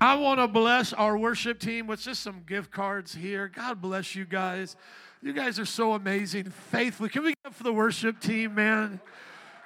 [0.00, 3.48] I want to bless our worship team with just some gift cards here.
[3.48, 4.76] God bless you guys.
[5.22, 7.08] You guys are so amazing, faithful.
[7.08, 9.00] Can we get up for the worship team, man?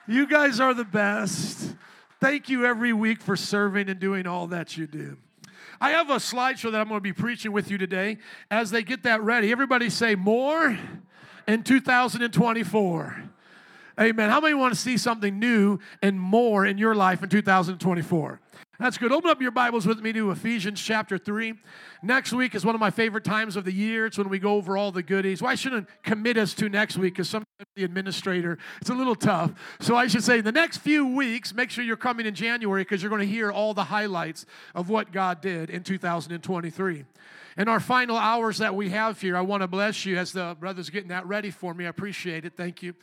[0.06, 1.74] You guys are the best.
[2.20, 5.16] Thank you every week for serving and doing all that you do.
[5.80, 8.18] I have a slideshow that I'm going to be preaching with you today.
[8.52, 10.78] As they get that ready, everybody say more
[11.48, 13.22] in 2024.
[13.98, 14.30] Amen.
[14.30, 18.40] How many want to see something new and more in your life in 2024?
[18.80, 19.12] That's good.
[19.12, 21.52] Open up your Bibles with me to Ephesians chapter 3.
[22.02, 24.06] Next week is one of my favorite times of the year.
[24.06, 25.42] It's when we go over all the goodies.
[25.42, 27.46] Well, shouldn't commit us to next week because sometimes
[27.76, 29.52] the administrator, it's a little tough.
[29.80, 33.02] So I should say the next few weeks, make sure you're coming in January because
[33.02, 37.04] you're going to hear all the highlights of what God did in 2023.
[37.56, 40.56] In our final hours that we have here, I want to bless you as the
[40.58, 41.86] brother's getting that ready for me.
[41.86, 42.54] I appreciate it.
[42.56, 42.94] Thank you.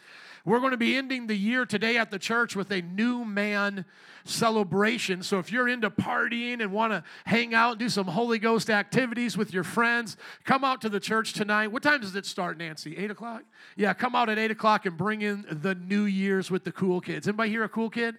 [0.46, 3.84] We're going to be ending the year today at the church with a new man
[4.24, 5.22] celebration.
[5.22, 8.70] So if you're into partying and want to hang out and do some Holy Ghost
[8.70, 10.16] activities with your friends,
[10.46, 11.68] come out to the church tonight.
[11.68, 12.96] What time does it start, Nancy?
[12.96, 13.44] Eight o'clock?
[13.76, 17.02] Yeah, come out at eight o'clock and bring in the New Year's with the cool
[17.02, 17.28] kids.
[17.28, 18.16] Anybody here a cool kid?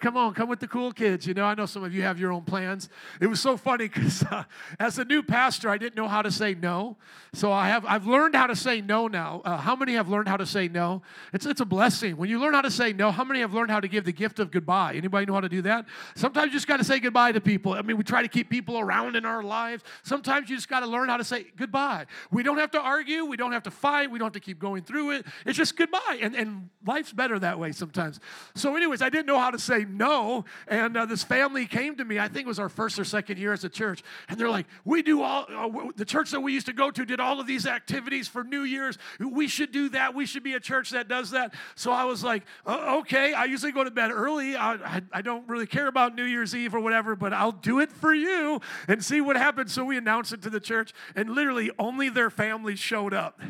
[0.00, 1.26] Come on, come with the cool kids.
[1.26, 2.88] You know, I know some of you have your own plans.
[3.20, 4.44] It was so funny because uh,
[4.78, 6.96] as a new pastor, I didn't know how to say no.
[7.34, 9.42] So I have I've learned how to say no now.
[9.44, 11.02] Uh, how many have learned how to say no?
[11.34, 13.10] It's it's a blessing when you learn how to say no.
[13.10, 14.94] How many have learned how to give the gift of goodbye?
[14.94, 15.84] Anybody know how to do that?
[16.14, 17.74] Sometimes you just got to say goodbye to people.
[17.74, 19.84] I mean, we try to keep people around in our lives.
[20.02, 22.06] Sometimes you just got to learn how to say goodbye.
[22.30, 23.26] We don't have to argue.
[23.26, 24.10] We don't have to fight.
[24.10, 25.26] We don't have to keep going through it.
[25.44, 28.18] It's just goodbye, and and life's better that way sometimes.
[28.54, 30.44] So, anyways, I didn't know how to say no.
[30.68, 33.38] And uh, this family came to me, I think it was our first or second
[33.38, 34.02] year as a church.
[34.28, 37.04] And they're like, we do all, uh, the church that we used to go to
[37.04, 38.98] did all of these activities for New Year's.
[39.18, 40.14] We should do that.
[40.14, 41.54] We should be a church that does that.
[41.74, 44.56] So I was like, uh, okay, I usually go to bed early.
[44.56, 47.80] I, I, I don't really care about New Year's Eve or whatever, but I'll do
[47.80, 49.72] it for you and see what happens.
[49.72, 53.40] So we announced it to the church, and literally only their family showed up.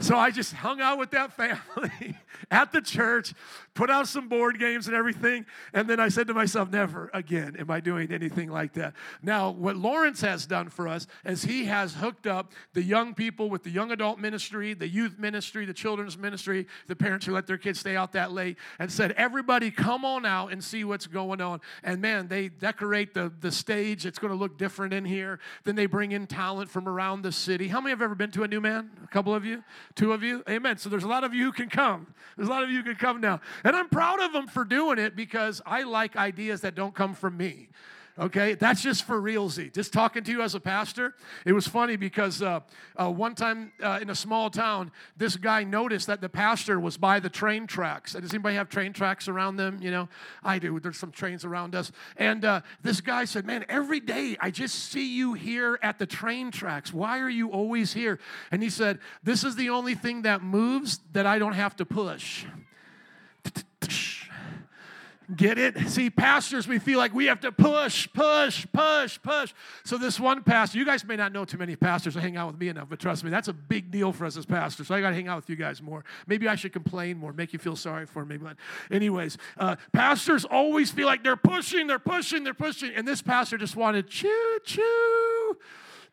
[0.00, 2.16] So I just hung out with that family
[2.50, 3.34] at the church,
[3.76, 5.46] put out some board games and everything.
[5.72, 8.94] And then I said to myself, never again am I doing anything like that.
[9.22, 13.48] Now, what Lawrence has done for us is he has hooked up the young people
[13.50, 17.46] with the young adult ministry, the youth ministry, the children's ministry, the parents who let
[17.46, 21.06] their kids stay out that late, and said, everybody come on out and see what's
[21.06, 21.60] going on.
[21.84, 24.06] And man, they decorate the, the stage.
[24.06, 25.38] It's going to look different in here.
[25.64, 27.68] Then they bring in talent from around the city.
[27.68, 28.90] How many have ever been to a new man?
[29.04, 29.62] A couple of you?
[29.94, 30.42] Two of you?
[30.48, 30.78] Amen.
[30.78, 32.06] So there's a lot of you who can come.
[32.36, 33.40] There's a lot of you who can come now.
[33.66, 37.14] And I'm proud of them for doing it because I like ideas that don't come
[37.14, 37.68] from me.
[38.16, 39.74] Okay, that's just for real, realsy.
[39.74, 42.60] Just talking to you as a pastor, it was funny because uh,
[42.94, 46.96] uh, one time uh, in a small town, this guy noticed that the pastor was
[46.96, 48.12] by the train tracks.
[48.12, 49.80] Does anybody have train tracks around them?
[49.82, 50.08] You know,
[50.44, 50.78] I do.
[50.78, 51.90] There's some trains around us.
[52.16, 56.06] And uh, this guy said, "Man, every day I just see you here at the
[56.06, 56.94] train tracks.
[56.94, 58.20] Why are you always here?"
[58.52, 61.84] And he said, "This is the only thing that moves that I don't have to
[61.84, 62.46] push."
[65.34, 65.88] Get it?
[65.88, 69.54] See, pastors, we feel like we have to push, push, push, push.
[69.84, 72.46] So, this one pastor, you guys may not know too many pastors that hang out
[72.46, 74.86] with me enough, but trust me, that's a big deal for us as pastors.
[74.86, 76.04] So, I got to hang out with you guys more.
[76.28, 78.36] Maybe I should complain more, make you feel sorry for me.
[78.36, 78.56] But,
[78.90, 82.94] anyways, uh, pastors always feel like they're pushing, they're pushing, they're pushing.
[82.94, 85.56] And this pastor just wanted choo choo.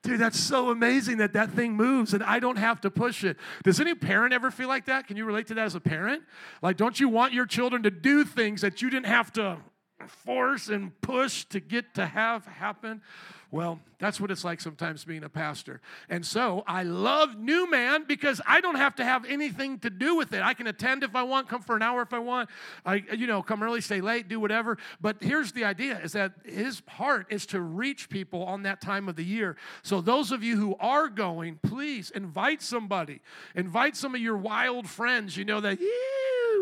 [0.04, 3.38] Dude, that's so amazing that that thing moves and I don't have to push it.
[3.64, 5.08] Does any parent ever feel like that?
[5.08, 6.24] Can you relate to that as a parent?
[6.62, 9.58] Like, don't you want your children to do things that you didn't have to
[10.08, 13.02] force and push to get to have happen?
[13.54, 15.80] Well, that's what it's like sometimes being a pastor.
[16.10, 20.16] And so I love New Man because I don't have to have anything to do
[20.16, 20.42] with it.
[20.42, 22.50] I can attend if I want, come for an hour if I want.
[22.84, 24.80] I, you know, come early, stay late, do whatever.
[25.00, 29.08] But here's the idea is that his part is to reach people on that time
[29.08, 29.56] of the year.
[29.84, 33.22] So those of you who are going, please invite somebody.
[33.54, 35.78] Invite some of your wild friends, you know, that,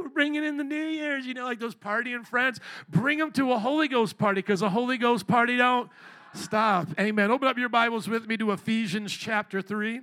[0.02, 2.60] we're bringing in the New Year's, you know, like those partying friends.
[2.90, 5.90] Bring them to a Holy Ghost party because a Holy Ghost party don't
[6.34, 6.88] Stop.
[6.98, 7.30] Amen.
[7.30, 10.00] Open up your Bibles with me to Ephesians chapter 3.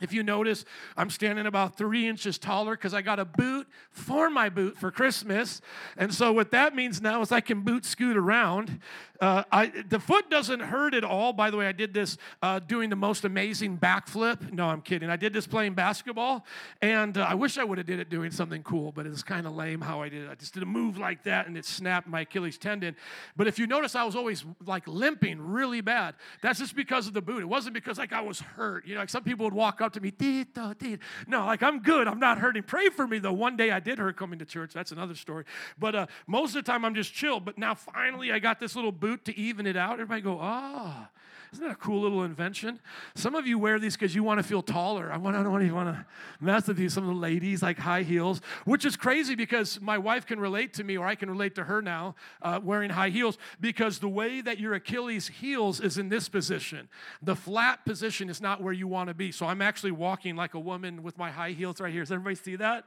[0.00, 0.64] If you notice,
[0.96, 4.90] I'm standing about three inches taller because I got a boot for my boot for
[4.90, 5.60] Christmas.
[5.98, 8.80] And so, what that means now is I can boot scoot around.
[9.20, 11.32] Uh, I, the foot doesn't hurt at all.
[11.34, 14.50] By the way, I did this uh, doing the most amazing backflip.
[14.50, 15.10] No, I'm kidding.
[15.10, 16.46] I did this playing basketball,
[16.80, 19.46] and uh, I wish I would have did it doing something cool, but it's kind
[19.46, 20.30] of lame how I did it.
[20.30, 22.96] I just did a move like that, and it snapped my Achilles tendon.
[23.36, 26.14] But if you notice, I was always like limping really bad.
[26.40, 27.42] That's just because of the boot.
[27.42, 28.86] It wasn't because like I was hurt.
[28.86, 31.02] You know, like some people would walk up to me, Tito, Tito.
[31.26, 32.08] no, like I'm good.
[32.08, 32.62] I'm not hurting.
[32.62, 33.34] Pray for me though.
[33.34, 34.72] One day I did hurt coming to church.
[34.72, 35.44] That's another story.
[35.78, 37.38] But uh, most of the time I'm just chill.
[37.38, 39.94] But now finally I got this little boot boot to even it out.
[39.94, 41.08] Everybody go, ah.
[41.10, 41.16] Oh.
[41.52, 42.78] Isn't that a cool little invention?
[43.16, 45.10] Some of you wear these because you want to feel taller.
[45.12, 46.06] I, want, I don't even want to
[46.40, 46.88] mess with you.
[46.88, 50.74] Some of the ladies like high heels, which is crazy because my wife can relate
[50.74, 54.08] to me, or I can relate to her now, uh, wearing high heels, because the
[54.08, 56.88] way that your Achilles heels is in this position.
[57.20, 59.32] The flat position is not where you want to be.
[59.32, 62.02] So I'm actually walking like a woman with my high heels right here.
[62.02, 62.84] Does everybody see that?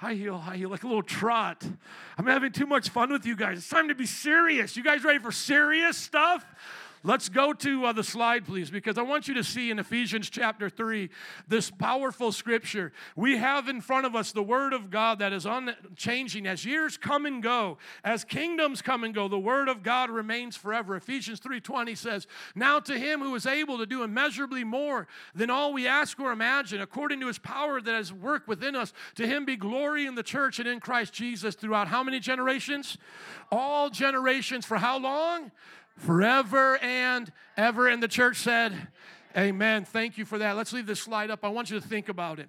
[0.00, 1.62] High heel, high heel, like a little trot.
[2.16, 3.58] I'm having too much fun with you guys.
[3.58, 4.74] It's time to be serious.
[4.74, 6.42] You guys ready for serious stuff?
[7.02, 10.28] Let's go to uh, the slide, please, because I want you to see in Ephesians
[10.28, 11.08] chapter 3
[11.48, 12.92] this powerful scripture.
[13.16, 16.46] We have in front of us the Word of God that is unchanging.
[16.46, 20.56] As years come and go, as kingdoms come and go, the Word of God remains
[20.56, 20.94] forever.
[20.94, 25.72] Ephesians 3.20 says, Now to him who is able to do immeasurably more than all
[25.72, 29.46] we ask or imagine, according to his power that has worked within us, to him
[29.46, 32.98] be glory in the church and in Christ Jesus throughout how many generations?
[33.50, 34.66] All generations.
[34.66, 35.50] For how long?
[36.00, 37.88] Forever and ever.
[37.88, 38.88] And the church said,
[39.36, 39.84] Amen.
[39.84, 40.56] Thank you for that.
[40.56, 41.44] Let's leave this slide up.
[41.44, 42.48] I want you to think about it.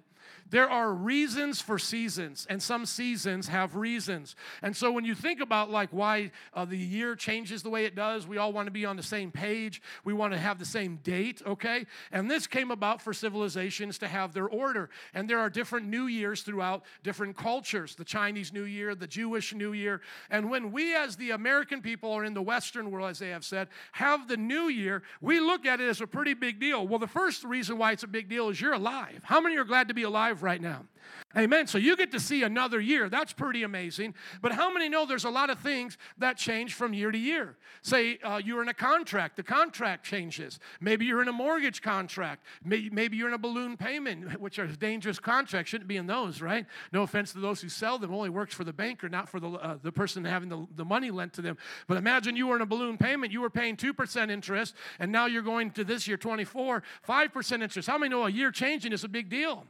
[0.52, 4.36] There are reasons for seasons, and some seasons have reasons.
[4.60, 7.94] And so when you think about like why uh, the year changes the way it
[7.94, 9.80] does, we all want to be on the same page.
[10.04, 11.86] We want to have the same date, okay?
[12.12, 14.90] And this came about for civilizations to have their order.
[15.14, 19.54] And there are different New Years throughout different cultures the Chinese New Year, the Jewish
[19.54, 20.02] New Year.
[20.28, 23.46] And when we, as the American people, are in the Western world, as they have
[23.46, 26.86] said, have the New Year, we look at it as a pretty big deal.
[26.86, 29.22] Well, the first reason why it's a big deal is you're alive.
[29.24, 30.84] How many are glad to be alive right now.
[31.36, 31.66] Amen.
[31.66, 33.08] So you get to see another year.
[33.08, 34.14] That's pretty amazing.
[34.42, 37.56] But how many know there's a lot of things that change from year to year?
[37.80, 40.60] Say uh, you're in a contract, the contract changes.
[40.80, 42.44] Maybe you're in a mortgage contract.
[42.62, 45.70] Maybe you're in a balloon payment, which are dangerous contracts.
[45.70, 46.66] Shouldn't be in those, right?
[46.92, 48.12] No offense to those who sell them.
[48.12, 51.10] Only works for the banker, not for the, uh, the person having the, the money
[51.10, 51.56] lent to them.
[51.86, 53.32] But imagine you were in a balloon payment.
[53.32, 57.88] You were paying 2% interest, and now you're going to this year 24, 5% interest.
[57.88, 59.66] How many know a year changing is a big deal?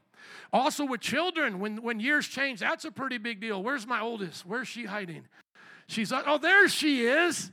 [0.52, 3.62] Also, with children, when, when years change, that's a pretty big deal.
[3.62, 4.44] Where's my oldest?
[4.46, 5.24] Where's she hiding?
[5.86, 7.50] She's, oh, there she is.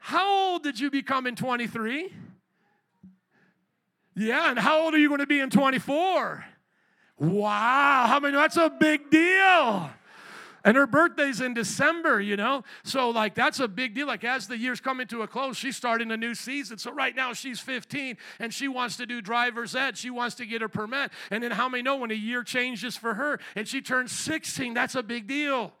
[0.00, 2.12] How old did you become in 23?
[4.14, 6.44] Yeah, and how old are you going to be in 24?
[7.18, 8.36] Wow, how many?
[8.36, 9.90] That's a big deal.
[10.64, 12.64] And her birthday's in December, you know?
[12.84, 14.06] So, like, that's a big deal.
[14.06, 16.78] Like, as the year's coming to a close, she's starting a new season.
[16.78, 19.98] So, right now, she's 15 and she wants to do driver's ed.
[19.98, 21.10] She wants to get her permit.
[21.30, 24.74] And then, how many know when a year changes for her and she turns 16?
[24.74, 25.72] That's a big deal.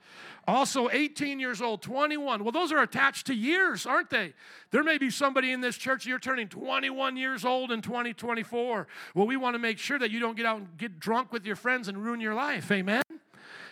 [0.46, 2.42] Also, 18 years old, 21.
[2.42, 4.34] Well, those are attached to years, aren't they?
[4.72, 8.88] There may be somebody in this church, you're turning 21 years old in 2024.
[9.14, 11.46] Well, we want to make sure that you don't get out and get drunk with
[11.46, 12.72] your friends and ruin your life.
[12.72, 13.02] Amen?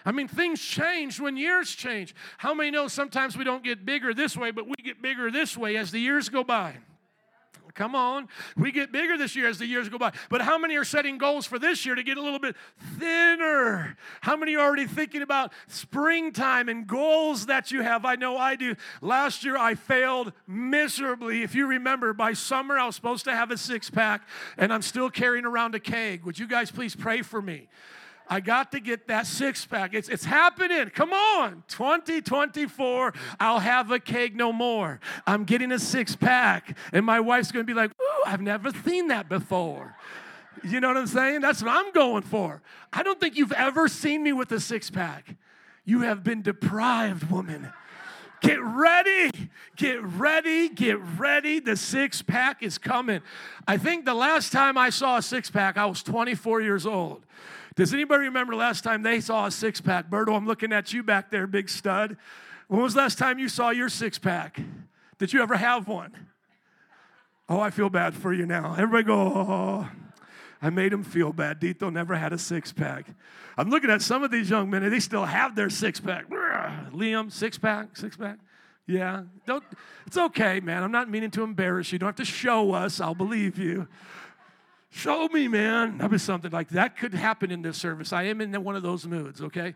[0.05, 2.15] I mean, things change when years change.
[2.39, 5.57] How many know sometimes we don't get bigger this way, but we get bigger this
[5.57, 6.77] way as the years go by?
[7.75, 8.29] Come on.
[8.57, 10.13] We get bigger this year as the years go by.
[10.29, 12.57] But how many are setting goals for this year to get a little bit
[12.99, 13.97] thinner?
[14.21, 18.05] How many are already thinking about springtime and goals that you have?
[18.05, 18.77] I know I do.
[19.01, 21.43] Last year I failed miserably.
[21.43, 24.27] If you remember, by summer I was supposed to have a six pack
[24.57, 26.25] and I'm still carrying around a keg.
[26.25, 27.69] Would you guys please pray for me?
[28.31, 29.93] I got to get that six pack.
[29.93, 30.89] It's, it's happening.
[30.91, 31.65] Come on.
[31.67, 35.01] 2024, I'll have a keg no more.
[35.27, 36.79] I'm getting a six pack.
[36.93, 39.97] And my wife's going to be like, ooh, I've never seen that before.
[40.63, 41.41] You know what I'm saying?
[41.41, 42.63] That's what I'm going for.
[42.93, 45.35] I don't think you've ever seen me with a six pack.
[45.85, 47.73] You have been deprived, woman.
[48.43, 49.31] Get ready,
[49.77, 51.61] get ready, get ready.
[51.61, 53.21] The six pack is coming.
[53.67, 57.23] I think the last time I saw a six pack, I was 24 years old.
[57.77, 60.11] Does anybody remember last time they saw a six pack?
[60.11, 62.17] Berto, I'm looking at you back there, big stud.
[62.69, 64.61] When was last time you saw your six pack?
[65.19, 66.29] Did you ever have one?
[67.49, 68.75] Oh, I feel bad for you now.
[68.79, 69.89] Everybody go, oh,
[70.63, 71.61] I made him feel bad.
[71.61, 73.07] Dito never had a six pack.
[73.57, 76.29] I'm looking at some of these young men, and they still have their six pack.
[76.31, 78.39] Liam, six pack, six pack.
[78.87, 79.65] Yeah, don't.
[80.07, 80.83] It's okay, man.
[80.83, 81.97] I'm not meaning to embarrass you.
[81.97, 83.01] You don't have to show us.
[83.01, 83.87] I'll believe you.
[84.91, 85.99] Show me, man.
[85.99, 88.13] That was something like that could happen in this service.
[88.13, 89.75] I am in one of those moods, okay?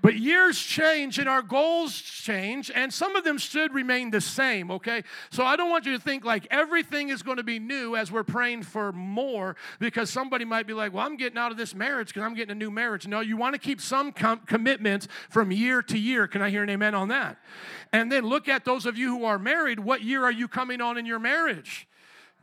[0.00, 4.70] But years change and our goals change, and some of them should remain the same,
[4.70, 5.02] okay?
[5.30, 8.12] So I don't want you to think like everything is going to be new as
[8.12, 11.74] we're praying for more because somebody might be like, well, I'm getting out of this
[11.74, 13.08] marriage because I'm getting a new marriage.
[13.08, 16.28] No, you want to keep some com- commitments from year to year.
[16.28, 17.38] Can I hear an amen on that?
[17.92, 19.80] And then look at those of you who are married.
[19.80, 21.88] What year are you coming on in your marriage?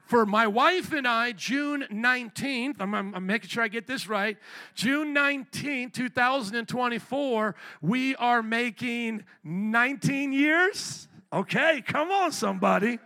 [0.06, 4.38] For my wife and I, June 19th, I'm, I'm, making sure I get this right,
[4.76, 11.08] June 19th, 2024, we are making 19 years.
[11.34, 13.00] Okay, come on, somebody.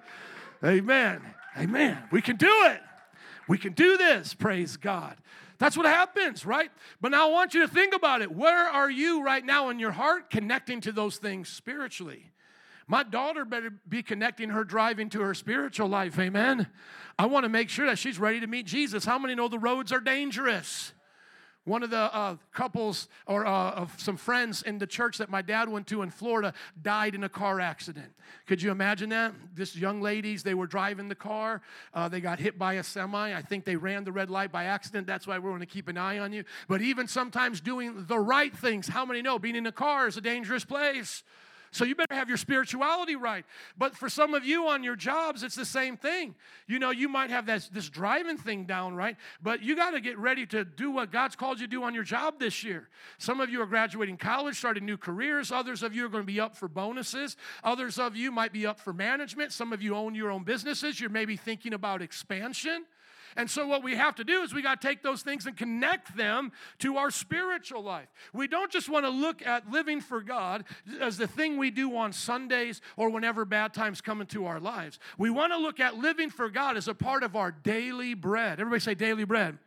[0.64, 1.22] Amen.
[1.58, 1.98] Amen.
[2.12, 2.82] We can do it.
[3.48, 4.34] We can do this.
[4.34, 5.16] Praise God.
[5.58, 6.72] That's what happens, right?
[7.02, 8.32] But now I want you to think about it.
[8.32, 12.32] Where are you right now in your heart connecting to those things spiritually?
[12.90, 16.18] My daughter better be connecting her driving to her spiritual life.
[16.18, 16.68] Amen.
[17.20, 19.06] I want to make sure that she's ready to meet Jesus.
[19.06, 20.92] How many know the roads are dangerous?
[21.66, 25.44] One of the uh, couples or uh, of some friends in the church that my
[25.44, 28.12] dad went to in Florida died in a car accident.
[28.48, 29.36] Could you imagine that?
[29.54, 31.62] This young ladies, they were driving the car.
[31.94, 33.36] Uh, they got hit by a semi.
[33.36, 35.06] I think they ran the red light by accident.
[35.06, 36.44] That's why we're going to keep an eye on you.
[36.68, 40.18] But even sometimes doing the right things, how many know being in a car is
[40.18, 41.22] a dangerous place?
[41.72, 43.46] So you better have your spirituality right.
[43.78, 46.36] But for some of you on your jobs, it's the same thing.
[46.68, 49.18] You know, you might have this, this driving thing down, right?
[49.42, 51.94] But you got to get ready to do what God's called you to do on
[51.94, 52.90] your job this year.
[53.18, 55.52] Some of you are graduating college, starting new careers.
[55.52, 57.38] Others of you are going to be up for bonuses.
[57.64, 59.52] Others of you might be up for management.
[59.52, 61.00] Some of you own your own businesses.
[61.00, 62.86] You're maybe thinking about expansion.
[63.36, 65.56] And so, what we have to do is we got to take those things and
[65.56, 68.08] connect them to our spiritual life.
[68.34, 70.66] We don't just want to look at living for God
[71.00, 75.00] as the thing we do on Sundays or whenever bad times come into our lives.
[75.18, 78.60] We want to look at living for God as a part of our daily bread.
[78.60, 79.58] Everybody say daily bread.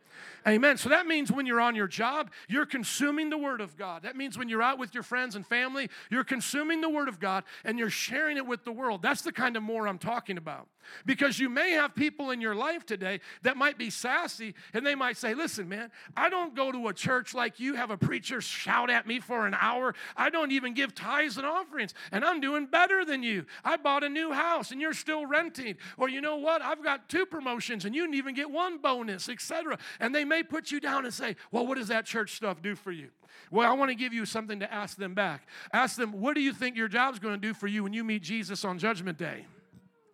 [0.47, 0.77] Amen.
[0.77, 4.03] So that means when you're on your job, you're consuming the Word of God.
[4.03, 7.19] That means when you're out with your friends and family, you're consuming the Word of
[7.19, 9.01] God and you're sharing it with the world.
[9.01, 10.67] That's the kind of more I'm talking about.
[11.05, 14.95] Because you may have people in your life today that might be sassy and they
[14.95, 18.41] might say, Listen, man, I don't go to a church like you, have a preacher
[18.41, 19.95] shout at me for an hour.
[20.17, 23.45] I don't even give tithes and offerings, and I'm doing better than you.
[23.63, 25.75] I bought a new house and you're still renting.
[25.97, 26.61] Or you know what?
[26.61, 29.77] I've got two promotions and you didn't even get one bonus, etc.
[29.99, 32.75] And they may put you down and say, Well, what does that church stuff do
[32.75, 33.09] for you?
[33.51, 35.47] Well, I want to give you something to ask them back.
[35.71, 38.03] Ask them, What do you think your job's going to do for you when you
[38.03, 39.45] meet Jesus on Judgment Day?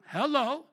[0.08, 0.66] Hello.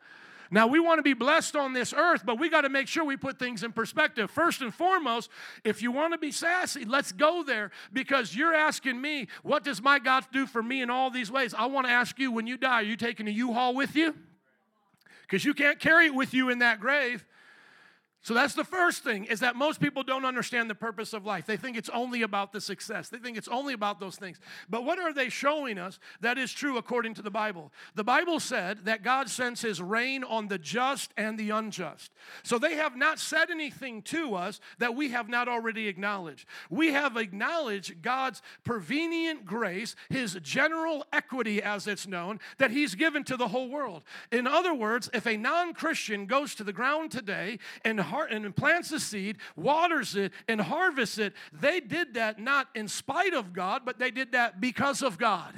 [0.50, 3.04] Now, we want to be blessed on this earth, but we got to make sure
[3.04, 4.30] we put things in perspective.
[4.30, 5.28] First and foremost,
[5.64, 9.82] if you want to be sassy, let's go there because you're asking me, what does
[9.82, 11.52] my God do for me in all these ways?
[11.52, 13.96] I want to ask you, when you die, are you taking a U Haul with
[13.96, 14.14] you?
[15.22, 17.24] Because you can't carry it with you in that grave.
[18.26, 21.46] So that's the first thing is that most people don't understand the purpose of life.
[21.46, 23.08] They think it's only about the success.
[23.08, 24.40] They think it's only about those things.
[24.68, 27.70] But what are they showing us that is true according to the Bible?
[27.94, 32.10] The Bible said that God sends his rain on the just and the unjust.
[32.42, 36.48] So they have not said anything to us that we have not already acknowledged.
[36.68, 43.22] We have acknowledged God's prevenient grace, his general equity as it's known, that he's given
[43.22, 44.02] to the whole world.
[44.32, 48.98] In other words, if a non-Christian goes to the ground today and and plants the
[48.98, 53.98] seed, waters it, and harvests it, they did that not in spite of God, but
[53.98, 55.54] they did that because of God.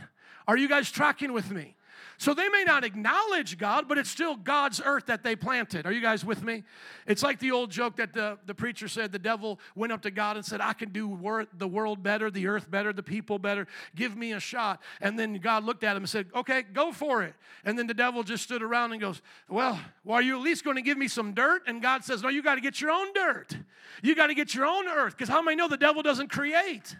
[0.46, 1.76] Are you guys tracking with me?
[2.20, 5.86] So they may not acknowledge God, but it's still God's earth that they planted.
[5.86, 6.64] Are you guys with me?
[7.06, 10.10] It's like the old joke that the, the preacher said the devil went up to
[10.10, 13.38] God and said, I can do wor- the world better, the earth better, the people
[13.38, 13.68] better.
[13.94, 14.82] Give me a shot.
[15.00, 17.34] And then God looked at him and said, Okay, go for it.
[17.64, 20.64] And then the devil just stood around and goes, Well, well are you at least
[20.64, 21.62] going to give me some dirt?
[21.68, 23.56] And God says, No, you got to get your own dirt.
[24.02, 25.16] You got to get your own earth.
[25.16, 26.96] Because how many know the devil doesn't create?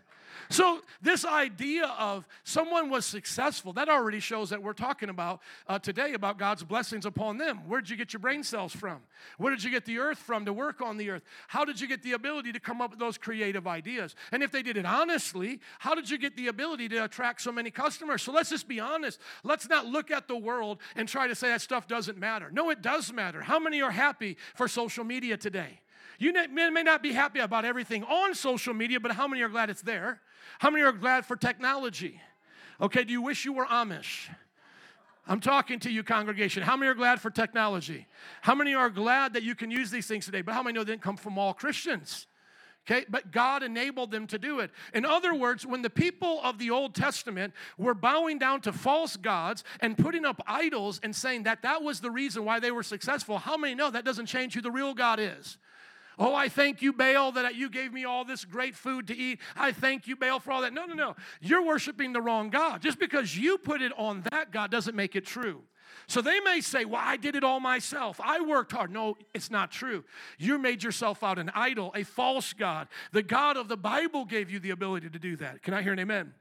[0.51, 5.79] So, this idea of someone was successful, that already shows that we're talking about uh,
[5.79, 7.69] today about God's blessings upon them.
[7.69, 9.01] Where did you get your brain cells from?
[9.37, 11.23] Where did you get the earth from to work on the earth?
[11.49, 14.15] How did you get the ability to come up with those creative ideas?
[14.33, 17.53] And if they did it honestly, how did you get the ability to attract so
[17.53, 18.23] many customers?
[18.23, 19.21] So, let's just be honest.
[19.45, 22.51] Let's not look at the world and try to say that stuff doesn't matter.
[22.51, 23.43] No, it does matter.
[23.43, 25.81] How many are happy for social media today?
[26.19, 29.71] You may not be happy about everything on social media, but how many are glad
[29.71, 30.21] it's there?
[30.59, 32.21] How many are glad for technology?
[32.81, 34.29] Okay, do you wish you were Amish?
[35.27, 36.63] I'm talking to you, congregation.
[36.63, 38.07] How many are glad for technology?
[38.41, 40.43] How many are glad that you can use these things today?
[40.43, 42.27] But how many know they didn't come from all Christians?
[42.91, 44.71] Okay, but God enabled them to do it.
[44.95, 49.17] In other words, when the people of the Old Testament were bowing down to false
[49.19, 52.83] gods and putting up idols and saying that that was the reason why they were
[52.83, 55.59] successful, how many know that doesn't change who the real God is?
[56.19, 59.41] Oh, I thank you, Baal, that you gave me all this great food to eat.
[59.57, 60.73] I thank you, Baal, for all that.
[60.73, 61.17] No, no, no.
[61.41, 62.83] You're worshiping the wrong God.
[62.83, 65.63] Just because you put it on that God doesn't make it true.
[66.07, 68.21] So they may say, Well, I did it all myself.
[68.23, 68.91] I worked hard.
[68.91, 70.05] No, it's not true.
[70.39, 72.89] You made yourself out an idol, a false God.
[73.13, 75.63] The God of the Bible gave you the ability to do that.
[75.63, 76.35] Can I hear an amen?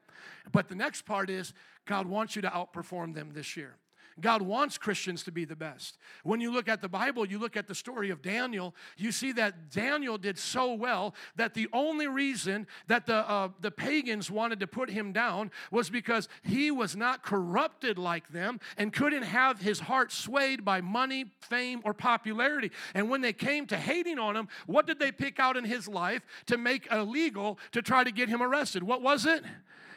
[0.52, 1.54] But the next part is
[1.86, 3.76] God wants you to outperform them this year.
[4.20, 5.98] God wants Christians to be the best.
[6.24, 9.32] When you look at the Bible, you look at the story of Daniel, you see
[9.34, 14.60] that Daniel did so well that the only reason that the, uh, the pagans wanted
[14.60, 19.62] to put him down was because he was not corrupted like them and couldn't have
[19.62, 22.72] his heart swayed by money, fame, or popularity.
[22.94, 25.88] And when they came to hating on him, what did they pick out in his
[25.88, 28.84] life to make illegal to try to get him arrested?
[28.84, 29.44] What was it?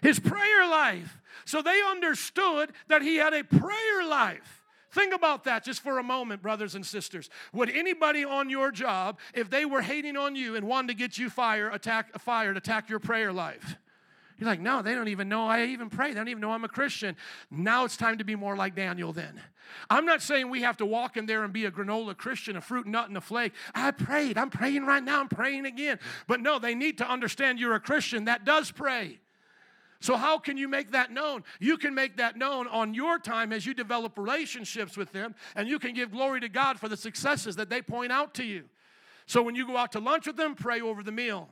[0.02, 1.20] His prayer life.
[1.44, 4.64] So they understood that he had a prayer life.
[4.92, 7.30] Think about that just for a moment, brothers and sisters.
[7.52, 11.16] Would anybody on your job, if they were hating on you and wanted to get
[11.16, 13.76] you fired, attack, fired, attack your prayer life?
[14.36, 16.08] You're like, no, they don't even know I even pray.
[16.08, 17.14] They don't even know I'm a Christian.
[17.50, 19.38] Now it's time to be more like Daniel then.
[19.88, 22.60] I'm not saying we have to walk in there and be a granola Christian, a
[22.60, 23.52] fruit nut and a flake.
[23.74, 24.38] I prayed.
[24.38, 25.20] I'm praying right now.
[25.20, 26.00] I'm praying again.
[26.26, 29.20] But no, they need to understand you're a Christian that does pray.
[30.00, 31.44] So, how can you make that known?
[31.58, 35.68] You can make that known on your time as you develop relationships with them, and
[35.68, 38.64] you can give glory to God for the successes that they point out to you.
[39.26, 41.50] So, when you go out to lunch with them, pray over the meal.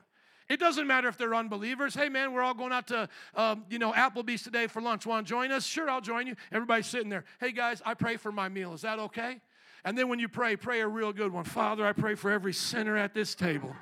[0.48, 1.94] It doesn't matter if they're unbelievers.
[1.94, 5.04] Hey, man, we're all going out to, um, you know, Applebee's today for lunch.
[5.04, 5.66] Want to join us?
[5.66, 6.36] Sure, I'll join you.
[6.50, 7.24] Everybody's sitting there.
[7.38, 8.72] Hey, guys, I pray for my meal.
[8.72, 9.40] Is that okay?
[9.84, 11.44] And then when you pray, pray a real good one.
[11.44, 13.76] Father, I pray for every sinner at this table.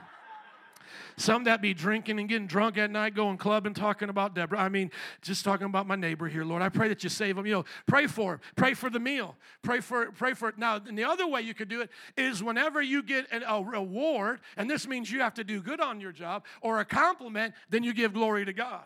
[1.16, 4.58] Some that be drinking and getting drunk at night, going clubbing, talking about Deborah.
[4.58, 4.90] I mean,
[5.22, 6.62] just talking about my neighbor here, Lord.
[6.62, 7.46] I pray that you save them.
[7.46, 8.40] You know, pray for him.
[8.56, 9.36] Pray for the meal.
[9.62, 10.58] Pray for pray for it.
[10.58, 13.62] Now, and the other way you could do it is whenever you get an, a
[13.62, 17.54] reward, and this means you have to do good on your job, or a compliment,
[17.70, 18.84] then you give glory to God.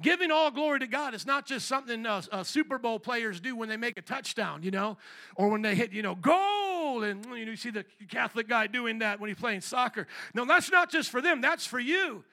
[0.00, 3.56] Giving all glory to God is not just something uh, uh, Super Bowl players do
[3.56, 4.98] when they make a touchdown, you know,
[5.36, 7.02] or when they hit, you know, goal.
[7.02, 10.06] And you, know, you see the Catholic guy doing that when he's playing soccer.
[10.34, 12.24] No, that's not just for them, that's for you.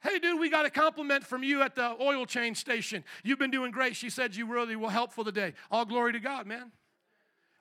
[0.00, 3.02] Hey, dude, we got a compliment from you at the oil change station.
[3.24, 3.96] You've been doing great.
[3.96, 5.54] She said you really were helpful today.
[5.72, 6.70] All glory to God, man.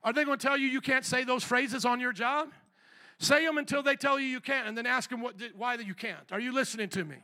[0.04, 2.50] Are they going to tell you you can't say those phrases on your job?
[3.18, 5.96] Say them until they tell you you can't, and then ask them what, why you
[5.96, 6.32] can't.
[6.32, 7.16] Are you listening to me?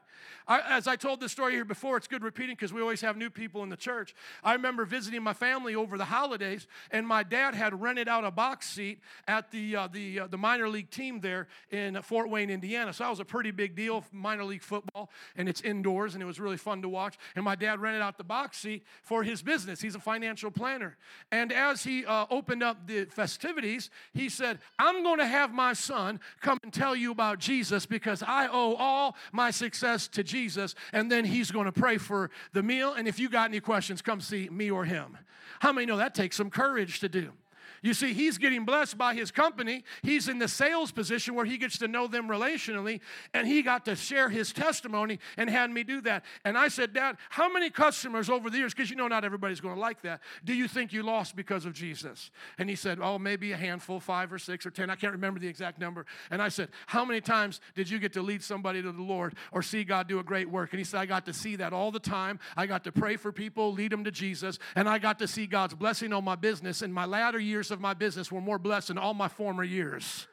[0.48, 3.16] I, as I told this story here before, it's good repeating because we always have
[3.16, 4.14] new people in the church.
[4.44, 8.32] I remember visiting my family over the holidays, and my dad had rented out a
[8.32, 12.50] box seat at the uh, the uh, the minor league team there in Fort Wayne,
[12.50, 12.94] Indiana.
[12.94, 16.26] So that was a pretty big deal, minor league football, and it's indoors, and it
[16.26, 17.18] was really fun to watch.
[17.36, 19.82] And my dad rented out the box seat for his business.
[19.82, 20.98] He's a financial planner,
[21.32, 25.74] and as he uh, opened up the festivities, he said, "I'm going to have my
[25.74, 30.74] son come and tell you about Jesus because I owe all my success to." Jesus,
[30.92, 32.94] and then he's going to pray for the meal.
[32.94, 35.18] And if you got any questions, come see me or him.
[35.60, 37.32] How many know that takes some courage to do?
[37.84, 39.84] You see, he's getting blessed by his company.
[40.04, 43.02] He's in the sales position where he gets to know them relationally,
[43.34, 46.24] and he got to share his testimony and had me do that.
[46.46, 49.60] And I said, Dad, how many customers over the years, because you know not everybody's
[49.60, 52.32] going to like that, do you think you lost because of Jesus?
[52.58, 54.90] And he said, Oh, maybe a handful, five or six or ten.
[54.90, 56.06] I can't remember the exact number.
[56.32, 59.36] And I said, How many times did you get to lead somebody to the Lord
[59.52, 60.72] or see God do a great work?
[60.72, 62.40] And he said, I got to see that all the time.
[62.56, 65.48] I got to pray for people, lead them to Jesus, and I got to see
[65.48, 66.82] God's blessing on my business.
[66.82, 70.28] In my latter years of my business were more blessed than all my former years.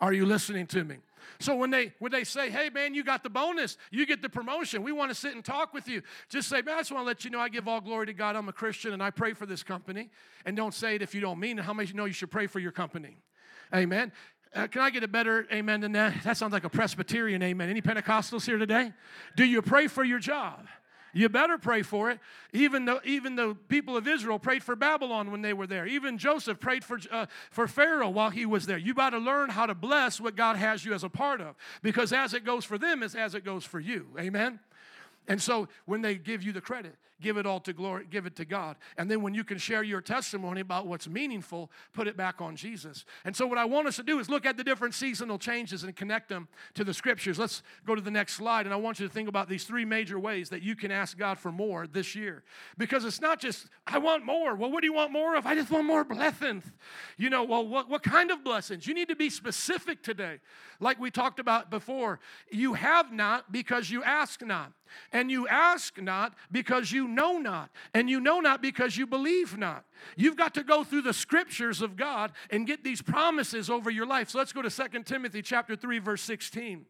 [0.00, 0.96] Are you listening to me?
[1.38, 4.28] So when they when they say, "Hey man, you got the bonus, you get the
[4.28, 4.82] promotion.
[4.82, 7.06] We want to sit and talk with you." Just say, "Man, I just want to
[7.06, 8.36] let you know I give all glory to God.
[8.36, 10.10] I'm a Christian and I pray for this company."
[10.44, 11.64] And don't say it if you don't mean it.
[11.64, 13.18] How many you know you should pray for your company?
[13.74, 14.12] Amen.
[14.54, 16.24] Uh, can I get a better amen than that?
[16.24, 17.70] That sounds like a Presbyterian amen.
[17.70, 18.92] Any Pentecostals here today?
[19.36, 20.66] Do you pray for your job?
[21.12, 22.20] You better pray for it.
[22.52, 25.86] Even the, even the people of Israel prayed for Babylon when they were there.
[25.86, 28.78] Even Joseph prayed for, uh, for Pharaoh while he was there.
[28.78, 31.56] You got to learn how to bless what God has you as a part of
[31.82, 34.06] because as it goes for them is as it goes for you.
[34.18, 34.60] Amen?
[35.28, 38.36] And so when they give you the credit, give it all to glory, give it
[38.36, 38.76] to God.
[38.96, 42.56] And then when you can share your testimony about what's meaningful, put it back on
[42.56, 43.04] Jesus.
[43.24, 45.84] And so what I want us to do is look at the different seasonal changes
[45.84, 47.38] and connect them to the scriptures.
[47.38, 49.84] Let's go to the next slide and I want you to think about these three
[49.84, 52.42] major ways that you can ask God for more this year.
[52.78, 54.54] Because it's not just I want more.
[54.54, 55.46] Well, what do you want more of?
[55.46, 56.64] I just want more blessings.
[57.16, 58.86] You know, well, what, what kind of blessings?
[58.86, 60.38] You need to be specific today.
[60.78, 64.72] Like we talked about before, you have not because you ask not.
[65.12, 67.70] And you ask not because you know not.
[67.94, 69.84] And you know not because you believe not.
[70.16, 74.06] You've got to go through the scriptures of God and get these promises over your
[74.06, 74.30] life.
[74.30, 76.86] So let's go to 2 Timothy chapter 3 verse 16.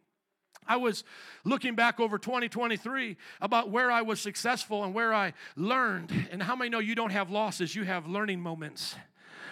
[0.67, 1.03] I was
[1.43, 6.27] looking back over 2023 about where I was successful and where I learned.
[6.31, 8.95] And how many know you don't have losses, you have learning moments?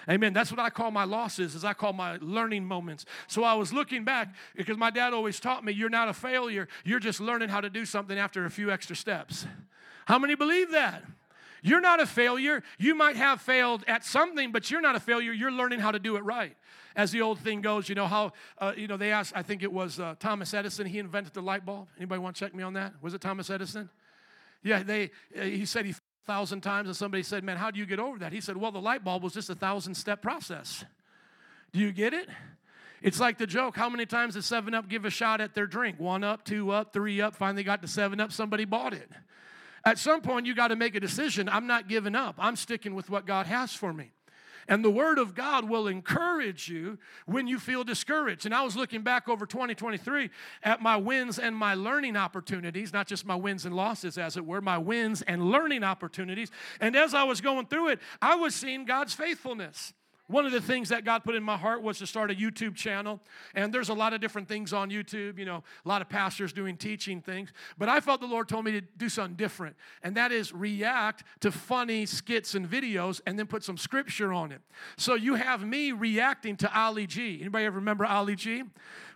[0.10, 0.34] Amen.
[0.34, 3.06] That's what I call my losses, is I call my learning moments.
[3.28, 6.68] So I was looking back because my dad always taught me you're not a failure,
[6.84, 9.46] you're just learning how to do something after a few extra steps.
[10.08, 11.04] How many believe that?
[11.62, 12.64] You're not a failure.
[12.80, 15.32] You might have failed at something, but you're not a failure.
[15.32, 16.56] You're learning how to do it right.
[16.96, 19.62] As the old thing goes, you know how, uh, you know, they asked, I think
[19.62, 21.88] it was uh, Thomas Edison, he invented the light bulb.
[21.98, 22.94] Anybody want to check me on that?
[23.02, 23.90] Was it Thomas Edison?
[24.64, 25.94] Yeah, they, uh, he said he
[26.26, 28.32] thousand times and somebody said, man, how do you get over that?
[28.32, 30.86] He said, well, the light bulb was just a thousand step process.
[31.72, 32.28] Do you get it?
[33.02, 33.76] It's like the joke.
[33.76, 36.00] How many times did 7 Up give a shot at their drink?
[36.00, 37.36] One up, two up, three up.
[37.36, 39.10] Finally got to 7 Up, somebody bought it.
[39.86, 41.48] At some point, you got to make a decision.
[41.48, 44.12] I'm not giving up, I'm sticking with what God has for me.
[44.70, 48.46] And the Word of God will encourage you when you feel discouraged.
[48.46, 50.30] And I was looking back over 2023
[50.62, 54.46] at my wins and my learning opportunities, not just my wins and losses, as it
[54.46, 56.52] were, my wins and learning opportunities.
[56.80, 59.92] And as I was going through it, I was seeing God's faithfulness.
[60.30, 62.76] One of the things that God put in my heart was to start a YouTube
[62.76, 63.20] channel.
[63.56, 66.54] And there's a lot of different things on YouTube, you know, a lot of pastors
[66.54, 67.52] doing teaching things.
[67.80, 69.76] But I felt the Lord told me to do something different.
[70.04, 74.52] And that is react to funny skits and videos and then put some scripture on
[74.52, 74.62] it.
[74.98, 77.40] So you have me reacting to Ali G.
[77.42, 78.62] Anybody ever remember Ali G?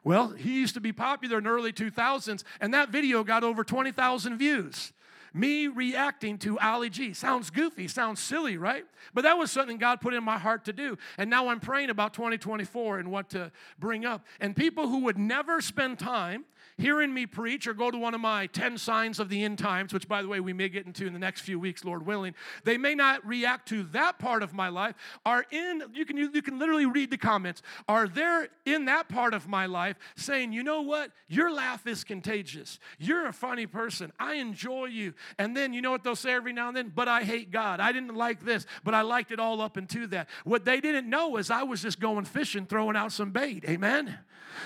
[0.04, 4.38] Well, he used to be popular in early 2000s, and that video got over 20,000
[4.38, 4.94] views.
[5.34, 7.14] Me reacting to Ali G.
[7.14, 8.86] Sounds goofy, sounds silly, right?
[9.14, 10.98] But that was something God put in my heart to do.
[11.18, 14.26] And now I'm praying about 2024 and what to bring up.
[14.40, 16.46] And people who would never spend time
[16.78, 19.94] hearing me preach or go to one of my 10 signs of the end times,
[19.94, 22.34] which by the way we may get into in the next few weeks, Lord willing,
[22.64, 26.42] they may not react to that part of my life, are in, you can, you,
[26.42, 30.64] can literally read the comments, are there in that part of my life saying, you
[30.64, 32.80] know what, your laugh is contagious.
[32.98, 34.12] You're a funny person.
[34.20, 35.14] I enjoy you.
[35.38, 36.92] And then you know what they'll say every now and then?
[36.94, 37.80] But I hate God.
[37.80, 40.30] I didn't like this, but I liked it all up into that.
[40.44, 43.66] What they didn't know is I was just going fishing, throwing out some bait.
[43.68, 44.20] Amen?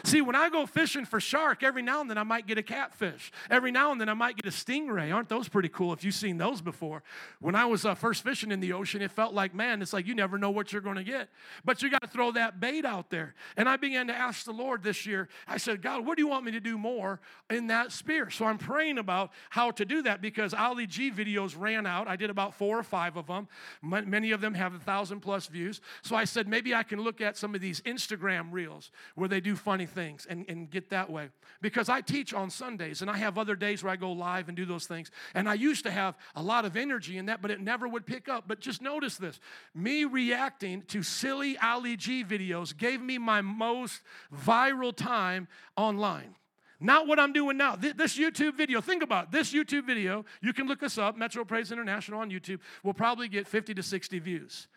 [0.04, 2.64] See, when I go fishing for shark, every now and then I might get a
[2.64, 3.32] catfish.
[3.50, 5.14] Every now and then I might get a stingray.
[5.14, 7.04] Aren't those pretty cool if you've seen those before?
[7.40, 10.08] When I was uh, first fishing in the ocean, it felt like, man, it's like
[10.08, 11.30] you never know what you're going to get.
[11.66, 13.36] But you got to throw that bait out there.
[13.56, 16.28] And I began to ask the Lord this year, I said, God, what do you
[16.28, 17.20] want me to do more
[17.50, 18.30] in that sphere?
[18.30, 22.08] So I'm praying about how to do that because Ali G videos ran out.
[22.08, 23.48] I did about four or five of them.
[23.82, 25.82] Many of them have a thousand plus views.
[26.02, 29.42] So I said, maybe I can look at some of these Instagram reels where they
[29.42, 31.30] do funny things and, and get that way.
[31.62, 34.58] Because I teach on Sundays and I have other days where I go live and
[34.58, 35.12] do those things.
[35.36, 38.08] And I used to have a lot of energy in that, but it never would
[38.08, 38.46] pick up.
[38.48, 39.40] But just notice this
[39.76, 44.02] me reacting to silly Ali G videos gave me my most
[44.36, 46.34] viral time online.
[46.80, 47.76] Not what I'm doing now.
[47.76, 49.32] This YouTube video, think about it.
[49.32, 50.26] this YouTube video.
[50.42, 53.84] You can look us up, Metro Praise International on YouTube, will probably get 50 to
[53.84, 54.68] 60 views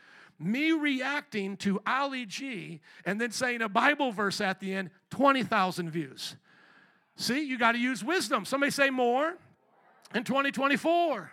[0.40, 5.90] me reacting to Ali G and then saying a Bible verse at the end, 20,000
[5.90, 6.36] views.
[7.16, 8.44] See, you got to use wisdom.
[8.44, 9.36] Somebody say more
[10.14, 11.32] in 2024.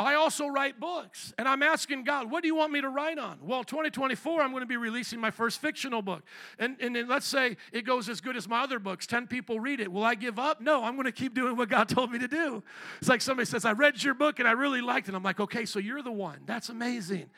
[0.00, 3.18] I also write books, and I'm asking God, what do you want me to write
[3.18, 3.38] on?
[3.42, 6.22] Well, 2024, I'm going to be releasing my first fictional book.
[6.58, 9.06] And, and then let's say it goes as good as my other books.
[9.06, 9.92] 10 people read it.
[9.92, 10.62] Will I give up?
[10.62, 12.62] No, I'm going to keep doing what God told me to do.
[13.00, 15.14] It's like somebody says, I read your book and I really liked it.
[15.14, 16.38] I'm like, okay, so you're the one.
[16.46, 17.28] That's amazing.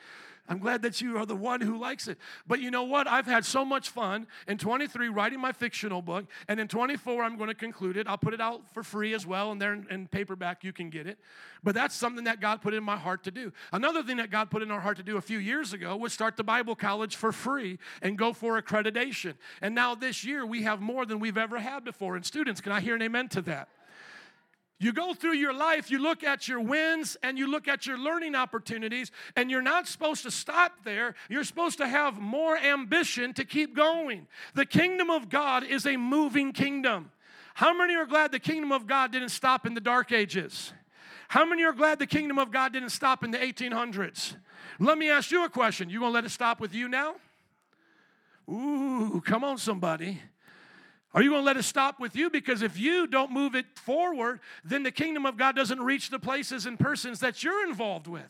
[0.49, 2.17] I'm glad that you are the one who likes it.
[2.45, 3.07] But you know what?
[3.07, 7.37] I've had so much fun in 23 writing my fictional book, and in 24 I'm
[7.37, 8.07] going to conclude it.
[8.07, 10.89] I'll put it out for free as well, and there in, in paperback you can
[10.89, 11.17] get it.
[11.63, 13.53] But that's something that God put in my heart to do.
[13.71, 16.11] Another thing that God put in our heart to do a few years ago was
[16.11, 19.35] start the Bible college for free and go for accreditation.
[19.61, 22.17] And now this year we have more than we've ever had before.
[22.17, 23.69] And students, can I hear an amen to that?
[24.83, 27.97] You go through your life, you look at your wins and you look at your
[27.97, 31.15] learning opportunities, and you're not supposed to stop there.
[31.29, 34.27] You're supposed to have more ambition to keep going.
[34.55, 37.11] The kingdom of God is a moving kingdom.
[37.53, 40.73] How many are glad the kingdom of God didn't stop in the dark ages?
[41.29, 44.35] How many are glad the kingdom of God didn't stop in the 1800s?
[44.79, 45.89] Let me ask you a question.
[45.89, 47.15] You gonna let it stop with you now?
[48.49, 50.19] Ooh, come on, somebody.
[51.13, 52.29] Are you going to let it stop with you?
[52.29, 56.19] Because if you don't move it forward, then the kingdom of God doesn't reach the
[56.19, 58.29] places and persons that you're involved with.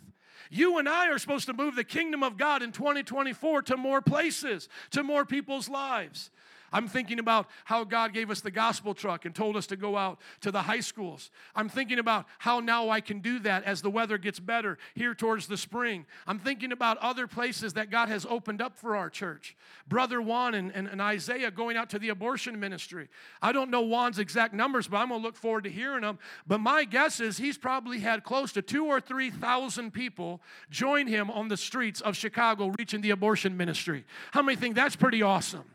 [0.49, 4.01] You and I are supposed to move the kingdom of God in 2024 to more
[4.01, 6.29] places, to more people's lives.
[6.73, 9.95] I'm thinking about how God gave us the gospel truck and told us to go
[9.95, 11.29] out to the high schools.
[11.55, 15.13] I'm thinking about how now I can do that as the weather gets better here
[15.13, 16.05] towards the spring.
[16.25, 19.55] I'm thinking about other places that God has opened up for our church.
[19.87, 23.07] Brother Juan and, and, and Isaiah going out to the abortion ministry.
[23.41, 26.17] I don't know Juan's exact numbers, but I'm going to look forward to hearing them.
[26.47, 31.29] But my guess is he's probably had close to two or 3,000 people join him
[31.29, 34.05] on the streets of Chicago reaching the abortion ministry.
[34.31, 35.65] How many think that's pretty awesome?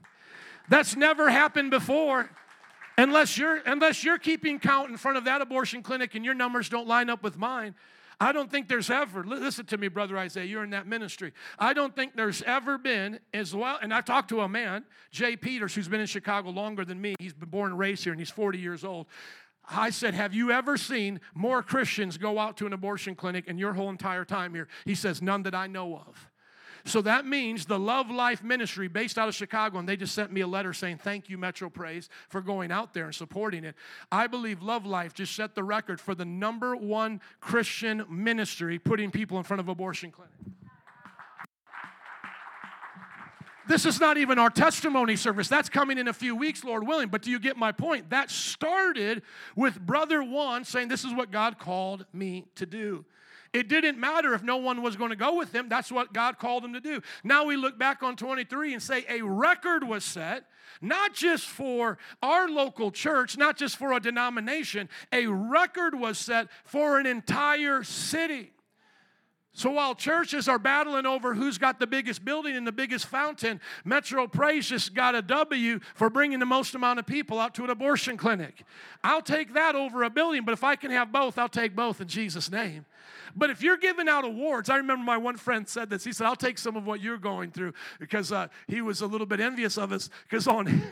[0.69, 2.31] That's never happened before.
[2.97, 6.69] Unless you're unless you're keeping count in front of that abortion clinic and your numbers
[6.69, 7.75] don't line up with mine.
[8.21, 11.33] I don't think there's ever, listen to me, Brother Isaiah, you're in that ministry.
[11.57, 15.37] I don't think there's ever been as well, and I've talked to a man, Jay
[15.37, 17.15] Peters, who's been in Chicago longer than me.
[17.21, 19.07] He's been born and raised here, and he's 40 years old.
[19.71, 23.59] I said, Have you ever seen more Christians go out to an abortion clinic in
[23.59, 24.67] your whole entire time here?
[24.85, 26.29] He says, None that I know of.
[26.85, 30.33] So that means the Love Life Ministry, based out of Chicago, and they just sent
[30.33, 33.75] me a letter saying, Thank you, Metro Praise, for going out there and supporting it.
[34.11, 39.11] I believe Love Life just set the record for the number one Christian ministry putting
[39.11, 40.35] people in front of abortion clinics.
[43.69, 45.47] This is not even our testimony service.
[45.47, 47.09] That's coming in a few weeks, Lord willing.
[47.09, 48.09] But do you get my point?
[48.09, 49.23] That started
[49.55, 53.05] with Brother Juan saying, This is what God called me to do.
[53.53, 55.69] It didn't matter if no one was going to go with him.
[55.69, 57.01] That's what God called him to do.
[57.25, 60.45] Now we look back on 23 and say a record was set,
[60.81, 66.49] not just for our local church, not just for a denomination, a record was set
[66.65, 68.53] for an entire city.
[69.59, 73.61] So while churches are battling over who's got the biggest building and the biggest fountain,
[73.85, 77.65] Metro Praise just got a W for bringing the most amount of people out to
[77.65, 78.63] an abortion clinic.
[79.03, 82.01] I'll take that over a building, but if I can have both, I'll take both
[82.01, 82.87] in Jesus' name.
[83.37, 86.05] But if you're giving out awards, I remember my one friend said this.
[86.05, 89.07] He said, I'll take some of what you're going through because uh, he was a
[89.07, 90.83] little bit envious of us because on,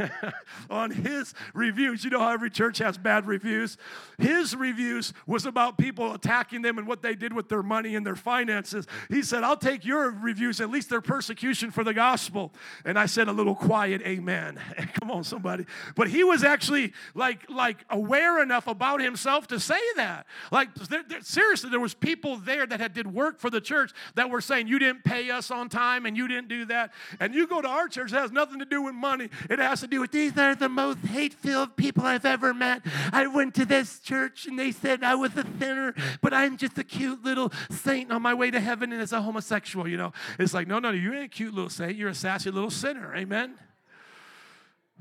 [0.70, 3.76] on his reviews, you know how every church has bad reviews?
[4.18, 8.06] His reviews was about people attacking them and what they did with their money and
[8.06, 8.86] their finances.
[9.08, 12.52] He said, I'll take your reviews, at least their persecution for the gospel.
[12.84, 14.60] And I said a little quiet amen.
[15.00, 15.66] Come on, somebody.
[15.94, 20.26] But he was actually like, like aware enough about himself to say that.
[20.50, 23.90] Like, there, there, seriously, there was people there that had did work for the church
[24.14, 26.92] that were saying you didn't pay us on time and you didn't do that.
[27.18, 29.28] And you go to our church, it has nothing to do with money.
[29.50, 32.82] It has to do with these are the most hate-filled people I've ever met.
[33.12, 36.78] I went to this church and they said I was a sinner, but I'm just
[36.78, 40.12] a cute little saint on my way to heaven and as a homosexual, you know.
[40.38, 41.96] It's like, no, no, you ain't a cute little saint.
[41.96, 43.16] You're a sassy little sinner.
[43.16, 43.54] Amen.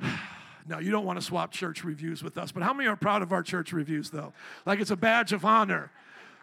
[0.68, 2.52] No, you don't want to swap church reviews with us.
[2.52, 4.34] But how many are proud of our church reviews, though?
[4.65, 5.91] Like it's a badge of honor.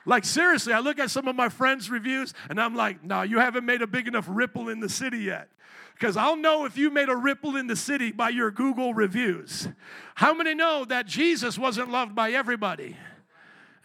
[0.05, 3.39] Like, seriously, I look at some of my friends' reviews and I'm like, no, you
[3.39, 5.49] haven't made a big enough ripple in the city yet.
[5.95, 9.69] Because I'll know if you made a ripple in the city by your Google reviews.
[10.17, 12.97] How many know that Jesus wasn't loved by everybody?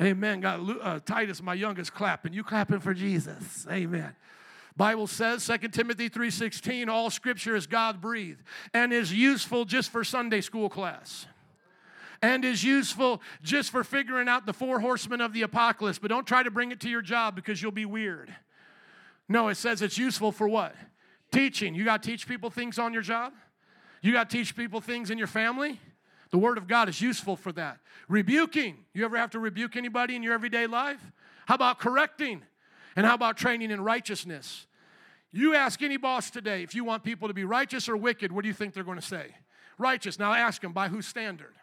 [0.02, 0.42] Amen.
[0.42, 2.34] Got uh, Titus, my youngest, clapping.
[2.34, 3.68] You clapping for Jesus.
[3.70, 4.16] Amen.
[4.76, 8.44] Bible says 2 Timothy 3:16 all scripture is God breathed
[8.76, 11.26] and is useful just for Sunday school class
[12.22, 16.28] and is useful just for figuring out the four horsemen of the apocalypse, but don't
[16.28, 18.34] try to bring it to your job because you'll be weird.
[19.30, 20.76] No, it says it's useful for what?
[21.32, 21.76] Teaching.
[21.76, 23.34] You got to teach people things on your job?
[24.02, 25.80] You got to teach people things in your family?
[26.30, 27.80] The Word of God is useful for that.
[28.08, 28.78] Rebuking.
[28.94, 31.02] You ever have to rebuke anybody in your everyday life?
[31.46, 32.42] How about correcting?
[32.96, 34.66] And how about training in righteousness?
[35.32, 38.42] You ask any boss today if you want people to be righteous or wicked, what
[38.42, 39.36] do you think they're going to say?
[39.78, 40.18] Righteous.
[40.18, 41.54] Now ask them by whose standard?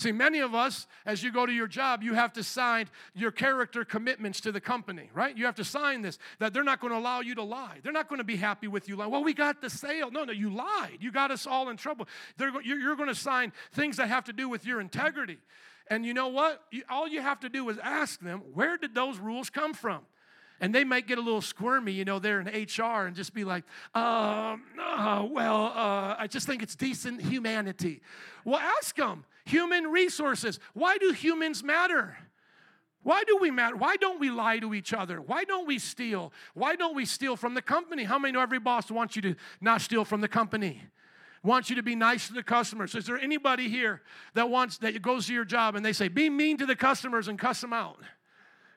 [0.00, 3.30] See, many of us, as you go to your job, you have to sign your
[3.30, 5.36] character commitments to the company, right?
[5.36, 7.80] You have to sign this that they're not going to allow you to lie.
[7.82, 9.10] They're not going to be happy with you lying.
[9.10, 10.10] Well, we got the sale.
[10.10, 10.96] No, no, you lied.
[11.00, 12.08] You got us all in trouble.
[12.38, 15.36] They're, you're going to sign things that have to do with your integrity.
[15.88, 16.62] And you know what?
[16.88, 20.00] all you have to do is ask them, where did those rules come from?
[20.62, 23.44] and they might get a little squirmy, you know, they're in HR and just be
[23.44, 28.02] like, um, uh, well, uh, I just think it's decent humanity.
[28.44, 30.58] Well, ask them, human resources.
[30.74, 32.16] Why do humans matter?
[33.02, 33.76] Why do we matter?
[33.76, 35.20] Why don't we lie to each other?
[35.20, 36.32] Why don't we steal?
[36.54, 38.04] Why don't we steal from the company?
[38.04, 40.82] How many know every boss wants you to not steal from the company?
[41.42, 42.94] Wants you to be nice to the customers.
[42.94, 44.02] Is there anybody here
[44.34, 47.28] that wants that goes to your job and they say, be mean to the customers
[47.28, 47.98] and cuss them out?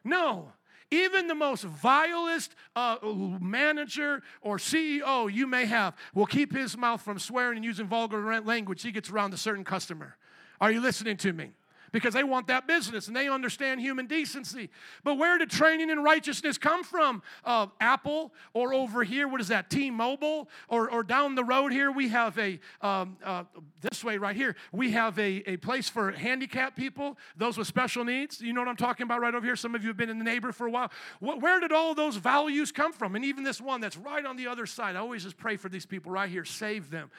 [0.05, 0.53] No.
[0.89, 2.97] Even the most vilest uh,
[3.41, 8.39] manager or CEO you may have will keep his mouth from swearing and using vulgar
[8.41, 8.83] language.
[8.83, 10.15] He gets around a certain customer.
[10.61, 11.51] Are you listening to me?
[11.93, 14.69] Because they want that business and they understand human decency.
[15.05, 17.21] But where did training in righteousness come from?
[17.45, 20.49] Uh, Apple or over here, what is that, T Mobile?
[20.67, 23.43] Or, or down the road here, we have a, um, uh,
[23.79, 28.03] this way right here, we have a, a place for handicapped people, those with special
[28.03, 28.41] needs.
[28.41, 29.55] You know what I'm talking about right over here?
[29.55, 30.91] Some of you have been in the neighbor for a while.
[31.19, 33.15] Where did all those values come from?
[33.15, 35.69] And even this one that's right on the other side, I always just pray for
[35.69, 37.11] these people right here, save them.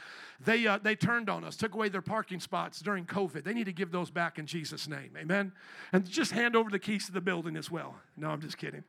[0.44, 3.44] They, uh, they turned on us, took away their parking spots during COVID.
[3.44, 5.10] They need to give those back in Jesus' name.
[5.16, 5.52] Amen.
[5.92, 7.96] And just hand over the keys to the building as well.
[8.16, 8.84] No, I'm just kidding.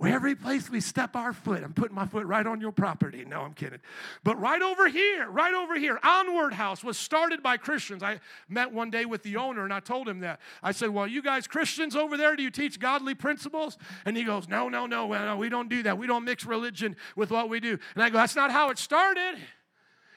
[0.00, 3.24] Every place we step our foot, I'm putting my foot right on your property.
[3.24, 3.80] No, I'm kidding.
[4.22, 8.04] But right over here, right over here, Onward House was started by Christians.
[8.04, 10.40] I met one day with the owner and I told him that.
[10.62, 13.76] I said, Well, you guys Christians over there, do you teach godly principles?
[14.04, 15.98] And he goes, No, no, no, no, we don't do that.
[15.98, 17.76] We don't mix religion with what we do.
[17.96, 19.36] And I go, That's not how it started.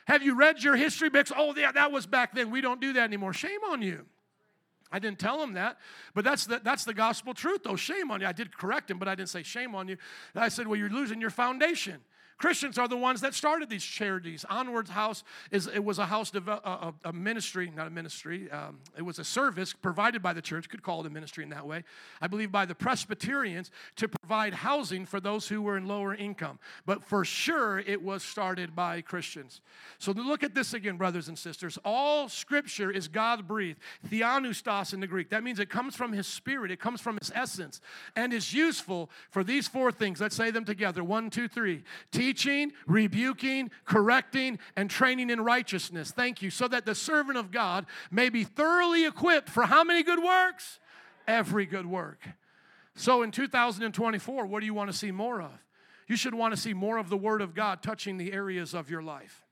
[0.06, 1.32] Have you read your history books?
[1.36, 2.52] Oh, yeah, that was back then.
[2.52, 3.34] We don't do that anymore.
[3.34, 4.06] Shame on you.
[4.92, 5.78] I didn't tell him that,
[6.14, 7.76] but that's the, that's the gospel truth, though.
[7.76, 8.28] Shame on you.
[8.28, 9.98] I did correct him, but I didn't say shame on you.
[10.36, 12.02] I said, well, you're losing your foundation.
[12.42, 14.46] Christians are the ones that started these charities.
[14.50, 18.50] Onward's house is it was a house a, a, ministry, not a ministry.
[18.50, 20.68] Um, it was a service provided by the church.
[20.68, 21.84] Could call it a ministry in that way.
[22.20, 26.58] I believe by the Presbyterians to provide housing for those who were in lower income.
[26.86, 29.60] But for sure, it was started by Christians.
[30.00, 31.78] So look at this again, brothers and sisters.
[31.84, 33.80] All Scripture is God breathed.
[34.08, 35.32] Theopneustos in the Greek.
[35.32, 36.72] That means it comes from His Spirit.
[36.72, 37.82] It comes from His essence,
[38.16, 40.22] and is useful for these four things.
[40.22, 41.04] Let's say them together.
[41.04, 41.84] One, two, three.
[42.14, 46.12] Teaching, rebuking, correcting, and training in righteousness.
[46.12, 46.52] Thank you.
[46.52, 50.80] So that the servant of God may be thoroughly equipped for how many good works?
[51.28, 52.30] Every good work.
[52.96, 55.52] So in 2024, what do you want to see more of?
[56.08, 58.90] You should want to see more of the Word of God touching the areas of
[58.90, 59.46] your life,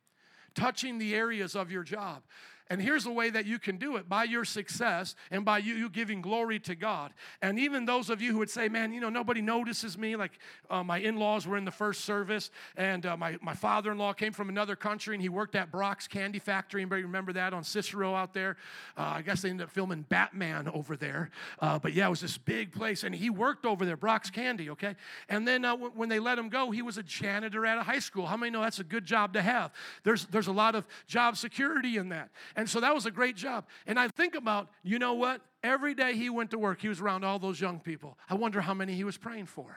[0.55, 2.23] touching the areas of your job.
[2.69, 5.73] And here's the way that you can do it by your success and by you,
[5.73, 7.13] you giving glory to God.
[7.41, 10.37] And even those of you who would say, man, you know, nobody notices me, like
[10.69, 13.97] uh, my in laws were in the first service, and uh, my, my father in
[13.97, 16.81] law came from another country and he worked at Brach's Candy Factory.
[16.81, 18.57] Anybody remember that on Cicero out there?
[18.95, 21.31] Uh, I guess they ended up filming Batman over there.
[21.59, 24.69] Uh, but yeah, it was this big place, and he worked over there, Brach's Candy,
[24.69, 24.95] okay?
[25.27, 27.83] And then uh, w- when they let him go, he was a janitor at a
[27.83, 28.27] high school.
[28.27, 29.71] How many know that's a good job to have?
[30.03, 32.29] There's, there's a lot of job security in that.
[32.59, 33.65] And so that was a great job.
[33.87, 35.39] And I think about, you know what?
[35.63, 38.17] Every day he went to work, he was around all those young people.
[38.29, 39.73] I wonder how many he was praying for.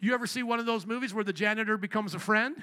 [0.00, 2.56] You ever see one of those movies where the janitor becomes a friend?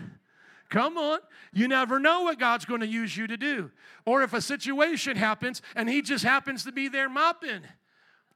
[0.70, 1.20] Come on.
[1.54, 3.70] You never know what God's going to use you to do.
[4.04, 7.62] Or if a situation happens and he just happens to be there mopping.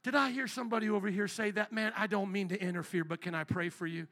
[0.08, 1.70] Did I hear somebody over here say that?
[1.70, 4.06] Man, I don't mean to interfere, but can I pray for you?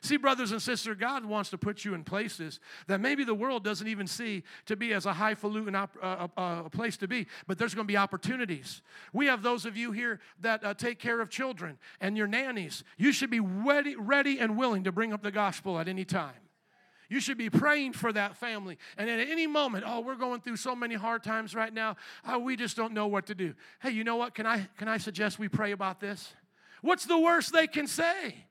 [0.00, 3.64] See, brothers and sisters, God wants to put you in places that maybe the world
[3.64, 7.26] doesn't even see to be as a highfalutin op- uh, uh, uh place to be,
[7.48, 8.80] but there's going to be opportunities.
[9.12, 12.84] We have those of you here that uh, take care of children and your nannies.
[12.96, 16.49] You should be ready, ready and willing to bring up the gospel at any time.
[17.10, 18.78] You should be praying for that family.
[18.96, 21.96] And at any moment, oh, we're going through so many hard times right now.
[22.26, 23.54] Oh, we just don't know what to do.
[23.82, 24.34] Hey, you know what?
[24.34, 26.32] Can I can I suggest we pray about this?
[26.82, 28.46] What's the worst they can say?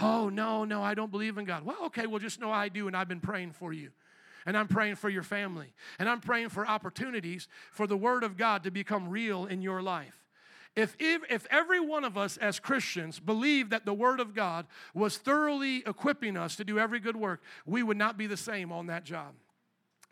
[0.00, 1.64] Oh, no, no, I don't believe in God.
[1.64, 3.90] Well, okay, well, just know I do, and I've been praying for you.
[4.46, 5.74] And I'm praying for your family.
[5.98, 9.82] And I'm praying for opportunities for the Word of God to become real in your
[9.82, 10.14] life.
[10.76, 14.66] If, if, if every one of us as Christians believed that the Word of God
[14.94, 18.70] was thoroughly equipping us to do every good work, we would not be the same
[18.70, 19.34] on that job.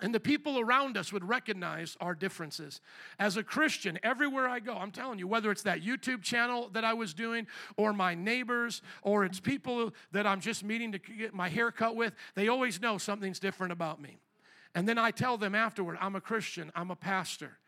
[0.00, 2.82] And the people around us would recognize our differences.
[3.18, 6.84] As a Christian, everywhere I go, I'm telling you, whether it's that YouTube channel that
[6.84, 7.46] I was doing,
[7.78, 11.96] or my neighbors, or it's people that I'm just meeting to get my hair cut
[11.96, 14.18] with, they always know something's different about me.
[14.74, 17.58] And then I tell them afterward, I'm a Christian, I'm a pastor.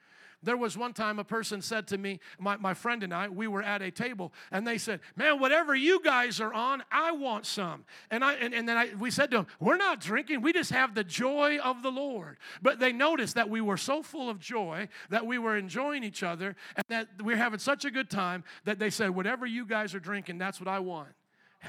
[0.43, 3.49] There was one time a person said to me, my, my friend and I, we
[3.49, 7.45] were at a table, and they said, Man, whatever you guys are on, I want
[7.45, 7.85] some.
[8.11, 10.71] And, I, and, and then I, we said to them, We're not drinking, we just
[10.71, 12.39] have the joy of the Lord.
[12.63, 16.23] But they noticed that we were so full of joy that we were enjoying each
[16.23, 19.67] other and that we were having such a good time that they said, Whatever you
[19.67, 21.09] guys are drinking, that's what I want.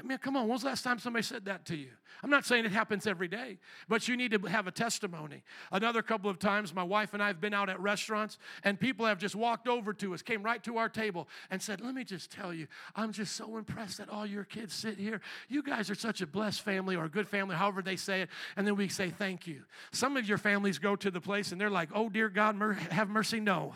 [0.04, 1.88] Man, come on, when was the last time somebody said that to you?
[2.22, 5.42] I'm not saying it happens every day, but you need to have a testimony.
[5.72, 9.06] Another couple of times, my wife and I have been out at restaurants, and people
[9.06, 12.04] have just walked over to us, came right to our table, and said, Let me
[12.04, 15.20] just tell you, I'm just so impressed that all your kids sit here.
[15.48, 18.28] You guys are such a blessed family or a good family, however they say it.
[18.56, 19.62] And then we say, Thank you.
[19.90, 23.08] Some of your families go to the place and they're like, Oh, dear God, have
[23.08, 23.40] mercy.
[23.40, 23.74] No.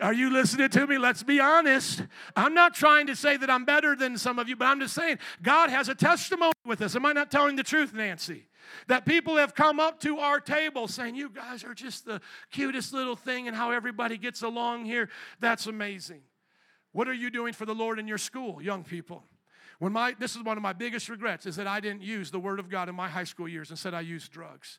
[0.00, 0.98] Are you listening to me?
[0.98, 2.02] Let's be honest.
[2.34, 4.94] I'm not trying to say that I'm better than some of you, but I'm just
[4.94, 6.96] saying God has a testimony with us.
[6.96, 8.46] Am I not telling the truth, Nancy?
[8.88, 12.92] That people have come up to our table saying, You guys are just the cutest
[12.92, 15.08] little thing, and how everybody gets along here.
[15.40, 16.22] That's amazing.
[16.92, 19.24] What are you doing for the Lord in your school, young people?
[19.78, 22.38] When my, this is one of my biggest regrets is that I didn't use the
[22.40, 23.70] Word of God in my high school years.
[23.70, 24.78] Instead, I used drugs.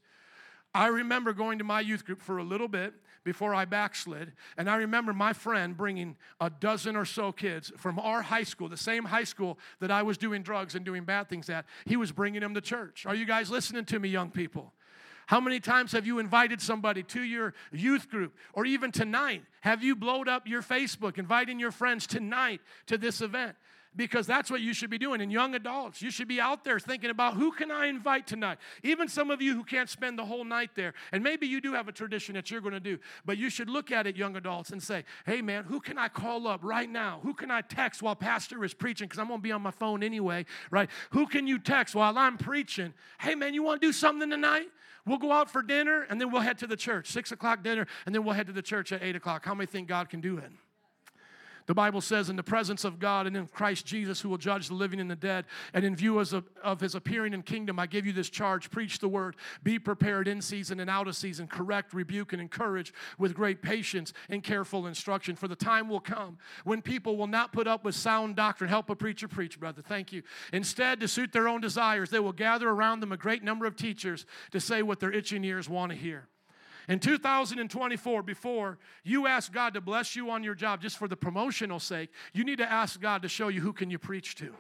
[0.78, 4.70] I remember going to my youth group for a little bit before I backslid, and
[4.70, 8.78] I remember my friend bringing a dozen or so kids from our high school, the
[8.78, 11.66] same high school that I was doing drugs and doing bad things at.
[11.86, 13.08] He was bringing them to church.
[13.08, 14.72] Are you guys listening to me, young people?
[15.26, 19.44] How many times have you invited somebody to your youth group or even tonight?
[19.62, 23.56] Have you blowed up your Facebook inviting your friends tonight to this event?
[23.98, 25.20] Because that's what you should be doing.
[25.22, 28.60] And young adults, you should be out there thinking about who can I invite tonight?
[28.84, 30.94] Even some of you who can't spend the whole night there.
[31.12, 33.70] And maybe you do have a tradition that you're going to do, but you should
[33.70, 36.90] look at it, young adults, and say, hey, man, who can I call up right
[36.90, 37.20] now?
[37.24, 39.08] Who can I text while Pastor is preaching?
[39.08, 40.90] Because I'm going to be on my phone anyway, right?
[41.10, 42.94] Who can you text while I'm preaching?
[43.20, 44.68] Hey, man, you want to do something tonight?
[45.06, 47.08] We'll go out for dinner and then we'll head to the church.
[47.08, 49.46] Six o'clock dinner, and then we'll head to the church at eight o'clock.
[49.46, 50.52] How many think God can do it?
[51.68, 54.70] The Bible says, in the presence of God and in Christ Jesus, who will judge
[54.70, 58.06] the living and the dead, and in view of his appearing in kingdom, I give
[58.06, 61.94] you this charge preach the word, be prepared in season and out of season, correct,
[61.94, 65.36] rebuke, and encourage with great patience and careful instruction.
[65.36, 68.70] For the time will come when people will not put up with sound doctrine.
[68.70, 69.82] Help a preacher preach, brother.
[69.82, 70.24] Thank you.
[70.54, 73.76] Instead, to suit their own desires, they will gather around them a great number of
[73.76, 76.30] teachers to say what their itching ears want to hear.
[76.88, 81.18] In 2024, before you ask God to bless you on your job just for the
[81.18, 84.54] promotional sake, you need to ask God to show you who can you preach to.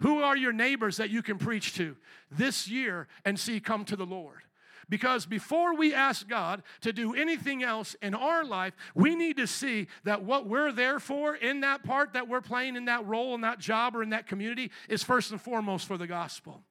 [0.00, 1.96] Who are your neighbors that you can preach to
[2.30, 4.42] this year and see come to the Lord?
[4.88, 9.46] Because before we ask God to do anything else in our life, we need to
[9.48, 13.34] see that what we're there for in that part that we're playing in that role,
[13.34, 16.62] in that job, or in that community is first and foremost for the gospel.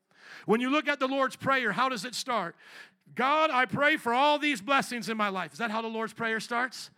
[0.46, 2.56] When you look at the Lord's Prayer, how does it start?
[3.14, 5.53] God, I pray for all these blessings in my life.
[5.53, 6.89] Is that how the Lord's Prayer starts?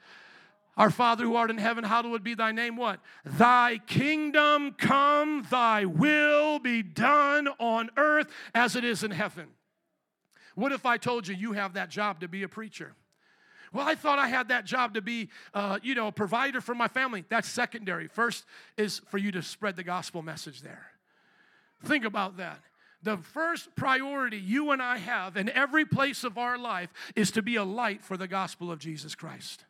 [0.77, 2.75] Our Father who art in heaven, hallowed be thy name.
[2.75, 2.99] What?
[3.25, 9.47] Thy kingdom come, thy will be done on earth as it is in heaven.
[10.53, 12.93] What if I told you you have that job to be a preacher?
[13.73, 16.73] Well, I thought I had that job to be, uh, you know, a provider for
[16.73, 17.25] my family.
[17.27, 18.07] That's secondary.
[18.07, 18.45] First
[18.77, 20.87] is for you to spread the gospel message there.
[21.83, 22.59] Think about that.
[23.03, 27.41] The first priority you and I have in every place of our life is to
[27.41, 29.65] be a light for the gospel of Jesus Christ.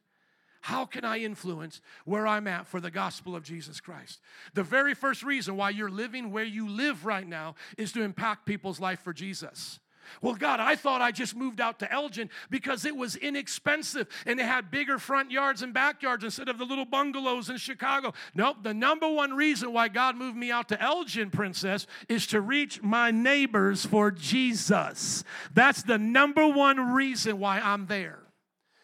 [0.61, 4.19] How can I influence where I'm at for the gospel of Jesus Christ?
[4.53, 8.45] The very first reason why you're living where you live right now is to impact
[8.45, 9.79] people's life for Jesus.
[10.21, 14.39] Well, God, I thought I just moved out to Elgin because it was inexpensive and
[14.39, 18.13] it had bigger front yards and backyards instead of the little bungalows in Chicago.
[18.33, 22.41] Nope, the number one reason why God moved me out to Elgin, Princess, is to
[22.41, 25.23] reach my neighbors for Jesus.
[25.53, 28.19] That's the number one reason why I'm there,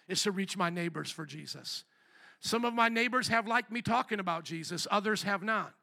[0.07, 1.83] is to reach my neighbors for Jesus.
[2.39, 5.73] Some of my neighbors have liked me talking about Jesus, others have not.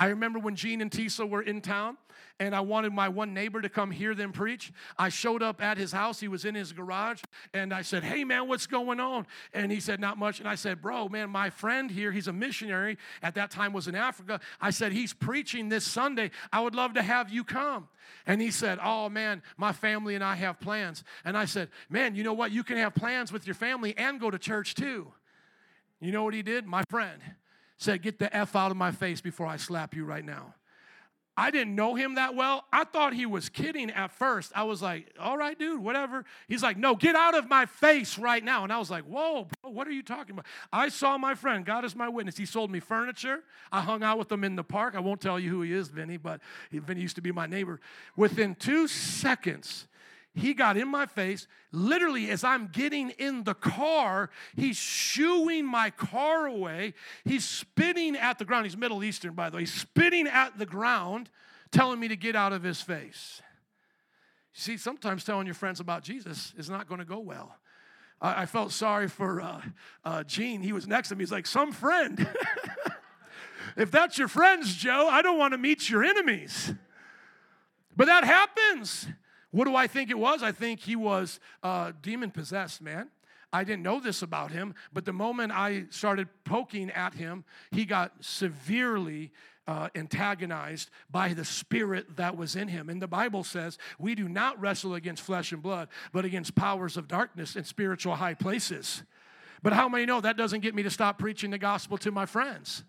[0.00, 1.98] I remember when Gene and Tisa were in town
[2.38, 4.72] and I wanted my one neighbor to come hear them preach.
[4.98, 6.18] I showed up at his house.
[6.18, 7.22] He was in his garage
[7.52, 9.26] and I said, Hey man, what's going on?
[9.52, 10.40] And he said, Not much.
[10.40, 13.88] And I said, Bro, man, my friend here, he's a missionary, at that time was
[13.88, 14.40] in Africa.
[14.58, 16.30] I said, He's preaching this Sunday.
[16.50, 17.86] I would love to have you come.
[18.26, 21.04] And he said, Oh man, my family and I have plans.
[21.26, 22.52] And I said, Man, you know what?
[22.52, 25.12] You can have plans with your family and go to church too.
[26.00, 26.66] You know what he did?
[26.66, 27.20] My friend
[27.80, 30.54] said, Get the F out of my face before I slap you right now.
[31.36, 32.64] I didn't know him that well.
[32.70, 34.52] I thought he was kidding at first.
[34.54, 36.26] I was like, all right, dude, whatever.
[36.48, 38.62] He's like, no, get out of my face right now.
[38.62, 40.44] And I was like, whoa, bro, what are you talking about?
[40.70, 42.36] I saw my friend, God is my witness.
[42.36, 43.42] He sold me furniture.
[43.72, 44.94] I hung out with him in the park.
[44.94, 47.80] I won't tell you who he is, Vinny, but Vinny used to be my neighbor.
[48.16, 49.86] Within two seconds,
[50.40, 51.46] he got in my face.
[51.72, 56.94] Literally, as I'm getting in the car, he's shooing my car away.
[57.24, 58.66] He's spitting at the ground.
[58.66, 59.62] He's Middle Eastern, by the way.
[59.62, 61.30] He's spitting at the ground,
[61.70, 63.42] telling me to get out of his face.
[64.54, 67.54] You see, sometimes telling your friends about Jesus is not going to go well.
[68.20, 69.60] I, I felt sorry for uh,
[70.04, 70.62] uh, Gene.
[70.62, 71.22] He was next to me.
[71.22, 72.28] He's like, Some friend.
[73.76, 76.72] if that's your friends, Joe, I don't want to meet your enemies.
[77.96, 79.06] But that happens.
[79.50, 80.42] What do I think it was?
[80.42, 83.08] I think he was uh, demon possessed, man.
[83.52, 87.84] I didn't know this about him, but the moment I started poking at him, he
[87.84, 89.32] got severely
[89.66, 92.88] uh, antagonized by the spirit that was in him.
[92.88, 96.96] And the Bible says we do not wrestle against flesh and blood, but against powers
[96.96, 99.02] of darkness and spiritual high places.
[99.62, 102.26] But how many know that doesn't get me to stop preaching the gospel to my
[102.26, 102.84] friends?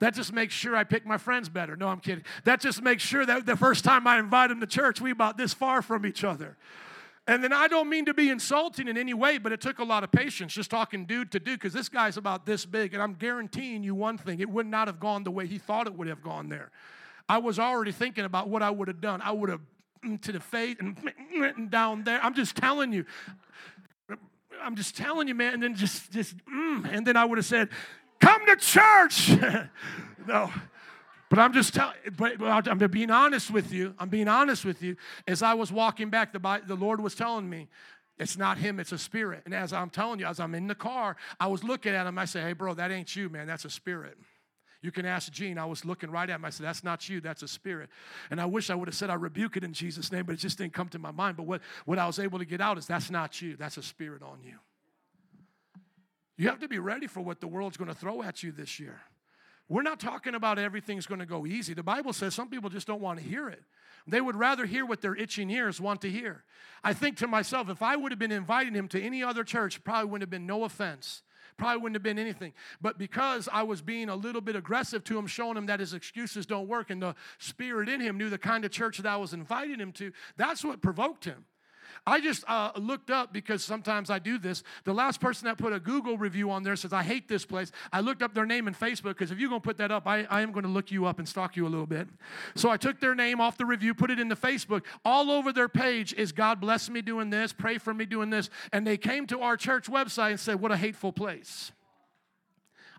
[0.00, 1.76] That just makes sure I pick my friends better.
[1.76, 2.24] No, I'm kidding.
[2.44, 5.36] That just makes sure that the first time I invite them to church, we about
[5.36, 6.56] this far from each other.
[7.26, 9.84] And then I don't mean to be insulting in any way, but it took a
[9.84, 12.92] lot of patience just talking dude to dude because this guy's about this big.
[12.92, 15.86] And I'm guaranteeing you one thing it would not have gone the way he thought
[15.86, 16.70] it would have gone there.
[17.26, 19.22] I was already thinking about what I would have done.
[19.22, 19.60] I would have
[20.20, 22.22] to the face and down there.
[22.22, 23.06] I'm just telling you.
[24.62, 25.54] I'm just telling you, man.
[25.54, 27.70] And then just, just, mm, and then I would have said,
[28.20, 29.30] come to church.
[30.26, 30.50] no.
[31.30, 33.94] But I'm just telling, but, but I'm being honest with you.
[33.98, 34.96] I'm being honest with you.
[35.26, 37.68] As I was walking back, the, the Lord was telling me,
[38.18, 39.42] it's not him, it's a spirit.
[39.44, 42.18] And as I'm telling you, as I'm in the car, I was looking at him.
[42.18, 43.48] I said, hey, bro, that ain't you, man.
[43.48, 44.16] That's a spirit.
[44.84, 45.56] You can ask Gene.
[45.56, 46.44] I was looking right at him.
[46.44, 47.88] I said, That's not you, that's a spirit.
[48.30, 50.38] And I wish I would have said, I rebuke it in Jesus' name, but it
[50.40, 51.38] just didn't come to my mind.
[51.38, 53.82] But what, what I was able to get out is, That's not you, that's a
[53.82, 54.58] spirit on you.
[56.36, 58.80] You have to be ready for what the world's going to throw at you this
[58.80, 59.00] year.
[59.68, 61.72] We're not talking about everything's going to go easy.
[61.72, 63.62] The Bible says some people just don't want to hear it.
[64.06, 66.44] They would rather hear what their itching ears want to hear.
[66.82, 69.82] I think to myself, if I would have been inviting him to any other church,
[69.82, 71.22] probably wouldn't have been no offense.
[71.56, 72.52] Probably wouldn't have been anything.
[72.82, 75.94] But because I was being a little bit aggressive to him, showing him that his
[75.94, 79.16] excuses don't work, and the spirit in him knew the kind of church that I
[79.16, 81.46] was inviting him to, that's what provoked him.
[82.06, 84.62] I just uh, looked up because sometimes I do this.
[84.84, 87.72] The last person that put a Google review on there says, I hate this place.
[87.92, 90.06] I looked up their name in Facebook because if you're going to put that up,
[90.06, 92.08] I, I am going to look you up and stalk you a little bit.
[92.54, 94.82] So I took their name off the review, put it into Facebook.
[95.04, 98.50] All over their page is God bless me doing this, pray for me doing this.
[98.72, 101.72] And they came to our church website and said, What a hateful place.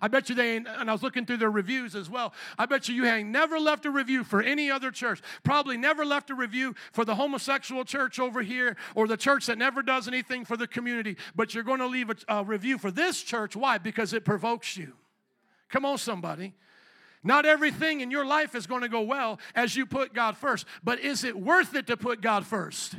[0.06, 2.32] I bet you they, ain't, and I was looking through their reviews as well.
[2.60, 5.20] I bet you you ain't never left a review for any other church.
[5.42, 9.58] Probably never left a review for the homosexual church over here or the church that
[9.58, 11.18] never does anything for the community.
[11.36, 13.56] But you're going to leave a, a review for this church.
[13.56, 13.80] Why?
[13.80, 14.94] Because it provokes you.
[15.70, 16.54] Come on, somebody.
[17.24, 20.68] Not everything in your life is going to go well as you put God first,
[20.84, 22.94] but is it worth it to put God first?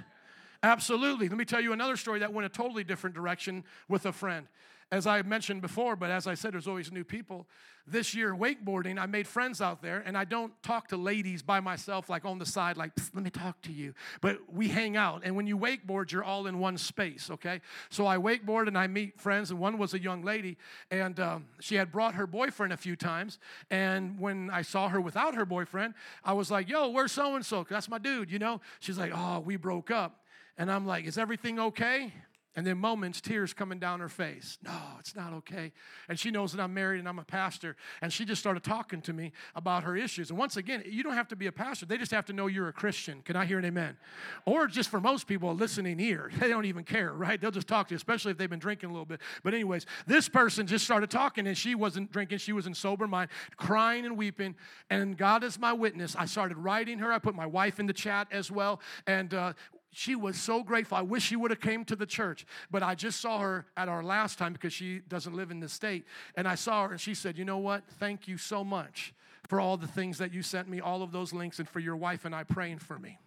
[0.60, 1.28] Absolutely.
[1.28, 4.48] Let me tell you another story that went a totally different direction with a friend
[4.92, 7.48] as I mentioned before, but as I said, there's always new people.
[7.88, 11.60] This year, wakeboarding, I made friends out there, and I don't talk to ladies by
[11.60, 13.94] myself, like on the side, like, let me talk to you.
[14.20, 17.60] But we hang out, and when you wakeboard, you're all in one space, okay?
[17.90, 20.56] So I wakeboard and I meet friends, and one was a young lady,
[20.90, 23.38] and um, she had brought her boyfriend a few times.
[23.70, 27.44] And when I saw her without her boyfriend, I was like, yo, where's so and
[27.44, 27.66] so?
[27.68, 28.60] That's my dude, you know?
[28.80, 30.22] She's like, oh, we broke up.
[30.58, 32.12] And I'm like, is everything okay?
[32.56, 34.56] And then moments, tears coming down her face.
[34.64, 35.72] No, it's not okay.
[36.08, 37.76] And she knows that I'm married and I'm a pastor.
[38.00, 40.30] And she just started talking to me about her issues.
[40.30, 41.84] And once again, you don't have to be a pastor.
[41.84, 43.20] They just have to know you're a Christian.
[43.20, 43.98] Can I hear an amen?
[44.46, 46.30] Or just for most people, a listening ear.
[46.46, 47.40] They don't even care, right?
[47.40, 49.20] They'll just talk to you, especially if they've been drinking a little bit.
[49.42, 52.38] But anyways, this person just started talking and she wasn't drinking.
[52.38, 54.54] She was in sober mind, crying and weeping.
[54.88, 56.14] And God is my witness.
[56.16, 57.12] I started writing her.
[57.12, 58.80] I put my wife in the chat as well.
[59.08, 59.54] And uh,
[59.98, 60.98] she was so grateful.
[60.98, 63.88] I wish she would have came to the church, but I just saw her at
[63.88, 66.04] our last time because she doesn't live in the state.
[66.34, 67.82] And I saw her and she said, "You know what?
[67.98, 69.14] Thank you so much
[69.48, 71.96] for all the things that you sent me, all of those links and for your
[71.96, 73.18] wife and I praying for me."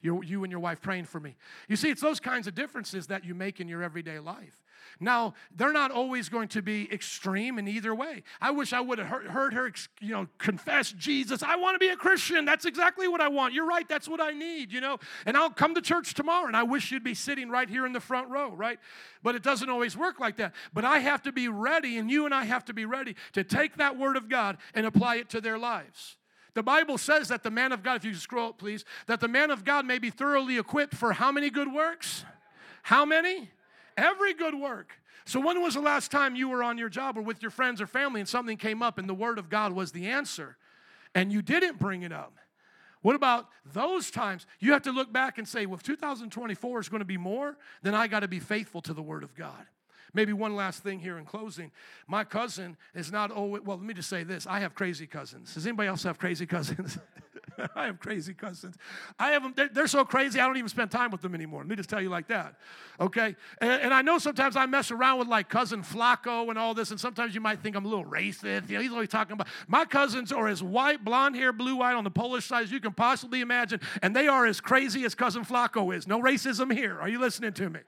[0.00, 1.36] You, you and your wife praying for me.
[1.68, 4.62] You see, it's those kinds of differences that you make in your everyday life.
[5.00, 8.22] Now, they're not always going to be extreme in either way.
[8.40, 11.42] I wish I would have heard, her, you know, confess Jesus.
[11.42, 12.44] I want to be a Christian.
[12.44, 13.54] That's exactly what I want.
[13.54, 13.88] You're right.
[13.88, 14.98] That's what I need, you know.
[15.24, 17.92] And I'll come to church tomorrow, and I wish you'd be sitting right here in
[17.92, 18.78] the front row, right?
[19.22, 20.54] But it doesn't always work like that.
[20.72, 23.44] But I have to be ready, and you and I have to be ready to
[23.44, 26.16] take that word of God and apply it to their lives.
[26.54, 29.28] The Bible says that the man of God, if you scroll up, please, that the
[29.28, 32.24] man of God may be thoroughly equipped for how many good works?
[32.82, 33.50] How many?
[33.96, 34.92] Every good work.
[35.24, 37.80] So, when was the last time you were on your job or with your friends
[37.80, 40.56] or family and something came up and the Word of God was the answer
[41.14, 42.34] and you didn't bring it up?
[43.02, 44.46] What about those times?
[44.60, 47.56] You have to look back and say, well, if 2024 is going to be more,
[47.82, 49.66] then I got to be faithful to the Word of God.
[50.12, 51.70] Maybe one last thing here in closing.
[52.06, 55.54] My cousin is not always, well, let me just say this I have crazy cousins.
[55.54, 56.98] Does anybody else have crazy cousins?
[57.74, 58.76] I have crazy cousins.
[59.18, 61.60] I have them, they're, they're, so crazy, I don't even spend time with them anymore.
[61.60, 62.56] Let me just tell you like that.
[63.00, 63.36] Okay?
[63.60, 66.90] And, and, I know sometimes I mess around with like cousin Flacco and all this,
[66.90, 68.68] and sometimes you might think I'm a little racist.
[68.68, 71.94] You know, he's always talking about my cousins are as white, blonde hair, blue eyed
[71.94, 75.14] on the Polish side as you can possibly imagine, and they are as crazy as
[75.14, 76.06] cousin Flacco is.
[76.06, 77.00] No racism here.
[77.00, 77.80] Are you listening to me?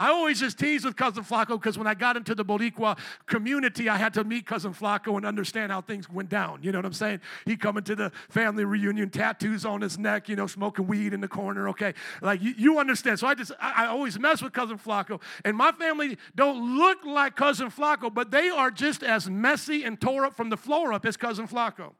[0.00, 3.90] I always just tease with cousin Flacco because when I got into the Boricua community,
[3.90, 6.62] I had to meet cousin Flacco and understand how things went down.
[6.62, 7.20] You know what I'm saying?
[7.44, 11.20] He coming to the family reunion, tattoos on his neck, you know, smoking weed in
[11.20, 11.68] the corner.
[11.68, 13.18] Okay, like you, you understand.
[13.18, 17.04] So I just I, I always mess with cousin Flacco, and my family don't look
[17.04, 20.92] like cousin Flacco, but they are just as messy and tore up from the floor
[20.92, 21.92] up as cousin Flacco.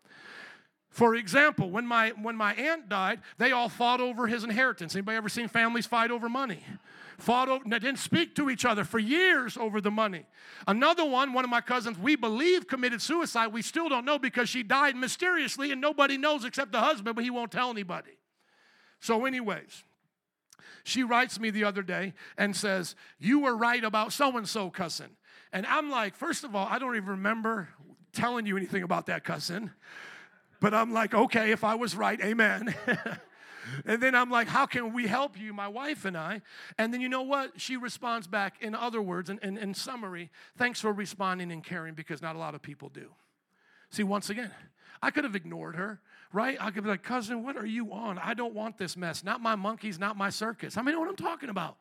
[0.89, 4.95] For example, when my when my aunt died, they all fought over his inheritance.
[4.95, 6.65] Anybody ever seen families fight over money?
[7.21, 10.27] Fought over, didn't speak to each other for years over the money.
[10.67, 13.49] Another one, one of my cousins, we believe committed suicide.
[13.49, 17.25] We still don't know because she died mysteriously and nobody knows except the husband, but
[17.25, 18.13] he won't tell anybody.
[19.01, 19.85] So, anyways,
[20.85, 24.71] she writes me the other day and says, You were right about so and so
[24.71, 25.11] cousin.
[25.53, 27.69] And I'm like, First of all, I don't even remember
[28.13, 29.71] telling you anything about that cousin.
[30.61, 32.75] But I'm like, Okay, if I was right, amen.
[33.85, 36.43] And then I'm like, How can we help you, my wife and I?
[36.79, 37.61] And then you know what?
[37.61, 41.65] She responds back in other words, and in, in, in summary, thanks for responding and
[41.65, 43.11] caring because not a lot of people do.
[43.91, 44.53] See, once again,
[45.03, 46.01] I could have ignored her,
[46.33, 46.57] right?
[46.61, 48.19] I could be like, cousin, what are you on?
[48.19, 49.25] I don't want this mess.
[49.25, 50.77] Not my monkeys, not my circus.
[50.77, 51.77] I mean, know what I'm talking about.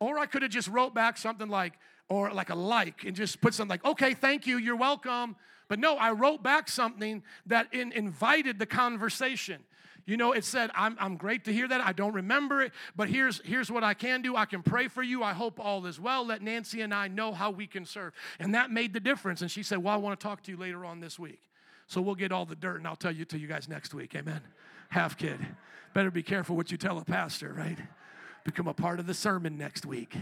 [0.00, 1.74] Or I could have just wrote back something like,
[2.08, 5.36] or like a like, and just put something like, okay, thank you, you're welcome.
[5.68, 9.62] But no, I wrote back something that in, invited the conversation.
[10.06, 11.82] You know, it said, I'm, I'm great to hear that.
[11.82, 14.36] I don't remember it, but here's, here's what I can do.
[14.36, 15.22] I can pray for you.
[15.22, 16.24] I hope all is well.
[16.24, 18.14] Let Nancy and I know how we can serve.
[18.38, 19.42] And that made the difference.
[19.42, 21.40] And she said, Well, I want to talk to you later on this week.
[21.88, 24.14] So we'll get all the dirt and I'll tell you to you guys next week.
[24.14, 24.40] Amen.
[24.88, 25.38] Half kid.
[25.92, 27.78] Better be careful what you tell a pastor, right?
[28.44, 30.16] Become a part of the sermon next week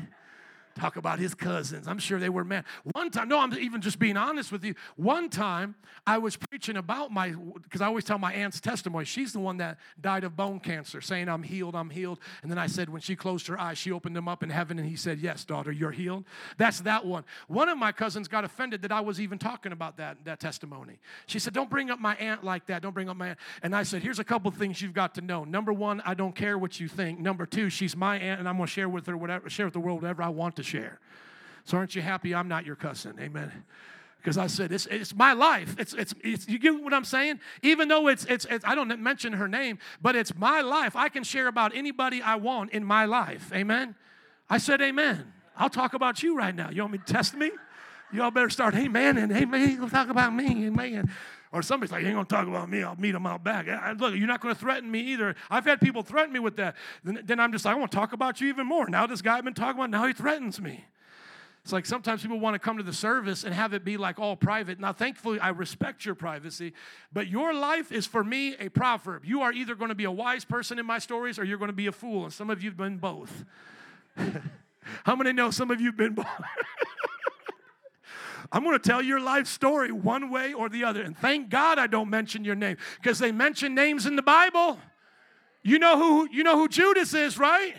[0.77, 1.89] talk about his cousins.
[1.89, 2.65] I'm sure they were mad.
[2.93, 4.75] One time, no, I'm even just being honest with you.
[4.97, 5.75] One time,
[6.07, 7.31] I was preaching about my,
[7.63, 9.05] because I always tell my aunt's testimony.
[9.05, 12.21] She's the one that died of bone cancer, saying, I'm healed, I'm healed.
[12.43, 14.79] And then I said, when she closed her eyes, she opened them up in heaven,
[14.79, 16.25] and he said, Yes, daughter, you're healed.
[16.59, 17.25] That's that one.
[17.49, 20.99] One of my cousins got offended that I was even talking about that, that testimony.
[21.27, 22.83] She said, Don't bring up my aunt like that.
[22.83, 23.39] Don't bring up my aunt.
[23.63, 25.45] And I said, Here's a couple things you've got to know.
[25.45, 27.19] Number one, I don't care what you think.
[27.19, 29.75] Number two, she's my aunt, and I'm going to share with her whatever, share with
[29.75, 30.99] the world whatever I want to share.
[31.65, 33.15] So aren't you happy I'm not your cousin?
[33.21, 33.51] Amen.
[34.19, 35.77] Because I said it's, it's my life.
[35.79, 37.41] It's, it's, it's you get what I'm saying?
[37.63, 40.97] Even though it's, it's, it's I don't mention her name, but it's my life.
[40.97, 43.53] I can share about anybody I want in my life.
[43.55, 43.95] Amen.
[44.51, 45.33] I said amen.
[45.57, 46.71] I'll talk about you right now.
[46.71, 47.51] You want me to test me?
[48.13, 49.77] Y'all better start, amen, and amen.
[49.77, 51.11] Gonna talk about me, amen.
[51.53, 53.67] Or somebody's like, you ain't gonna talk about me, I'll meet them out back.
[53.99, 55.35] Look, you're not gonna threaten me either.
[55.51, 56.77] I've had people threaten me with that.
[57.05, 58.89] Then, then I'm just like, I wanna talk about you even more.
[58.89, 60.85] Now this guy I've been talking about, now he threatens me.
[61.67, 64.21] It's like sometimes people want to come to the service and have it be like
[64.21, 64.79] all private.
[64.79, 66.75] Now, thankfully, I respect your privacy,
[67.13, 69.25] but your life is for me a proverb.
[69.25, 71.67] You are either going to be a wise person in my stories or you're going
[71.71, 72.23] to be a fool.
[72.23, 73.45] And some of you have been both.
[75.05, 76.29] How many know some of you have been both?
[78.53, 81.03] I'm going to tell your life story one way or the other.
[81.03, 84.79] And thank God I don't mention your name because they mention names in the Bible.
[85.63, 87.75] You know who you know who Judas is, right?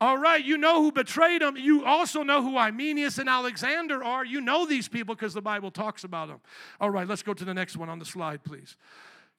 [0.00, 1.56] All right, you know who betrayed him.
[1.56, 4.24] You also know who Hymenaeus and Alexander are.
[4.24, 6.40] You know these people because the Bible talks about them.
[6.80, 8.76] All right, let's go to the next one on the slide, please.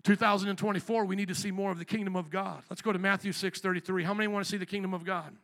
[0.04, 2.64] 2024, we need to see more of the kingdom of God.
[2.70, 4.04] Let's go to Matthew 6 33.
[4.04, 5.36] How many want to see the kingdom of God?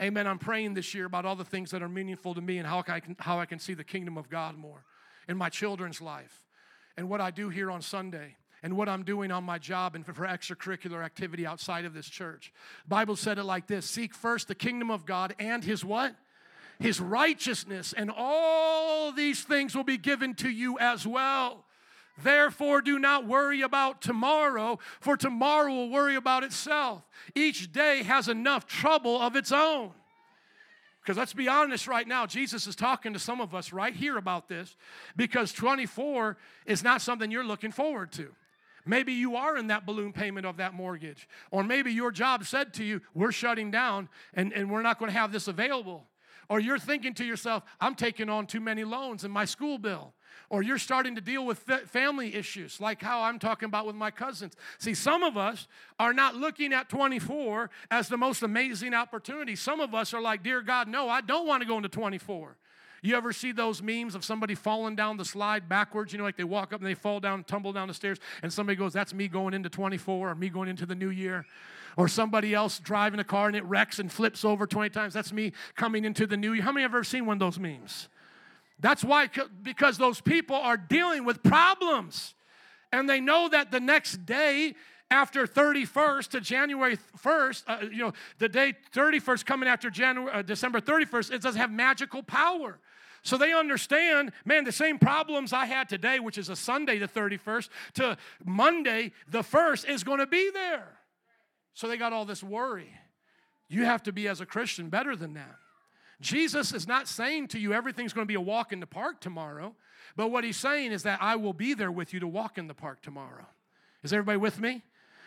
[0.00, 0.26] Amen.
[0.26, 2.82] I'm praying this year about all the things that are meaningful to me and how
[2.86, 4.84] I can, how I can see the kingdom of God more
[5.28, 6.44] in my children's life
[6.96, 10.04] and what I do here on Sunday and what I'm doing on my job and
[10.04, 12.52] for, for extracurricular activity outside of this church.
[12.88, 16.16] Bible said it like this Seek first the kingdom of God and his what?
[16.80, 21.64] His righteousness, and all these things will be given to you as well.
[22.22, 27.02] Therefore, do not worry about tomorrow, for tomorrow will worry about itself.
[27.34, 29.90] Each day has enough trouble of its own.
[31.02, 34.16] Because let's be honest right now, Jesus is talking to some of us right here
[34.16, 34.76] about this
[35.16, 38.28] because 24 is not something you're looking forward to.
[38.86, 41.28] Maybe you are in that balloon payment of that mortgage.
[41.50, 45.10] Or maybe your job said to you, We're shutting down and, and we're not going
[45.10, 46.06] to have this available.
[46.48, 50.12] Or you're thinking to yourself, I'm taking on too many loans in my school bill.
[50.50, 54.10] Or you're starting to deal with family issues, like how I'm talking about with my
[54.10, 54.54] cousins.
[54.78, 55.66] See, some of us
[55.98, 59.56] are not looking at 24 as the most amazing opportunity.
[59.56, 62.56] Some of us are like, Dear God, no, I don't want to go into 24.
[63.04, 66.12] You ever see those memes of somebody falling down the slide backwards?
[66.14, 68.50] You know, like they walk up and they fall down, tumble down the stairs, and
[68.50, 71.44] somebody goes, That's me going into 24 or me going into the new year.
[71.98, 75.12] Or somebody else driving a car and it wrecks and flips over 20 times.
[75.12, 76.62] That's me coming into the new year.
[76.62, 78.08] How many have ever seen one of those memes?
[78.80, 79.28] That's why,
[79.62, 82.34] because those people are dealing with problems.
[82.92, 84.74] And they know that the next day
[85.10, 90.42] after 31st to January 1st, uh, you know, the day 31st coming after January, uh,
[90.42, 92.78] December 31st, it doesn't have magical power.
[93.22, 97.08] So they understand, man, the same problems I had today, which is a Sunday the
[97.08, 100.98] 31st, to Monday the 1st is going to be there.
[101.72, 102.92] So they got all this worry.
[103.68, 105.56] You have to be, as a Christian, better than that.
[106.20, 109.20] Jesus is not saying to you everything's going to be a walk in the park
[109.20, 109.74] tomorrow,
[110.16, 112.66] but what he's saying is that I will be there with you to walk in
[112.66, 113.46] the park tomorrow.
[114.02, 114.82] Is everybody with me?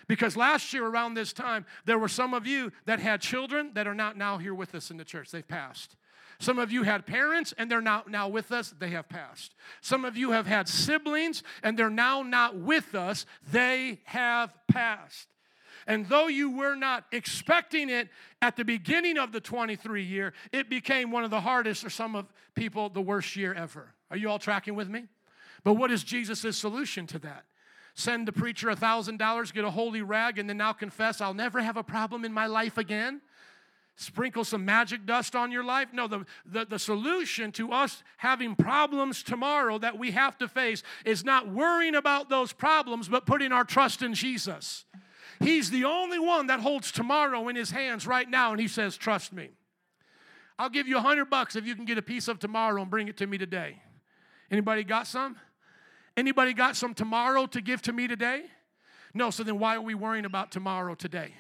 [0.07, 3.87] Because last year around this time, there were some of you that had children that
[3.87, 5.31] are not now here with us in the church.
[5.31, 5.97] They've passed.
[6.39, 9.55] Some of you had parents and they're not now with us, they have passed.
[9.81, 15.27] Some of you have had siblings and they're now not with us, they have passed.
[15.87, 18.09] And though you were not expecting it
[18.41, 22.13] at the beginning of the 23 year, it became one of the hardest, or some
[22.13, 22.25] of
[22.55, 23.93] people, the worst year ever.
[24.11, 25.05] Are you all tracking with me?
[25.63, 27.45] But what is Jesus' solution to that?
[27.93, 31.61] Send the preacher a $1,000, get a holy rag, and then now confess, I'll never
[31.61, 33.21] have a problem in my life again?
[33.99, 35.87] sprinkle some magic dust on your life.
[35.91, 40.83] No, the, the, the, solution to us having problems tomorrow that we have to face
[41.03, 44.85] is not worrying about those problems, but putting our trust in Jesus.
[45.39, 48.97] He's the only one that holds tomorrow in his hands right now, and he says,
[48.97, 49.49] Trust me.
[50.59, 52.89] I'll give you a hundred bucks if you can get a piece of tomorrow and
[52.89, 53.81] bring it to me today.
[54.49, 55.35] Anybody got some?
[56.15, 58.45] Anybody got some tomorrow to give to me today?
[59.13, 61.33] No, so then why are we worrying about tomorrow today?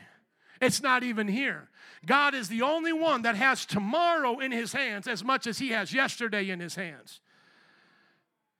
[0.61, 1.69] It's not even here.
[2.05, 5.69] God is the only one that has tomorrow in his hands as much as he
[5.69, 7.21] has yesterday in his hands.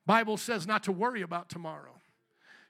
[0.05, 2.01] Bible says not to worry about tomorrow.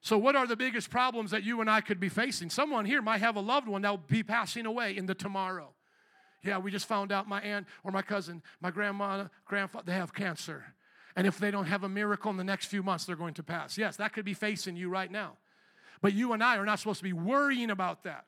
[0.02, 2.50] So what are the biggest problems that you and I could be facing?
[2.50, 5.70] Someone here might have a loved one that'll be passing away in the tomorrow.
[6.44, 10.14] Yeah, we just found out my aunt or my cousin, my grandma, grandfather, they have
[10.14, 10.64] cancer.
[11.16, 13.44] And if they don't have a miracle in the next few months, they're going to
[13.44, 13.78] pass.
[13.78, 15.34] Yes, that could be facing you right now.
[16.00, 18.26] But you and I are not supposed to be worrying about that.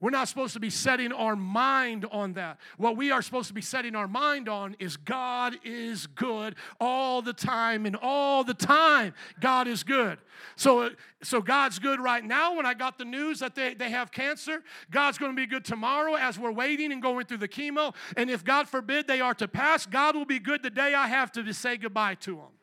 [0.00, 2.58] We're not supposed to be setting our mind on that.
[2.78, 7.20] What we are supposed to be setting our mind on is God is good all
[7.20, 10.18] the time, and all the time, God is good.
[10.56, 10.90] So, uh,
[11.22, 14.62] so God's good right now when I got the news that they, they have cancer.
[14.90, 17.94] God's going to be good tomorrow as we're waiting and going through the chemo.
[18.16, 21.08] And if God forbid they are to pass, God will be good the day I
[21.08, 22.59] have to say goodbye to them.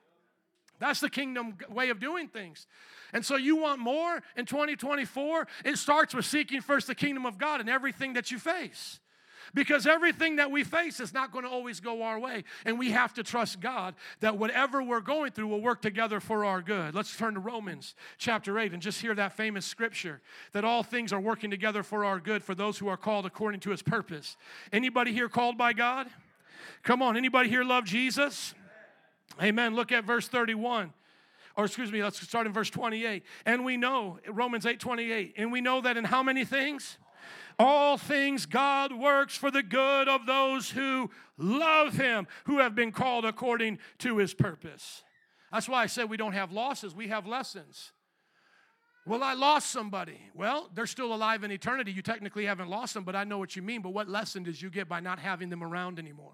[0.80, 2.68] That's the kingdom way of doing things.
[3.14, 5.48] And so you want more in 2024?
[5.66, 9.00] It starts with seeking first the kingdom of God in everything that you face.
[9.54, 12.44] Because everything that we face is not going to always go our way.
[12.66, 16.44] And we have to trust God that whatever we're going through will work together for
[16.44, 16.94] our good.
[16.94, 20.22] Let's turn to Romans chapter 8 and just hear that famous scripture
[20.52, 23.62] that all things are working together for our good for those who are called according
[23.62, 24.36] to his purpose.
[24.74, 26.08] Anybody here called by God?
[26.84, 28.54] Come on, anybody here love Jesus?
[29.42, 29.76] Amen.
[29.76, 30.94] Look at verse 31
[31.58, 33.24] or excuse me, let's start in verse 28.
[33.46, 37.00] And we know, Romans 8 28, and we know that in how many things?
[37.60, 42.92] All things God works for the good of those who love Him, who have been
[42.92, 45.04] called according to His purpose.
[45.52, 47.92] That's why I said we don't have losses, we have lessons.
[49.08, 50.20] Well, I lost somebody.
[50.36, 51.94] Well, they're still alive in eternity.
[51.94, 53.82] You technically haven't lost them, but I know what you mean.
[53.82, 56.34] But what lesson did you get by not having them around anymore?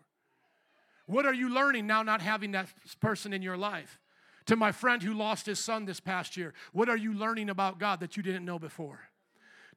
[1.06, 2.68] What are you learning now not having that
[3.00, 4.00] person in your life?
[4.48, 7.80] To my friend who lost his son this past year, what are you learning about
[7.80, 9.00] God that you didn't know before?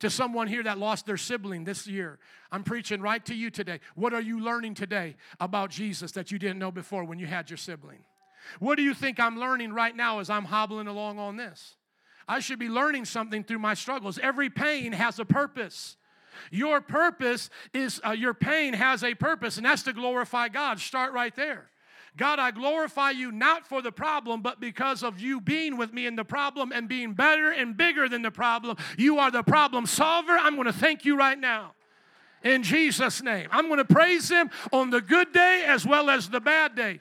[0.00, 2.18] To someone here that lost their sibling this year,
[2.52, 3.80] I'm preaching right to you today.
[3.94, 7.48] What are you learning today about Jesus that you didn't know before when you had
[7.48, 8.04] your sibling?
[8.58, 11.76] What do you think I'm learning right now as I'm hobbling along on this?
[12.28, 14.18] I should be learning something through my struggles.
[14.18, 15.96] Every pain has a purpose.
[16.50, 20.80] Your purpose is, uh, your pain has a purpose, and that's to glorify God.
[20.80, 21.70] Start right there.
[22.16, 26.06] God, I glorify you not for the problem, but because of you being with me
[26.06, 28.78] in the problem and being better and bigger than the problem.
[28.96, 30.32] You are the problem solver.
[30.32, 31.74] I'm going to thank you right now.
[32.42, 33.48] In Jesus' name.
[33.50, 37.00] I'm going to praise Him on the good day as well as the bad day.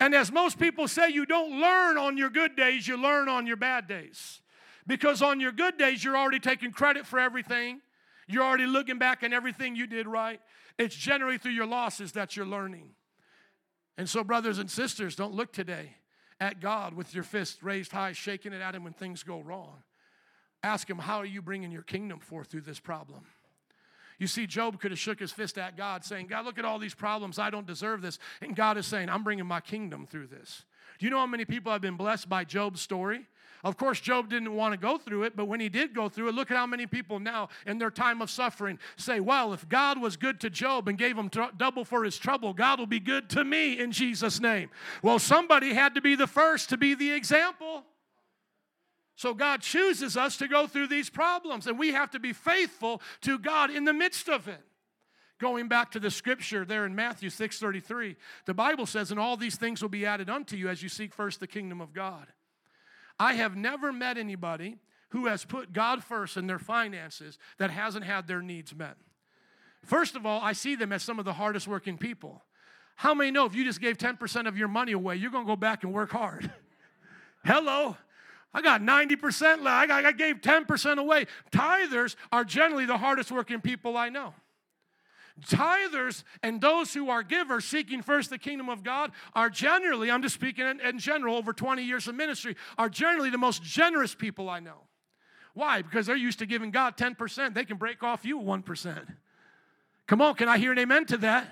[0.00, 3.46] And as most people say, you don't learn on your good days, you learn on
[3.46, 4.40] your bad days.
[4.86, 7.80] Because on your good days, you're already taking credit for everything.
[8.26, 10.40] You're already looking back on everything you did right.
[10.78, 12.90] It's generally through your losses that you're learning.
[13.96, 15.96] And so, brothers and sisters, don't look today
[16.40, 19.82] at God with your fist raised high, shaking it at Him when things go wrong.
[20.62, 23.24] Ask Him, How are you bringing your kingdom forth through this problem?
[24.18, 26.78] You see, Job could have shook his fist at God, saying, God, look at all
[26.78, 27.38] these problems.
[27.38, 28.18] I don't deserve this.
[28.40, 30.64] And God is saying, I'm bringing my kingdom through this.
[30.98, 33.26] Do you know how many people have been blessed by Job's story?
[33.64, 36.28] Of course, Job didn't want to go through it, but when he did go through
[36.28, 39.66] it, look at how many people now in their time of suffering say, Well, if
[39.70, 42.86] God was good to Job and gave him tr- double for his trouble, God will
[42.86, 44.68] be good to me in Jesus' name.
[45.02, 47.84] Well, somebody had to be the first to be the example.
[49.16, 53.00] So God chooses us to go through these problems, and we have to be faithful
[53.22, 54.60] to God in the midst of it.
[55.38, 59.56] Going back to the scripture there in Matthew 6:33, the Bible says, "And all these
[59.56, 62.30] things will be added unto you as you seek first the kingdom of God."
[63.18, 64.78] I have never met anybody
[65.10, 68.96] who has put God first in their finances that hasn't had their needs met.
[69.84, 72.42] First of all, I see them as some of the hardest working people.
[72.96, 75.48] How many know if you just gave 10% of your money away, you're going to
[75.48, 76.50] go back and work hard?
[77.44, 77.96] Hello.
[78.52, 79.90] I got 90% left.
[79.90, 81.26] I gave 10% away.
[81.50, 84.32] Tithers are generally the hardest working people I know.
[85.40, 90.22] Tithers and those who are givers seeking first the kingdom of God are generally, I'm
[90.22, 94.14] just speaking in, in, general, over 20 years of ministry, are generally the most generous
[94.14, 94.82] people I know.
[95.54, 95.82] Why?
[95.82, 97.54] Because they're used to giving God 10%.
[97.54, 99.06] They can break off you 1%.
[100.06, 101.48] Come on, can I hear an amen to that?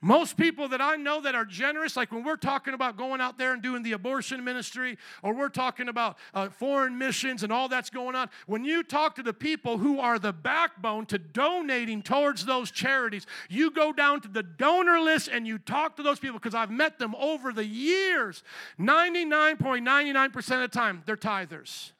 [0.00, 3.36] Most people that I know that are generous, like when we're talking about going out
[3.36, 7.68] there and doing the abortion ministry, or we're talking about uh, foreign missions and all
[7.68, 12.00] that's going on, when you talk to the people who are the backbone to donating
[12.02, 16.20] towards those charities, you go down to the donor list and you talk to those
[16.20, 18.44] people because I've met them over the years.
[18.78, 21.90] 99.99% of the time, they're tithers.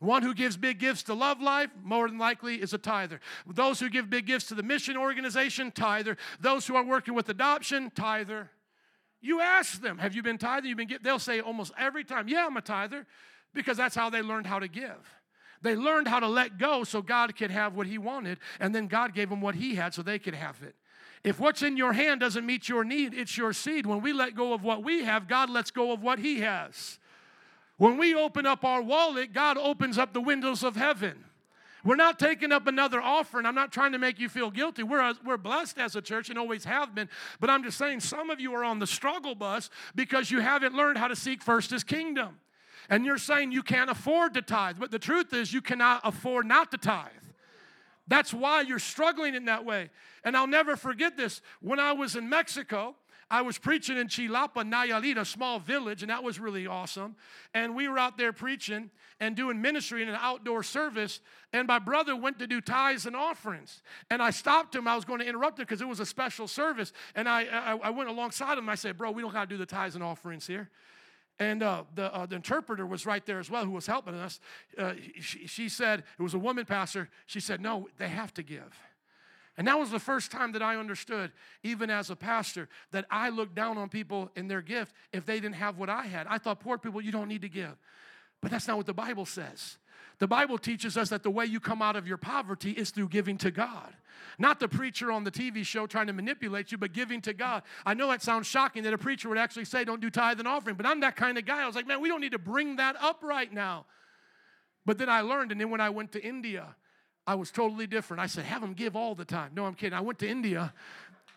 [0.00, 3.20] One who gives big gifts to Love Life, more than likely, is a tither.
[3.46, 6.16] Those who give big gifts to the mission organization, tither.
[6.40, 8.50] Those who are working with adoption, tither.
[9.20, 10.66] You ask them, have you been tither?
[10.66, 11.02] You've been give?
[11.02, 13.06] They'll say almost every time, yeah, I'm a tither,
[13.52, 15.14] because that's how they learned how to give.
[15.60, 18.86] They learned how to let go so God could have what He wanted, and then
[18.86, 20.74] God gave them what He had so they could have it.
[21.22, 23.84] If what's in your hand doesn't meet your need, it's your seed.
[23.84, 26.98] When we let go of what we have, God lets go of what He has.
[27.80, 31.24] When we open up our wallet, God opens up the windows of heaven.
[31.82, 33.46] We're not taking up another offering.
[33.46, 34.82] I'm not trying to make you feel guilty.
[34.82, 37.08] We're, we're blessed as a church and always have been.
[37.40, 40.74] But I'm just saying, some of you are on the struggle bus because you haven't
[40.74, 42.38] learned how to seek first His kingdom.
[42.90, 44.76] And you're saying you can't afford to tithe.
[44.78, 47.08] But the truth is, you cannot afford not to tithe.
[48.08, 49.88] That's why you're struggling in that way.
[50.22, 51.40] And I'll never forget this.
[51.62, 52.94] When I was in Mexico,
[53.30, 57.14] I was preaching in Chilapa, Nayarit, a small village, and that was really awesome.
[57.54, 61.20] And we were out there preaching and doing ministry in an outdoor service.
[61.52, 63.82] And my brother went to do tithes and offerings.
[64.10, 64.88] And I stopped him.
[64.88, 66.92] I was going to interrupt him because it was a special service.
[67.14, 68.68] And I, I, I went alongside him.
[68.68, 70.68] I said, Bro, we don't got to do the tithes and offerings here.
[71.38, 74.40] And uh, the, uh, the interpreter was right there as well, who was helping us.
[74.76, 77.08] Uh, she, she said, it was a woman pastor.
[77.26, 78.78] She said, No, they have to give.
[79.60, 81.32] And that was the first time that I understood,
[81.62, 85.34] even as a pastor, that I looked down on people in their gift if they
[85.34, 86.26] didn't have what I had.
[86.30, 87.76] I thought, poor people, you don't need to give.
[88.40, 89.76] But that's not what the Bible says.
[90.18, 93.08] The Bible teaches us that the way you come out of your poverty is through
[93.08, 93.92] giving to God.
[94.38, 97.62] Not the preacher on the TV show trying to manipulate you, but giving to God.
[97.84, 100.48] I know that sounds shocking that a preacher would actually say, don't do tithe and
[100.48, 101.62] offering, but I'm that kind of guy.
[101.62, 103.84] I was like, man, we don't need to bring that up right now.
[104.86, 106.76] But then I learned, and then when I went to India,
[107.26, 108.20] I was totally different.
[108.20, 109.52] I said, have them give all the time.
[109.54, 109.96] No, I'm kidding.
[109.96, 110.72] I went to India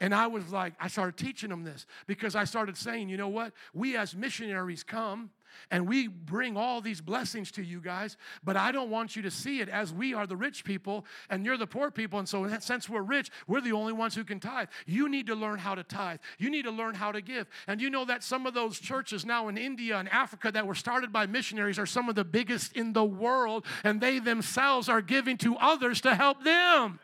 [0.02, 3.30] and I was like, I started teaching them this because I started saying, you know
[3.30, 3.54] what?
[3.74, 5.30] We as missionaries come
[5.72, 9.32] and we bring all these blessings to you guys, but I don't want you to
[9.32, 12.20] see it as we are the rich people and you're the poor people.
[12.20, 14.70] And so, since we're rich, we're the only ones who can tithe.
[14.86, 16.20] You need to learn how to tithe.
[16.38, 17.48] You need to learn how to give.
[17.68, 20.76] And you know that some of those churches now in India and Africa that were
[20.76, 25.02] started by missionaries are some of the biggest in the world, and they themselves are
[25.02, 27.00] giving to others to help them.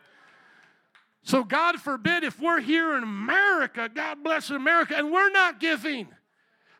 [1.22, 6.08] So, God forbid if we're here in America, God bless America, and we're not giving.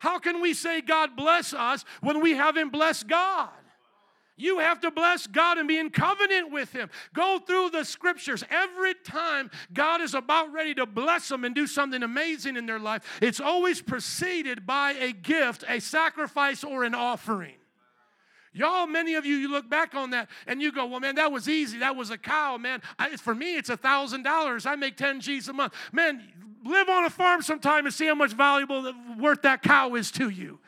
[0.00, 3.50] How can we say God bless us when we haven't blessed God?
[4.40, 6.88] You have to bless God and be in covenant with Him.
[7.12, 8.42] Go through the scriptures.
[8.48, 12.78] Every time God is about ready to bless them and do something amazing in their
[12.78, 17.56] life, it's always preceded by a gift, a sacrifice, or an offering.
[18.52, 21.30] Y'all, many of you, you look back on that and you go, well, man, that
[21.30, 21.78] was easy.
[21.78, 22.82] That was a cow, man.
[22.98, 24.66] I, for me, it's a $1,000.
[24.66, 25.74] I make 10 G's a month.
[25.92, 26.22] Man,
[26.64, 30.28] live on a farm sometime and see how much valuable worth that cow is to
[30.28, 30.58] you.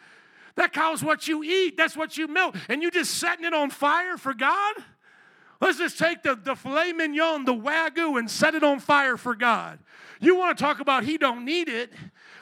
[0.55, 2.57] That cow is what you eat, that's what you milk.
[2.69, 4.75] And you just setting it on fire for God?
[5.61, 9.37] Let's just take the, the filet mignon, the wagyu, and set it on fire for
[9.37, 9.79] God.
[10.21, 11.93] You want to talk about he don't need it.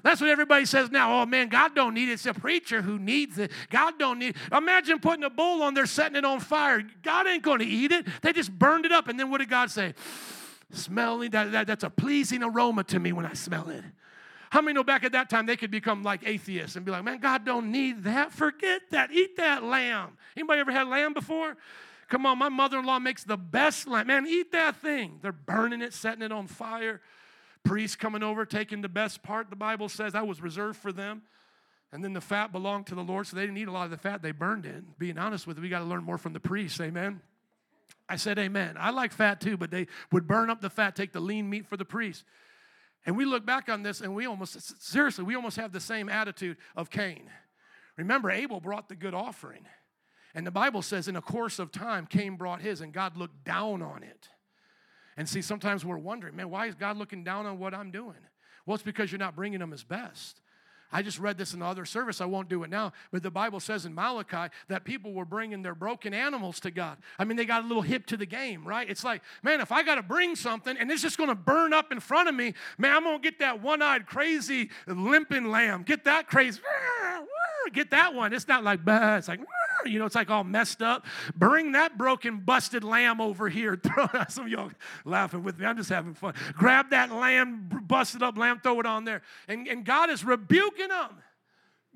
[0.03, 1.21] That's what everybody says now.
[1.21, 2.13] Oh man, God don't need it.
[2.13, 3.53] It's a preacher who needs it.
[3.69, 4.37] God don't need it.
[4.55, 6.83] Imagine putting a bull on there, setting it on fire.
[7.03, 8.07] God ain't going to eat it.
[8.23, 9.09] They just burned it up.
[9.09, 9.95] And then what did God say?
[10.73, 13.85] Smelling, that, that, that's a pleasing aroma to me when I smell it.
[14.51, 17.05] How many know back at that time they could become like atheists and be like,
[17.05, 18.33] man, God don't need that.
[18.33, 19.13] Forget that.
[19.13, 20.17] Eat that lamb.
[20.37, 21.57] Anybody ever had lamb before?
[22.09, 24.09] Come on, my mother-in-law makes the best lamb.
[24.09, 25.21] Man, eat that thing.
[25.23, 27.01] They're burning it, setting it on fire.
[27.63, 31.23] Priests coming over, taking the best part, the Bible says that was reserved for them.
[31.93, 33.91] And then the fat belonged to the Lord, so they didn't eat a lot of
[33.91, 34.23] the fat.
[34.23, 34.99] They burned it.
[34.99, 36.81] Being honest with you, we got to learn more from the priests.
[36.81, 37.21] Amen.
[38.11, 38.77] I said, Amen.
[38.79, 41.67] I like fat too, but they would burn up the fat, take the lean meat
[41.67, 42.25] for the priest.
[43.07, 46.09] And we look back on this and we almost, seriously, we almost have the same
[46.09, 47.31] attitude of Cain.
[47.97, 49.65] Remember, Abel brought the good offering.
[50.35, 53.45] And the Bible says, in a course of time, Cain brought his, and God looked
[53.45, 54.29] down on it.
[55.17, 58.17] And see, sometimes we're wondering, man, why is God looking down on what I'm doing?
[58.65, 60.41] Well, it's because you're not bringing him his best.
[60.93, 62.21] I just read this in the other service.
[62.21, 62.93] I won't do it now.
[63.13, 66.99] But the Bible says in Malachi that people were bringing their broken animals to God.
[67.19, 68.89] I mean, they got a little hip to the game, right?
[68.89, 71.73] It's like, man, if I got to bring something and it's just going to burn
[71.73, 75.51] up in front of me, man, I'm going to get that one eyed, crazy, limping
[75.51, 75.83] lamb.
[75.83, 76.61] Get that crazy.
[77.73, 78.33] Get that one.
[78.33, 79.41] It's not like, bah, it's like,
[79.87, 81.07] you know, it's like all messed up.
[81.35, 83.77] Bring that broken, busted lamb over here.
[83.83, 84.71] Throw Some of y'all
[85.05, 85.67] laughing with me.
[85.67, 86.35] I'm just having fun.
[86.55, 89.23] Grab that lamb, busted up lamb, throw it on there.
[89.49, 91.17] And, and God is rebuking them.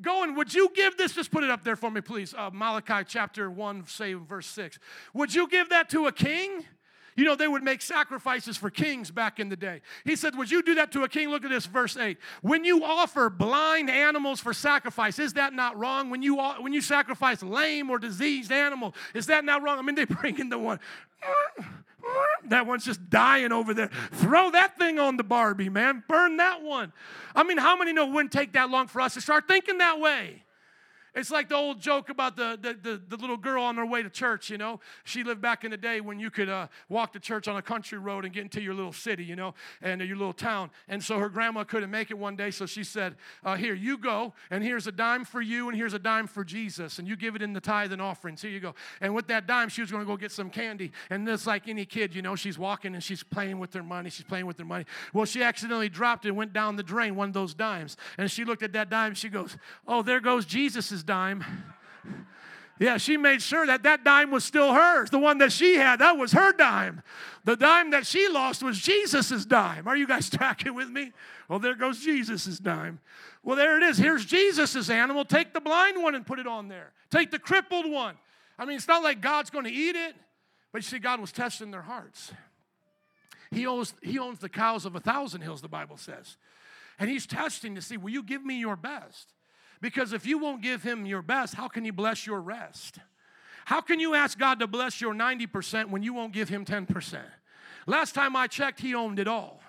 [0.00, 1.12] Going, would you give this?
[1.12, 2.34] Just put it up there for me, please.
[2.36, 4.78] Uh, Malachi chapter 1, say verse 6.
[5.14, 6.64] Would you give that to a king?
[7.16, 9.82] You know, they would make sacrifices for kings back in the day.
[10.04, 11.28] He said, Would you do that to a king?
[11.28, 12.18] Look at this, verse 8.
[12.42, 16.10] When you offer blind animals for sacrifice, is that not wrong?
[16.10, 19.78] When you, when you sacrifice lame or diseased animal, is that not wrong?
[19.78, 20.80] I mean, they bring in the one.
[22.48, 23.90] That one's just dying over there.
[24.12, 26.04] Throw that thing on the Barbie, man.
[26.06, 26.92] Burn that one.
[27.34, 29.78] I mean, how many know it wouldn't take that long for us to start thinking
[29.78, 30.44] that way?
[31.14, 34.02] It's like the old joke about the, the, the, the, little girl on her way
[34.02, 34.80] to church, you know.
[35.04, 37.62] She lived back in the day when you could uh, walk to church on a
[37.62, 40.70] country road and get into your little city, you know, and your little town.
[40.88, 43.96] And so her grandma couldn't make it one day, so she said, uh, Here, you
[43.96, 47.16] go, and here's a dime for you, and here's a dime for Jesus, and you
[47.16, 48.42] give it in the tithe and offerings.
[48.42, 48.74] Here you go.
[49.00, 50.90] And with that dime, she was going to go get some candy.
[51.10, 54.10] And just like any kid, you know, she's walking and she's playing with her money.
[54.10, 54.84] She's playing with her money.
[55.12, 57.96] Well, she accidentally dropped it and went down the drain, one of those dimes.
[58.18, 59.56] And she looked at that dime, she goes,
[59.86, 61.44] Oh, there goes Jesus's dime.
[62.78, 65.08] Yeah, she made sure that that dime was still hers.
[65.10, 67.02] The one that she had, that was her dime.
[67.44, 69.86] The dime that she lost was Jesus's dime.
[69.86, 71.12] Are you guys tracking with me?
[71.48, 72.98] Well, there goes Jesus's dime.
[73.44, 73.98] Well, there it is.
[73.98, 75.24] Here's Jesus's animal.
[75.24, 76.92] Take the blind one and put it on there.
[77.10, 78.16] Take the crippled one.
[78.58, 80.14] I mean, it's not like God's going to eat it,
[80.72, 82.32] but you see, God was testing their hearts.
[83.50, 86.36] He owns, he owns the cows of a thousand hills, the Bible says.
[86.98, 89.32] And he's testing to see, will you give me your best?
[89.84, 93.00] Because if you won't give Him your best, how can He bless your rest?
[93.66, 97.20] How can you ask God to bless your 90% when you won't give Him 10%?
[97.86, 99.60] Last time I checked, He owned it all.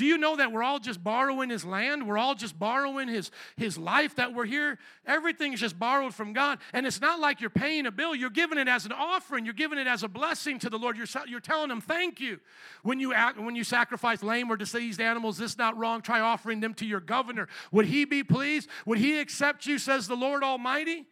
[0.00, 2.08] Do you know that we're all just borrowing his land?
[2.08, 4.78] We're all just borrowing his, his life that we're here.
[5.04, 6.58] Everything's just borrowed from God.
[6.72, 8.14] And it's not like you're paying a bill.
[8.14, 9.44] You're giving it as an offering.
[9.44, 10.96] You're giving it as a blessing to the Lord.
[10.96, 12.40] You're, you're telling him thank you.
[12.82, 16.00] When you, act, when you sacrifice lame or diseased animals, this not wrong.
[16.00, 17.46] Try offering them to your governor.
[17.70, 18.70] Would he be pleased?
[18.86, 21.04] Would he accept you, says the Lord Almighty?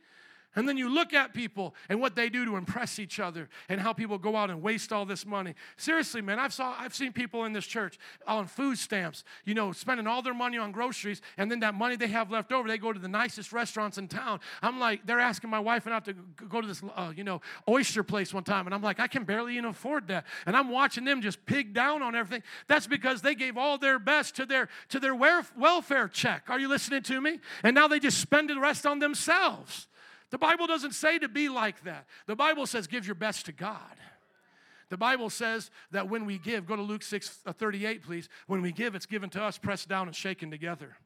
[0.56, 3.80] And then you look at people and what they do to impress each other and
[3.80, 5.54] how people go out and waste all this money.
[5.76, 9.72] Seriously, man, I've saw I've seen people in this church on food stamps, you know,
[9.72, 12.78] spending all their money on groceries, and then that money they have left over, they
[12.78, 14.40] go to the nicest restaurants in town.
[14.62, 16.14] I'm like, they're asking my wife and I to
[16.48, 19.24] go to this, uh, you know, oyster place one time, and I'm like, I can
[19.24, 22.42] barely even afford that, and I'm watching them just pig down on everything.
[22.68, 26.44] That's because they gave all their best to their to their welfare check.
[26.48, 27.38] Are you listening to me?
[27.62, 29.88] And now they just spend the rest on themselves.
[30.30, 32.06] The Bible doesn't say to be like that.
[32.26, 33.80] The Bible says give your best to God.
[34.90, 38.28] The Bible says that when we give, go to Luke 6 uh, 38, please.
[38.46, 40.96] When we give, it's given to us, pressed down and shaken together.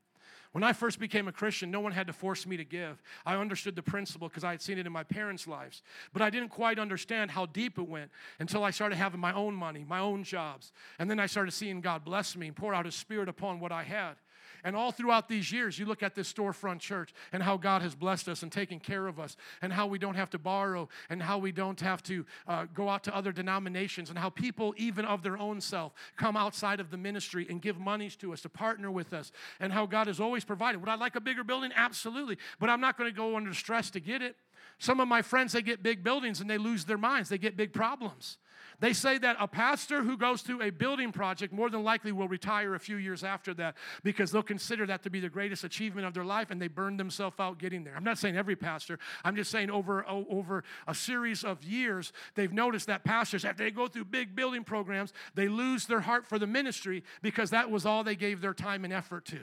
[0.52, 3.02] When I first became a Christian, no one had to force me to give.
[3.24, 5.82] I understood the principle because I had seen it in my parents' lives.
[6.12, 9.54] But I didn't quite understand how deep it went until I started having my own
[9.54, 10.70] money, my own jobs.
[10.98, 13.72] And then I started seeing God bless me and pour out His Spirit upon what
[13.72, 14.16] I had.
[14.64, 17.94] And all throughout these years, you look at this storefront church and how God has
[17.94, 21.22] blessed us and taken care of us, and how we don't have to borrow, and
[21.22, 25.04] how we don't have to uh, go out to other denominations, and how people, even
[25.04, 28.48] of their own self, come outside of the ministry and give monies to us to
[28.48, 30.78] partner with us, and how God has always provided.
[30.78, 31.72] Would I like a bigger building?
[31.74, 32.38] Absolutely.
[32.58, 34.36] But I'm not going to go under stress to get it.
[34.78, 37.56] Some of my friends, they get big buildings and they lose their minds, they get
[37.56, 38.38] big problems.
[38.82, 42.26] They say that a pastor who goes through a building project more than likely will
[42.26, 46.04] retire a few years after that because they'll consider that to be the greatest achievement
[46.04, 47.94] of their life and they burn themselves out getting there.
[47.94, 52.52] I'm not saying every pastor, I'm just saying over, over a series of years, they've
[52.52, 56.40] noticed that pastors, after they go through big building programs, they lose their heart for
[56.40, 59.38] the ministry because that was all they gave their time and effort to.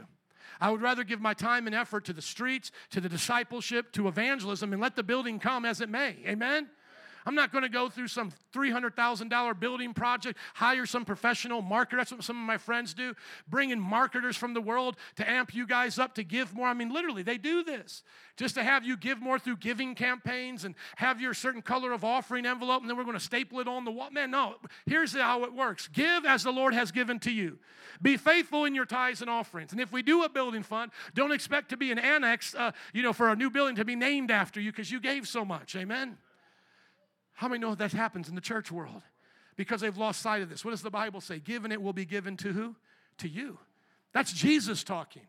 [0.59, 4.09] I would rather give my time and effort to the streets, to the discipleship, to
[4.09, 6.17] evangelism, and let the building come as it may.
[6.27, 6.67] Amen?
[7.29, 11.97] I'm not going to go through some $300,000 building project, hire some professional marketer.
[11.97, 13.13] That's what some of my friends do,
[13.47, 16.67] bringing marketers from the world to amp you guys up to give more.
[16.67, 18.01] I mean, literally, they do this
[18.35, 22.03] just to have you give more through giving campaigns and have your certain color of
[22.03, 24.09] offering envelope, and then we're going to staple it on the wall.
[24.09, 24.55] Man, no,
[24.87, 27.59] here's how it works give as the Lord has given to you.
[28.01, 29.71] Be faithful in your tithes and offerings.
[29.71, 33.03] And if we do a building fund, don't expect to be an annex, uh, you
[33.03, 35.75] know, for a new building to be named after you because you gave so much.
[35.75, 36.17] Amen.
[37.39, 39.01] How many know that happens in the church world?
[39.55, 40.65] Because they've lost sight of this.
[40.65, 41.39] What does the Bible say?
[41.39, 42.75] Given it will be given to who?
[43.19, 43.57] To you.
[44.11, 45.21] That's Jesus talking.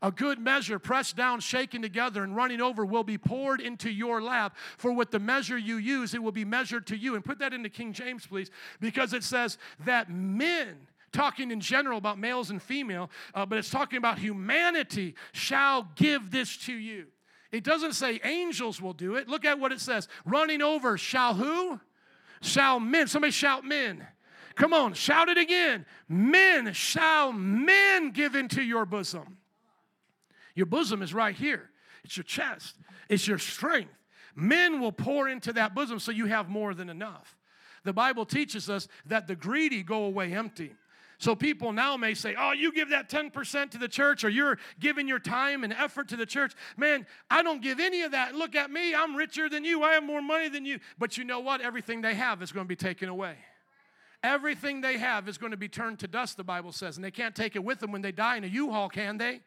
[0.00, 4.22] A good measure, pressed down, shaken together, and running over, will be poured into your
[4.22, 4.56] lap.
[4.78, 7.14] For with the measure you use, it will be measured to you.
[7.14, 8.50] And put that into King James, please,
[8.80, 13.68] because it says that men, talking in general about males and female, uh, but it's
[13.68, 17.08] talking about humanity, shall give this to you.
[17.52, 19.28] It doesn't say angels will do it.
[19.28, 20.08] Look at what it says.
[20.24, 21.80] Running over shall who?
[22.40, 23.08] Shall men.
[23.08, 24.06] Somebody shout men.
[24.54, 25.86] Come on, shout it again.
[26.08, 29.38] Men shall men give into your bosom.
[30.54, 31.70] Your bosom is right here.
[32.04, 32.76] It's your chest.
[33.08, 33.94] It's your strength.
[34.34, 37.36] Men will pour into that bosom so you have more than enough.
[37.84, 40.74] The Bible teaches us that the greedy go away empty.
[41.20, 44.58] So people now may say, oh, you give that 10% to the church or you're
[44.80, 46.54] giving your time and effort to the church.
[46.78, 48.34] Man, I don't give any of that.
[48.34, 48.94] Look at me.
[48.94, 49.82] I'm richer than you.
[49.82, 50.80] I have more money than you.
[50.98, 51.60] But you know what?
[51.60, 53.34] Everything they have is going to be taken away.
[54.22, 56.96] Everything they have is going to be turned to dust, the Bible says.
[56.96, 59.40] And they can't take it with them when they die in a U-Haul, can they?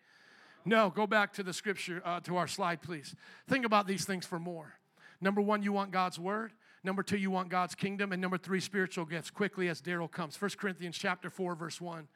[0.66, 3.16] No, go back to the scripture, uh, to our slide, please.
[3.50, 4.76] Think about these things for more.
[5.20, 6.54] Number one, you want God's word.
[6.84, 8.12] Number two, you want God's kingdom.
[8.12, 9.30] And number three, spiritual gifts.
[9.30, 10.40] Quickly as Daryl comes.
[10.40, 12.08] 1 Corinthians chapter 4, verse 1.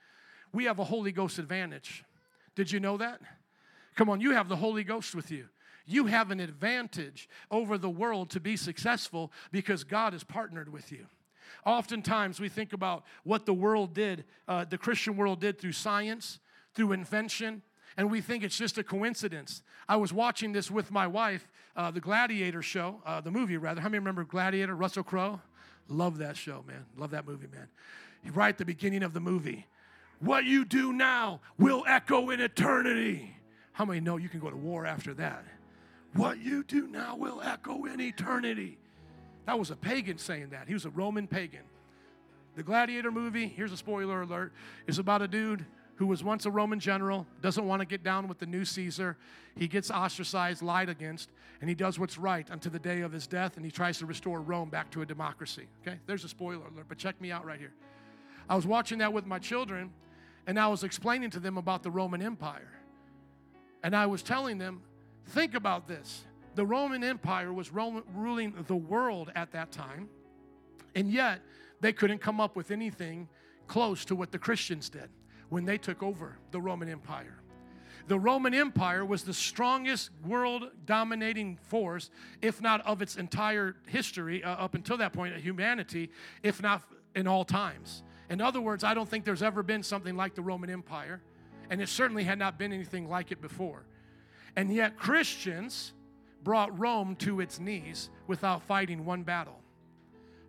[0.52, 2.04] We have a Holy Ghost advantage.
[2.56, 3.22] Did you know that?
[3.96, 5.46] Come on, you have the Holy Ghost with you.
[5.86, 10.92] You have an advantage over the world to be successful because God has partnered with
[10.92, 11.06] you.
[11.66, 16.40] Oftentimes, we think about what the world did, uh, the Christian world did through science,
[16.74, 17.62] through invention,
[17.98, 19.64] and we think it's just a coincidence.
[19.90, 23.82] I was watching this with my wife, uh, the Gladiator show, uh, the movie rather.
[23.82, 25.42] How many remember Gladiator, Russell Crowe?
[25.90, 26.86] Love that show, man.
[26.96, 27.68] Love that movie, man.
[28.34, 29.66] Right at the beginning of the movie,
[30.20, 33.36] what you do now will echo in eternity.
[33.74, 35.44] How many know you can go to war after that?
[36.14, 38.78] What you do now will echo in eternity.
[39.46, 40.68] That was a pagan saying that.
[40.68, 41.62] He was a Roman pagan.
[42.56, 44.52] The Gladiator movie, here's a spoiler alert,
[44.88, 45.66] is about a dude
[45.98, 49.18] who was once a Roman general, doesn't want to get down with the new Caesar.
[49.56, 53.26] He gets ostracized, lied against, and he does what's right until the day of his
[53.26, 55.68] death, and he tries to restore Rome back to a democracy.
[55.82, 55.98] Okay?
[56.06, 57.74] There's a spoiler alert, but check me out right here.
[58.48, 59.92] I was watching that with my children,
[60.46, 62.72] and I was explaining to them about the Roman Empire.
[63.84, 64.82] And I was telling them,
[65.26, 66.26] think about this.
[66.54, 70.10] The Roman Empire was Roman, ruling the world at that time,
[70.94, 71.42] and yet
[71.82, 73.28] they couldn't come up with anything
[73.66, 75.10] close to what the Christians did
[75.50, 77.38] when they took over the Roman Empire.
[78.08, 82.10] The Roman Empire was the strongest world dominating force,
[82.42, 86.10] if not of its entire history uh, up until that point of humanity,
[86.42, 86.84] if not
[87.16, 88.04] in all times.
[88.30, 91.22] In other words, I don't think there's ever been something like the Roman Empire,
[91.70, 93.84] and it certainly had not been anything like it before.
[94.56, 95.94] And yet, Christians
[96.44, 99.60] brought Rome to its knees without fighting one battle.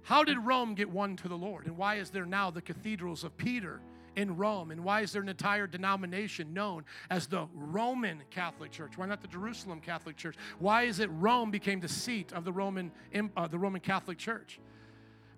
[0.02, 1.66] How did Rome get won to the Lord?
[1.66, 3.80] And why is there now the cathedrals of Peter
[4.18, 4.72] in Rome?
[4.72, 8.98] And why is there an entire denomination known as the Roman Catholic Church?
[8.98, 10.34] Why not the Jerusalem Catholic Church?
[10.58, 12.90] Why is it Rome became the seat of the Roman,
[13.36, 14.58] uh, the Roman Catholic Church?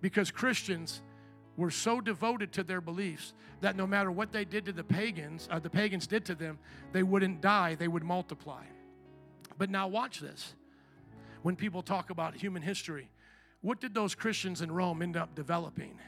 [0.01, 1.03] Because Christians
[1.59, 5.47] were so devoted to their beliefs that no matter what they did to the pagans,
[5.51, 6.59] uh, the pagans did to them,
[6.93, 8.64] they wouldn't die, they would multiply.
[9.59, 10.55] But now watch this.
[11.43, 13.11] When people talk about human history,
[13.61, 15.99] what did those Christians in Rome end up developing?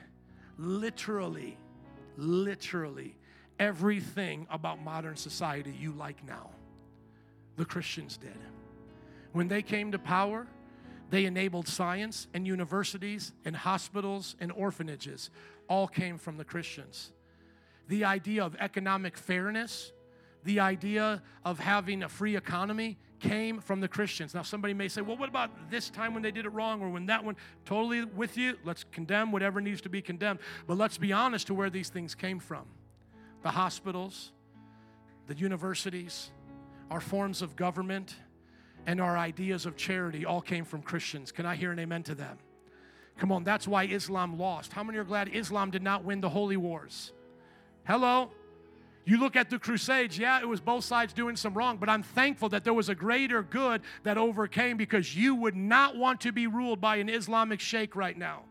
[0.57, 1.59] Literally
[2.17, 3.17] literally
[3.59, 6.51] everything about modern society you like now.
[7.57, 8.39] The Christians did.
[9.33, 10.47] When they came to power,
[11.11, 15.31] they enabled science and universities and hospitals and orphanages.
[15.69, 17.13] All came from the Christians.
[17.89, 19.93] The idea of economic fairness,
[20.45, 24.35] the idea of having a free economy came from the Christians.
[24.35, 26.91] Now, somebody may say, well, what about this time when they did it wrong or
[26.91, 27.37] when that one?
[27.65, 28.59] Totally with you.
[28.65, 30.41] Let's condemn whatever needs to be condemned.
[30.67, 32.65] But let's be honest to where these things came from
[33.43, 34.31] the hospitals,
[35.27, 36.31] the universities,
[36.91, 38.15] our forms of government,
[38.87, 41.33] and our ideas of charity all came from Christians.
[41.33, 42.39] Can I hear an amen to them?
[43.19, 44.73] Come on, that's why Islam lost.
[44.73, 47.13] How many are glad Islam did not win the holy wars?
[47.85, 48.31] Hello?
[49.05, 52.05] You look at the Crusades, yeah, it was both sides doing some wrong, but I'm
[52.05, 56.33] thankful that there was a greater good that overcame because you would not want to
[56.33, 58.43] be ruled by an Islamic sheikh right now.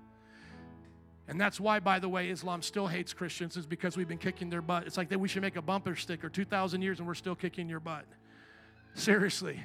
[1.30, 4.50] And that's why, by the way, Islam still hates Christians, is because we've been kicking
[4.50, 4.86] their butt.
[4.86, 7.70] It's like that we should make a bumper sticker 2,000 years and we're still kicking
[7.70, 8.06] your butt.
[8.96, 9.64] Seriously.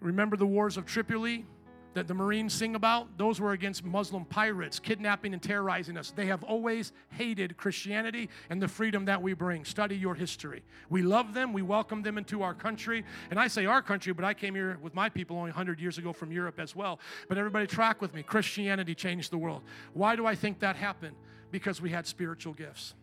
[0.00, 1.46] Remember the wars of Tripoli?
[1.94, 6.12] That the Marines sing about, those were against Muslim pirates, kidnapping and terrorizing us.
[6.12, 9.64] They have always hated Christianity and the freedom that we bring.
[9.64, 10.62] Study your history.
[10.88, 13.04] We love them, we welcome them into our country.
[13.30, 15.98] And I say our country, but I came here with my people only 100 years
[15.98, 17.00] ago from Europe as well.
[17.28, 18.22] But everybody, track with me.
[18.22, 19.62] Christianity changed the world.
[19.92, 21.16] Why do I think that happened?
[21.50, 22.94] Because we had spiritual gifts.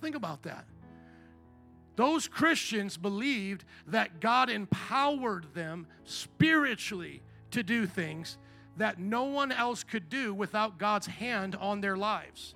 [0.00, 0.64] Think about that.
[1.94, 7.22] Those Christians believed that God empowered them spiritually
[7.52, 8.38] to do things
[8.76, 12.54] that no one else could do without God's hand on their lives.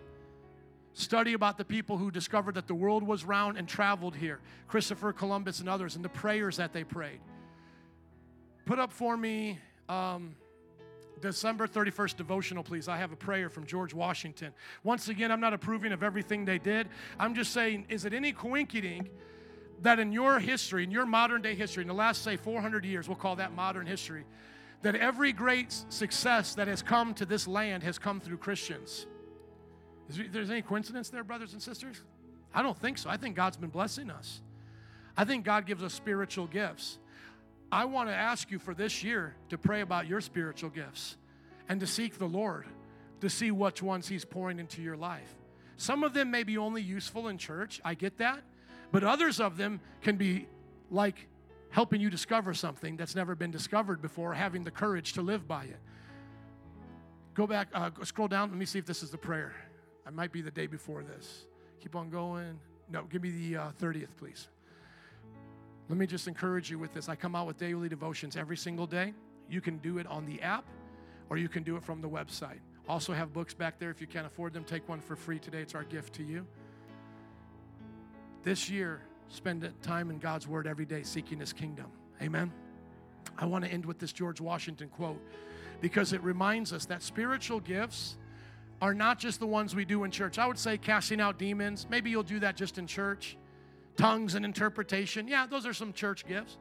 [0.94, 5.12] Study about the people who discovered that the world was round and traveled here Christopher
[5.12, 7.20] Columbus and others, and the prayers that they prayed.
[8.64, 9.58] Put up for me
[9.88, 10.34] um,
[11.20, 12.88] December 31st devotional, please.
[12.88, 14.52] I have a prayer from George Washington.
[14.82, 16.88] Once again, I'm not approving of everything they did.
[17.18, 19.08] I'm just saying, is it any coincidence
[19.82, 23.08] that in your history, in your modern day history, in the last, say, 400 years,
[23.08, 24.24] we'll call that modern history,
[24.82, 29.06] that every great success that has come to this land has come through Christians?
[30.08, 32.02] Is there any coincidence there, brothers and sisters?
[32.52, 33.08] I don't think so.
[33.08, 34.42] I think God's been blessing us.
[35.16, 36.98] I think God gives us spiritual gifts.
[37.70, 41.16] I want to ask you for this year to pray about your spiritual gifts
[41.68, 42.66] and to seek the Lord
[43.22, 45.32] to see which ones He's pouring into your life.
[45.76, 48.42] Some of them may be only useful in church, I get that,
[48.90, 50.48] but others of them can be
[50.90, 51.28] like
[51.72, 55.64] helping you discover something that's never been discovered before, having the courage to live by
[55.64, 55.80] it.
[57.34, 58.50] Go back, uh, scroll down.
[58.50, 59.54] Let me see if this is the prayer.
[60.06, 61.46] I might be the day before this.
[61.80, 62.60] Keep on going.
[62.90, 64.48] No, give me the uh, 30th, please.
[65.88, 67.08] Let me just encourage you with this.
[67.08, 69.14] I come out with daily devotions every single day.
[69.48, 70.64] You can do it on the app
[71.30, 72.60] or you can do it from the website.
[72.86, 73.90] Also, have books back there.
[73.90, 75.62] If you can't afford them, take one for free today.
[75.62, 76.46] It's our gift to you.
[78.42, 79.00] This year,
[79.32, 81.86] spend time in God's Word every day seeking His kingdom.
[82.20, 82.52] Amen.
[83.38, 85.20] I want to end with this George Washington quote
[85.80, 88.16] because it reminds us that spiritual gifts
[88.80, 90.38] are not just the ones we do in church.
[90.38, 91.86] I would say casting out demons.
[91.88, 93.36] Maybe you'll do that just in church
[93.96, 95.28] tongues and interpretation.
[95.28, 96.56] Yeah, those are some church gifts.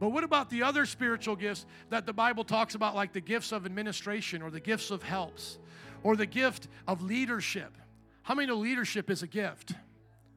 [0.00, 3.52] But what about the other spiritual gifts that the Bible talks about, like the gifts
[3.52, 5.58] of administration or the gifts of helps
[6.02, 7.76] or the gift of leadership?
[8.22, 9.74] How many know leadership is a gift?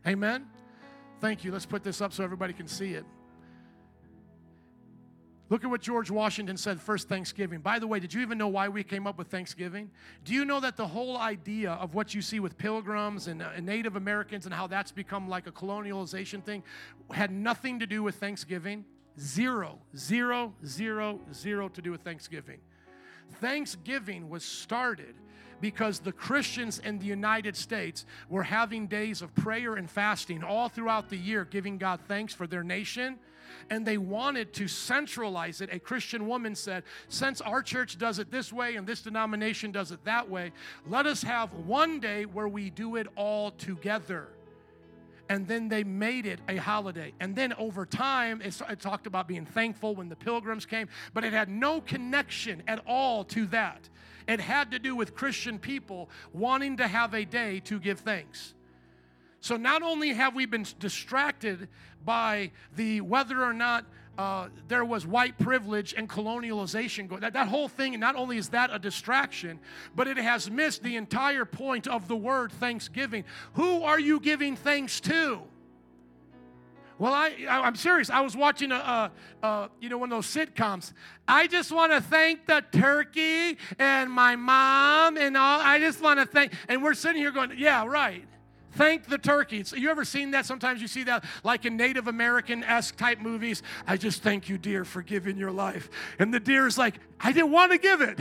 [0.06, 0.46] Amen?
[1.20, 1.52] Thank you.
[1.52, 3.06] Let's put this up so everybody can see it.
[5.50, 7.60] Look at what George Washington said first Thanksgiving.
[7.60, 9.92] By the way, did you even know why we came up with Thanksgiving?
[10.24, 13.60] Do you know that the whole idea of what you see with pilgrims and, uh,
[13.60, 16.64] Native Americans and how that's become like a colonialization thing
[17.12, 18.86] had nothing to do with Thanksgiving?
[19.20, 22.60] Zero, zero, zero, zero to do with Thanksgiving.
[23.40, 25.16] Thanksgiving was started
[25.62, 30.70] because the Christians in the United States were having days of prayer and fasting all
[30.70, 33.18] throughout the year, giving God thanks for their nation
[33.70, 35.70] and they wanted to centralize it.
[35.72, 39.92] A Christian woman said, Since our church does it this way and this denomination does
[39.92, 40.52] it that way,
[40.88, 44.30] let us have one day where we do it all together
[45.30, 47.14] and then they made it a holiday.
[47.20, 51.34] And then over time, it, talked about being thankful when the pilgrims came, but it
[51.34, 53.90] had no connection at all to that.
[54.28, 58.54] It had to do with Christian people wanting to have a day to give thanks.
[59.42, 61.68] So not only have we been distracted
[62.04, 63.86] by the whether or not
[64.18, 67.22] uh, there was white privilege and colonialization going.
[67.22, 69.60] That, that whole thing, not only is that a distraction,
[69.96, 73.26] but it has missed the entire point of the word thanksgiving.
[73.54, 75.42] Who are you giving thanks to?
[76.98, 78.10] Well, I, I'm serious.
[78.10, 79.12] I was watching a, a,
[79.46, 80.94] a, you know one of those sitcoms.
[81.28, 85.60] I just want to thank the turkey and my mom and all.
[85.62, 88.26] I just want to thank, and we're sitting here going, yeah, right.
[88.76, 89.64] Thank the turkey.
[89.64, 90.46] So you ever seen that?
[90.46, 93.64] Sometimes you see that like in Native American esque type movies.
[93.88, 95.90] I just thank you, deer, for giving your life.
[96.20, 98.20] And the deer is like, I didn't want to give it.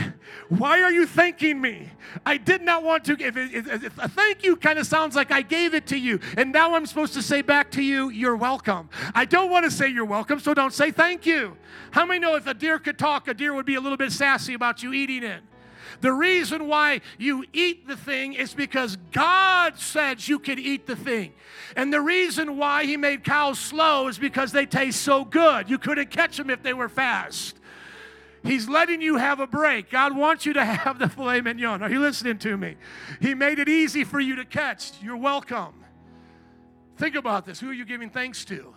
[0.49, 1.91] Why are you thanking me?
[2.25, 3.93] I did not want to give it.
[3.99, 6.21] A thank you kind of sounds like I gave it to you.
[6.37, 8.89] And now I'm supposed to say back to you, you're welcome.
[9.15, 11.57] I don't want to say you're welcome, so don't say thank you.
[11.91, 14.13] How many know if a deer could talk, a deer would be a little bit
[14.13, 15.43] sassy about you eating it?
[16.05, 20.97] The reason why you eat the thing is because God said you could eat the
[20.97, 21.33] thing.
[21.77, 25.71] And the reason why He made cows slow is because they taste so good.
[25.71, 27.57] You couldn't catch them if they were fast.
[28.43, 29.91] He's letting you have a break.
[29.91, 31.83] God wants you to have the filet mignon.
[31.83, 32.77] Are you listening to me?
[33.23, 34.93] He made it easy for you to catch.
[35.03, 35.73] You're welcome.
[36.99, 37.61] Think about this.
[37.61, 38.75] Who are you giving thanks to?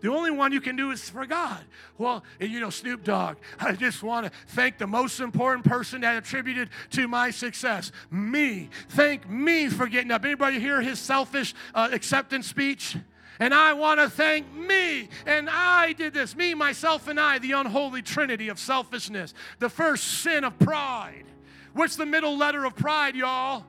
[0.00, 1.60] The only one you can do is for God.
[1.96, 6.16] Well, you know, Snoop Dogg, I just want to thank the most important person that
[6.16, 8.70] attributed to my success, me.
[8.90, 10.24] Thank me for getting up.
[10.24, 12.96] Anybody hear his selfish uh, acceptance speech?
[13.40, 15.08] And I want to thank me.
[15.24, 16.34] And I did this.
[16.34, 19.32] Me, myself, and I, the unholy trinity of selfishness.
[19.60, 21.24] The first sin of pride.
[21.72, 23.64] What's the middle letter of pride, y'all?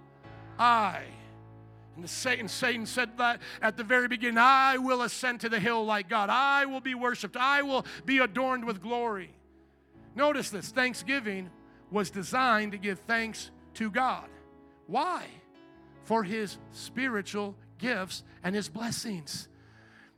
[0.57, 1.03] I.
[1.99, 5.85] And Satan, Satan said that at the very beginning I will ascend to the hill
[5.85, 6.29] like God.
[6.29, 7.35] I will be worshiped.
[7.35, 9.33] I will be adorned with glory.
[10.15, 11.49] Notice this Thanksgiving
[11.91, 14.29] was designed to give thanks to God.
[14.87, 15.25] Why?
[16.03, 19.49] For his spiritual gifts and his blessings.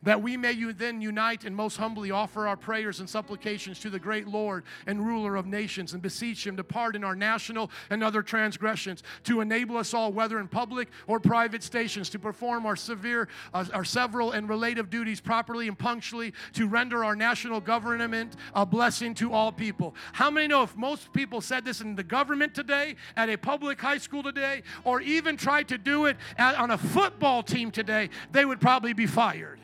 [0.03, 3.99] That we may then unite and most humbly offer our prayers and supplications to the
[3.99, 8.22] great Lord and ruler of nations and beseech him to pardon our national and other
[8.22, 13.30] transgressions, to enable us all, whether in public or private stations, to perform our severe,
[13.53, 18.65] uh, our several and relative duties properly and punctually, to render our national government a
[18.65, 19.95] blessing to all people.
[20.14, 23.80] How many know if most people said this in the government today, at a public
[23.80, 28.10] high school today, or even tried to do it at, on a football team today,
[28.32, 29.60] they would probably be fired?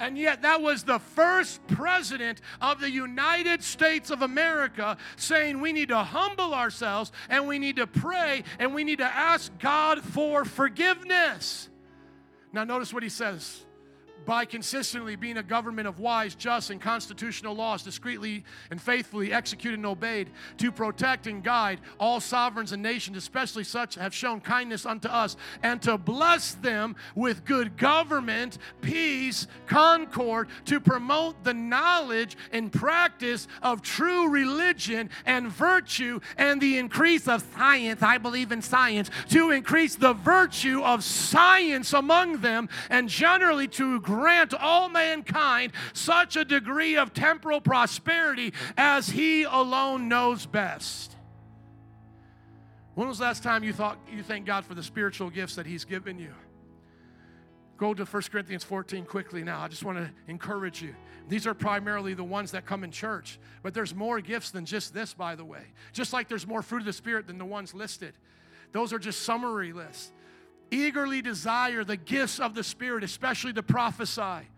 [0.00, 5.72] And yet, that was the first president of the United States of America saying we
[5.72, 10.02] need to humble ourselves and we need to pray and we need to ask God
[10.02, 11.68] for forgiveness.
[12.52, 13.64] Now, notice what he says
[14.24, 19.78] by consistently being a government of wise, just, and constitutional laws, discreetly and faithfully executed
[19.78, 24.86] and obeyed, to protect and guide all sovereigns and nations, especially such have shown kindness
[24.86, 32.36] unto us, and to bless them with good government, peace, concord, to promote the knowledge
[32.52, 38.02] and practice of true religion and virtue, and the increase of science.
[38.02, 44.00] I believe in science, to increase the virtue of science among them, and generally to
[44.14, 51.16] grant all mankind such a degree of temporal prosperity as He alone knows best.
[52.94, 55.66] When was the last time you thought you thank God for the spiritual gifts that
[55.66, 56.32] He's given you?
[57.76, 59.60] Go to 1 Corinthians 14 quickly now.
[59.60, 60.94] I just want to encourage you.
[61.28, 64.94] These are primarily the ones that come in church, but there's more gifts than just
[64.94, 65.62] this, by the way.
[65.92, 68.14] Just like there's more fruit of the Spirit than the ones listed.
[68.70, 70.12] Those are just summary lists
[70.74, 74.48] eagerly desire the gifts of the Spirit, especially to prophesy.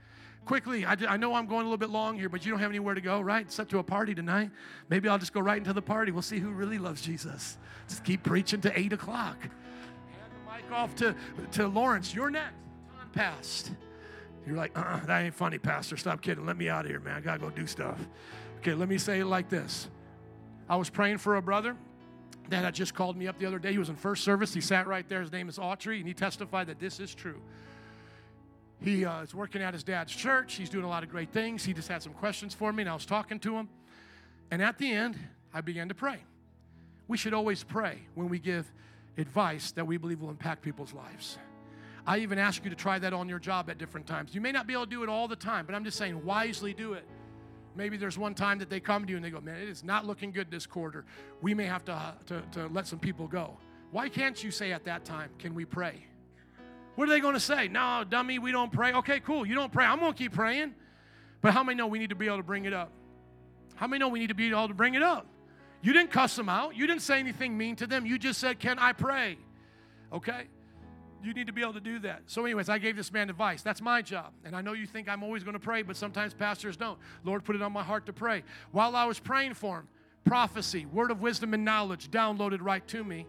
[0.44, 2.94] Quickly, I, know I'm going a little bit long here, but you don't have anywhere
[2.94, 3.58] to go, right?
[3.58, 4.50] Up to a party tonight.
[4.88, 6.12] Maybe I'll just go right into the party.
[6.12, 7.58] We'll see who really loves Jesus.
[7.88, 9.40] Just keep preaching to 8 o'clock.
[9.40, 9.50] Hand
[10.46, 11.16] the mic off to,
[11.52, 12.14] to Lawrence.
[12.14, 12.54] You're next.
[12.96, 13.72] Time passed.
[14.46, 15.96] You're like, uh-uh, that ain't funny, Pastor.
[15.96, 16.46] Stop kidding.
[16.46, 17.16] Let me out of here, man.
[17.16, 17.98] I got to go do stuff.
[18.58, 19.88] Okay, let me say it like this.
[20.68, 21.76] I was praying for a brother
[22.48, 23.72] Dad just called me up the other day.
[23.72, 24.54] He was in first service.
[24.54, 25.20] He sat right there.
[25.20, 27.40] His name is Autry, and he testified that this is true.
[28.80, 30.54] He uh, is working at his dad's church.
[30.54, 31.64] He's doing a lot of great things.
[31.64, 33.68] He just had some questions for me, and I was talking to him.
[34.50, 35.18] And at the end,
[35.52, 36.18] I began to pray.
[37.08, 38.70] We should always pray when we give
[39.16, 41.38] advice that we believe will impact people's lives.
[42.06, 44.34] I even ask you to try that on your job at different times.
[44.34, 46.24] You may not be able to do it all the time, but I'm just saying,
[46.24, 47.04] wisely do it.
[47.76, 49.84] Maybe there's one time that they come to you and they go, Man, it is
[49.84, 51.04] not looking good this quarter.
[51.42, 53.58] We may have to, uh, to, to let some people go.
[53.90, 56.04] Why can't you say at that time, Can we pray?
[56.94, 57.68] What are they going to say?
[57.68, 58.94] No, dummy, we don't pray.
[58.94, 59.46] Okay, cool.
[59.46, 59.84] You don't pray.
[59.84, 60.74] I'm going to keep praying.
[61.42, 62.90] But how many know we need to be able to bring it up?
[63.74, 65.26] How many know we need to be able to bring it up?
[65.82, 66.74] You didn't cuss them out.
[66.74, 68.06] You didn't say anything mean to them.
[68.06, 69.36] You just said, Can I pray?
[70.12, 70.46] Okay?
[71.26, 72.22] You need to be able to do that.
[72.26, 73.60] So, anyways, I gave this man advice.
[73.60, 74.32] That's my job.
[74.44, 77.00] And I know you think I'm always going to pray, but sometimes pastors don't.
[77.24, 78.44] Lord put it on my heart to pray.
[78.70, 79.88] While I was praying for him,
[80.24, 83.26] prophecy, word of wisdom and knowledge downloaded right to me.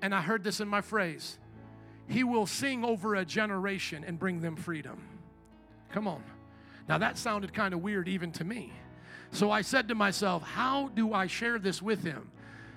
[0.00, 1.38] And I heard this in my phrase
[2.06, 5.02] He will sing over a generation and bring them freedom.
[5.90, 6.22] Come on.
[6.88, 8.72] Now, that sounded kind of weird even to me.
[9.32, 12.30] So I said to myself, How do I share this with him?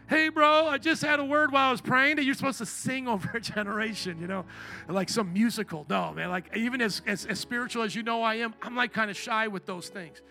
[0.10, 2.66] Hey, bro, I just had a word while I was praying that you're supposed to
[2.66, 4.46] sing over a generation, you know,
[4.88, 5.86] like some musical.
[5.90, 8.94] No, man, like even as, as, as spiritual as you know I am, I'm like
[8.94, 10.22] kind of shy with those things.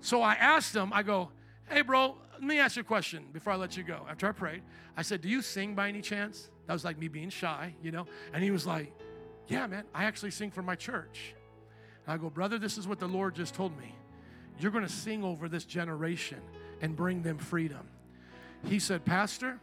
[0.00, 1.30] So I asked him, I go,
[1.68, 4.06] hey, bro, let me ask you a question before I let you go.
[4.08, 4.62] After I prayed,
[4.96, 6.50] I said, do you sing by any chance?
[6.66, 8.06] That was like me being shy, you know?
[8.32, 8.92] And he was like,
[9.48, 11.34] yeah, man, I actually sing for my church.
[12.06, 13.94] And I go, brother, this is what the Lord just told me.
[14.58, 16.40] You're going to sing over this generation
[16.80, 17.88] and bring them freedom.
[18.66, 19.60] He said, Pastor,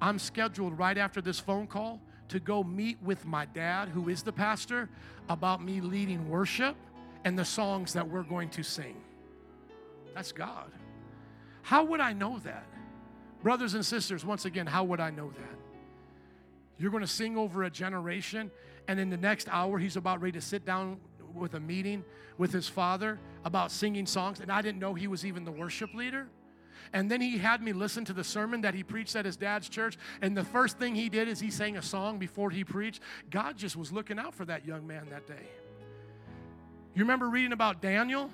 [0.00, 4.22] I'm scheduled right after this phone call to go meet with my dad, who is
[4.22, 4.88] the pastor,
[5.28, 6.76] about me leading worship
[7.24, 8.96] and the songs that we're going to sing.
[10.14, 10.70] That's God.
[11.62, 12.66] How would I know that?
[13.42, 15.58] Brothers and sisters, once again, how would I know that?
[16.78, 18.50] You're going to sing over a generation,
[18.88, 20.98] and in the next hour, he's about ready to sit down
[21.34, 22.04] with a meeting
[22.38, 25.94] with his father about singing songs, and I didn't know he was even the worship
[25.94, 26.26] leader.
[26.92, 29.68] And then he had me listen to the sermon that he preached at his dad's
[29.68, 29.96] church.
[30.22, 33.00] And the first thing he did is he sang a song before he preached.
[33.30, 35.48] God just was looking out for that young man that day.
[36.94, 38.30] You remember reading about Daniel?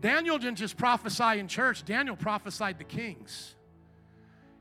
[0.00, 3.54] Daniel didn't just prophesy in church, Daniel prophesied the kings.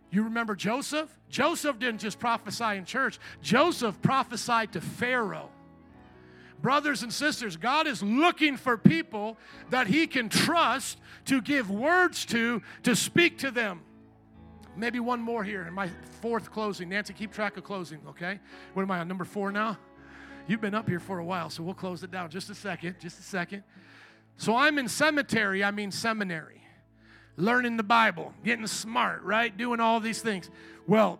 [0.10, 1.10] You remember Joseph?
[1.30, 5.50] Joseph didn't just prophesy in church, Joseph prophesied to Pharaoh.
[6.62, 9.38] Brothers and sisters, God is looking for people
[9.70, 13.82] that He can trust to give words to, to speak to them.
[14.78, 15.90] Maybe one more here in my
[16.22, 16.90] fourth closing.
[16.90, 18.40] Nancy, keep track of closing, okay?
[18.74, 19.78] What am I on, number four now?
[20.48, 22.30] You've been up here for a while, so we'll close it down.
[22.30, 23.64] Just a second, just a second.
[24.38, 26.62] So I'm in cemetery, I mean seminary,
[27.38, 29.56] learning the Bible, getting smart, right?
[29.56, 30.50] Doing all these things.
[30.88, 31.20] Well,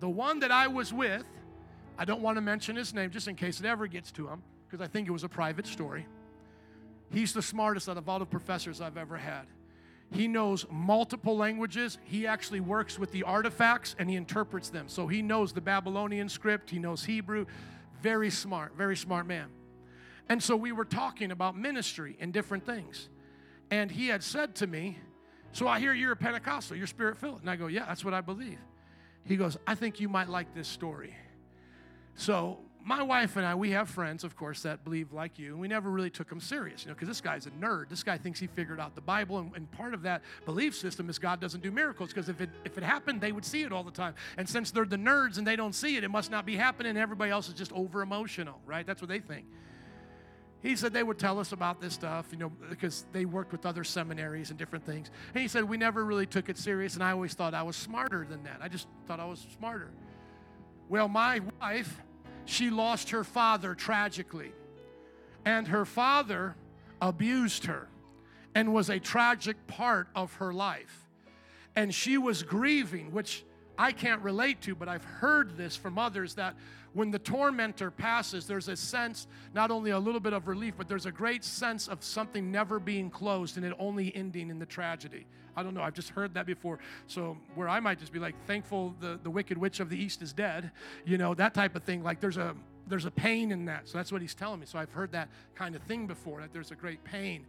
[0.00, 1.24] the one that I was with,
[1.98, 4.42] I don't want to mention his name just in case it ever gets to him,
[4.68, 6.06] because I think it was a private story.
[7.10, 9.46] He's the smartest out of all the professors I've ever had.
[10.12, 11.98] He knows multiple languages.
[12.04, 14.88] He actually works with the artifacts and he interprets them.
[14.88, 17.46] So he knows the Babylonian script, he knows Hebrew.
[18.02, 19.48] Very smart, very smart man.
[20.28, 23.08] And so we were talking about ministry and different things.
[23.70, 24.98] And he had said to me,
[25.52, 27.40] So I hear you're a Pentecostal, you're spirit filled.
[27.40, 28.58] And I go, Yeah, that's what I believe.
[29.24, 31.14] He goes, I think you might like this story.
[32.14, 35.60] So my wife and I, we have friends, of course, that believe like you, and
[35.60, 37.88] we never really took them serious, you know, because this guy's a nerd.
[37.88, 41.10] This guy thinks he figured out the Bible, and, and part of that belief system
[41.10, 43.72] is God doesn't do miracles, because if it, if it happened, they would see it
[43.72, 44.14] all the time.
[44.38, 46.90] And since they're the nerds and they don't see it, it must not be happening,
[46.90, 48.86] and everybody else is just over emotional, right?
[48.86, 49.46] That's what they think.
[50.62, 53.66] He said they would tell us about this stuff, you know, because they worked with
[53.66, 55.10] other seminaries and different things.
[55.34, 57.74] And he said we never really took it serious, and I always thought I was
[57.74, 58.60] smarter than that.
[58.62, 59.90] I just thought I was smarter.
[60.88, 62.00] Well, my wife,
[62.46, 64.52] she lost her father tragically.
[65.44, 66.56] And her father
[67.00, 67.88] abused her
[68.54, 71.06] and was a tragic part of her life.
[71.76, 73.44] And she was grieving, which
[73.78, 76.56] I can't relate to, but I've heard this from others that
[76.94, 80.88] when the tormentor passes, there's a sense, not only a little bit of relief, but
[80.88, 84.64] there's a great sense of something never being closed and it only ending in the
[84.64, 85.26] tragedy.
[85.56, 86.78] I don't know, I've just heard that before.
[87.06, 90.22] So, where I might just be like, thankful the, the wicked witch of the east
[90.22, 90.70] is dead,
[91.04, 92.02] you know, that type of thing.
[92.02, 92.54] Like, there's a
[92.86, 93.88] there's a pain in that.
[93.88, 94.66] So that's what he's telling me.
[94.66, 97.44] So I've heard that kind of thing before that there's a great pain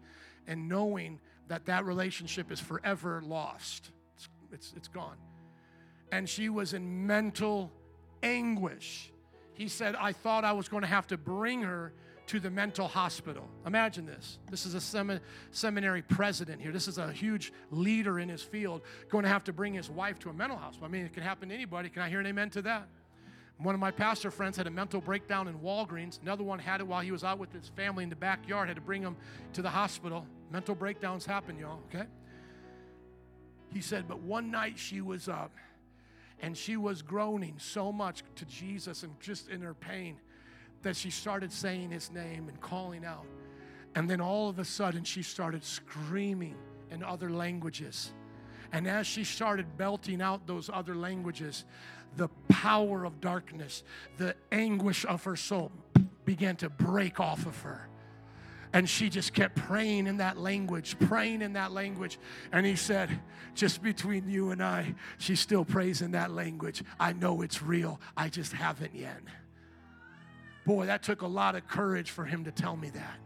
[0.48, 3.92] and knowing that that relationship is forever lost.
[4.16, 5.18] It's, it's, it's gone.
[6.12, 7.72] And she was in mental
[8.24, 9.12] anguish.
[9.54, 11.94] He said, I thought I was going to have to bring her
[12.28, 13.48] to the mental hospital.
[13.66, 14.38] Imagine this.
[14.52, 15.20] This is a semi-
[15.52, 16.72] seminary president here.
[16.72, 20.20] This is a huge leader in his field going to have to bring his wife
[20.20, 20.88] to a mental hospital.
[20.88, 21.90] I mean, it can happen to anybody.
[21.90, 22.88] Can I hear an amen to that?
[23.60, 26.22] One of my pastor friends had a mental breakdown in Walgreens.
[26.22, 28.76] Another one had it while he was out with his family in the backyard, had
[28.76, 29.16] to bring him
[29.54, 30.28] to the hospital.
[30.52, 32.06] Mental breakdowns happen, y'all, okay?
[33.74, 35.52] He said, but one night she was up
[36.40, 40.20] and she was groaning so much to Jesus and just in her pain
[40.84, 43.26] that she started saying his name and calling out.
[43.96, 46.56] And then all of a sudden, she started screaming
[46.92, 48.12] in other languages.
[48.72, 51.66] And as she started belting out those other languages,
[52.16, 53.84] the power of darkness,
[54.18, 55.72] the anguish of her soul
[56.26, 57.88] began to break off of her.
[58.74, 62.20] And she just kept praying in that language, praying in that language.
[62.52, 63.10] And he said,
[63.56, 66.84] Just between you and I, she still prays in that language.
[67.00, 69.22] I know it's real, I just haven't yet.
[70.68, 73.20] Boy, that took a lot of courage for him to tell me that.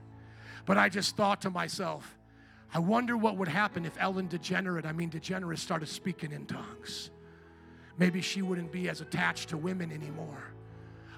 [0.67, 2.19] But I just thought to myself,
[2.71, 7.09] I wonder what would happen if Ellen DeGenerate, I mean DeGenerate, started speaking in tongues.
[7.97, 10.53] Maybe she wouldn't be as attached to women anymore.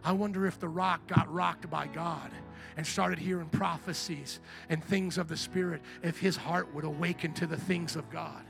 [0.02, 2.32] I wonder if the rock got rocked by God
[2.78, 4.40] and started hearing prophecies
[4.70, 8.46] and things of the Spirit, if his heart would awaken to the things of God.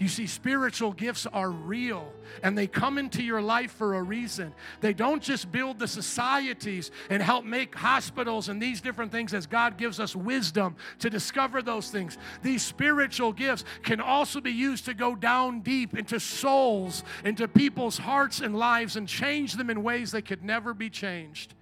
[0.00, 2.10] You see, spiritual gifts are real
[2.42, 4.54] and they come into your life for a reason.
[4.80, 9.46] They don't just build the societies and help make hospitals and these different things as
[9.46, 12.16] God gives us wisdom to discover those things.
[12.42, 17.98] These spiritual gifts can also be used to go down deep into souls, into people's
[17.98, 21.52] hearts and lives, and change them in ways they could never be changed.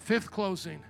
[0.00, 0.82] Fifth closing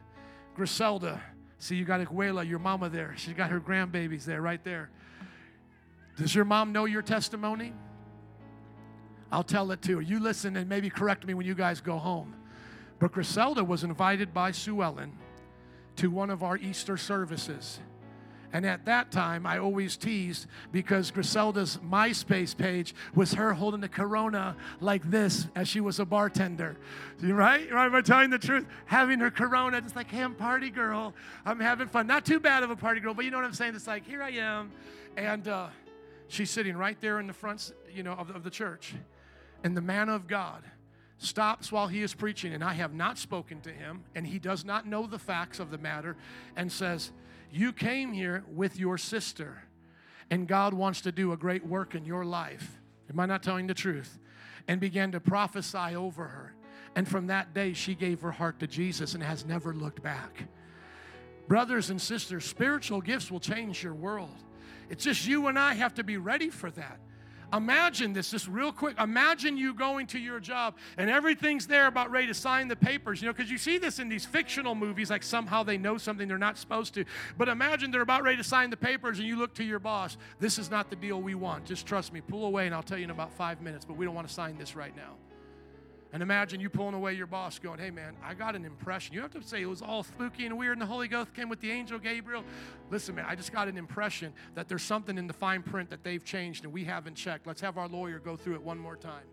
[0.54, 1.20] Griselda.
[1.58, 3.12] See, you got Abuela, your mama there.
[3.18, 4.90] She's got her grandbabies there, right there.
[6.16, 7.72] Does your mom know your testimony?
[9.30, 10.02] I'll tell it to her.
[10.02, 12.34] You listen and maybe correct me when you guys go home.
[12.98, 15.12] But Griselda was invited by Sue Ellen
[15.96, 17.80] to one of our Easter services.
[18.52, 23.88] And at that time, I always teased because Griselda's MySpace page was her holding the
[23.88, 26.76] Corona like this as she was a bartender.
[27.22, 27.72] Right?
[27.72, 27.86] Right?
[27.86, 28.66] Am I telling the truth?
[28.84, 31.14] Having her Corona, just like, hey, I'm party girl.
[31.46, 32.06] I'm having fun.
[32.06, 33.74] Not too bad of a party girl, but you know what I'm saying?
[33.74, 34.70] It's like, here I am.
[35.16, 35.68] And, uh,
[36.32, 38.94] She's sitting right there in the front, you know, of, of the church.
[39.62, 40.64] And the man of God
[41.18, 44.64] stops while he is preaching, and I have not spoken to him, and he does
[44.64, 46.16] not know the facts of the matter,
[46.56, 47.12] and says,
[47.50, 49.64] You came here with your sister,
[50.30, 52.80] and God wants to do a great work in your life.
[53.10, 54.18] Am I not telling the truth?
[54.66, 56.54] And began to prophesy over her.
[56.96, 60.48] And from that day, she gave her heart to Jesus and has never looked back.
[61.46, 64.42] Brothers and sisters, spiritual gifts will change your world.
[64.92, 67.00] It's just you and I have to be ready for that.
[67.50, 68.94] Imagine this, just real quick.
[69.00, 73.22] Imagine you going to your job and everything's there about ready to sign the papers,
[73.22, 76.28] you know, because you see this in these fictional movies, like somehow they know something
[76.28, 77.06] they're not supposed to.
[77.38, 80.18] But imagine they're about ready to sign the papers and you look to your boss.
[80.38, 81.64] This is not the deal we want.
[81.64, 82.20] Just trust me.
[82.20, 84.34] Pull away and I'll tell you in about five minutes, but we don't want to
[84.34, 85.14] sign this right now.
[86.12, 89.14] And imagine you pulling away your boss going, hey man, I got an impression.
[89.14, 91.48] You have to say it was all spooky and weird and the Holy Ghost came
[91.48, 92.44] with the angel Gabriel.
[92.90, 96.04] Listen, man, I just got an impression that there's something in the fine print that
[96.04, 97.46] they've changed and we haven't checked.
[97.46, 99.24] Let's have our lawyer go through it one more time.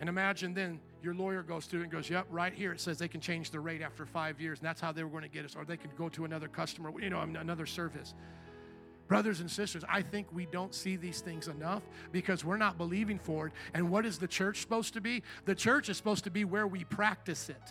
[0.00, 2.98] And imagine then your lawyer goes through it and goes, Yep, right here it says
[2.98, 5.28] they can change the rate after five years, and that's how they were going to
[5.28, 8.14] get us, or they can go to another customer, you know, another service.
[9.08, 11.82] Brothers and sisters, I think we don't see these things enough
[12.12, 13.52] because we're not believing for it.
[13.72, 15.22] And what is the church supposed to be?
[15.46, 17.62] The church is supposed to be where we practice it.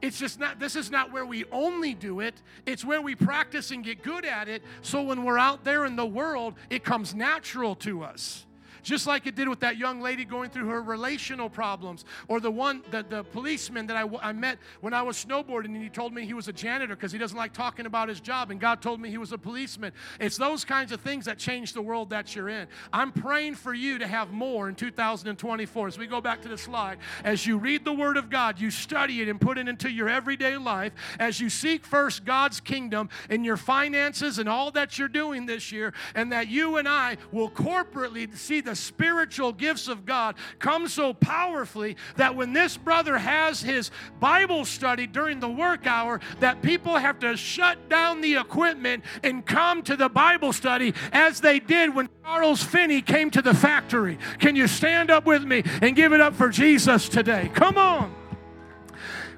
[0.00, 2.34] It's just not, this is not where we only do it.
[2.64, 4.62] It's where we practice and get good at it.
[4.82, 8.46] So when we're out there in the world, it comes natural to us
[8.84, 12.50] just like it did with that young lady going through her relational problems, or the
[12.50, 16.14] one, the, the policeman that I, I met when I was snowboarding, and he told
[16.14, 18.80] me he was a janitor because he doesn't like talking about his job, and God
[18.82, 19.92] told me he was a policeman.
[20.20, 22.68] It's those kinds of things that change the world that you're in.
[22.92, 25.88] I'm praying for you to have more in 2024.
[25.88, 28.70] As we go back to the slide, as you read the Word of God, you
[28.70, 33.08] study it and put it into your everyday life, as you seek first God's kingdom
[33.30, 37.16] in your finances and all that you're doing this year, and that you and I
[37.32, 43.18] will corporately see the spiritual gifts of God come so powerfully that when this brother
[43.18, 43.90] has his
[44.20, 49.44] Bible study during the work hour, that people have to shut down the equipment and
[49.44, 54.18] come to the Bible study as they did when Charles Finney came to the factory.
[54.38, 57.50] Can you stand up with me and give it up for Jesus today?
[57.54, 58.14] Come on.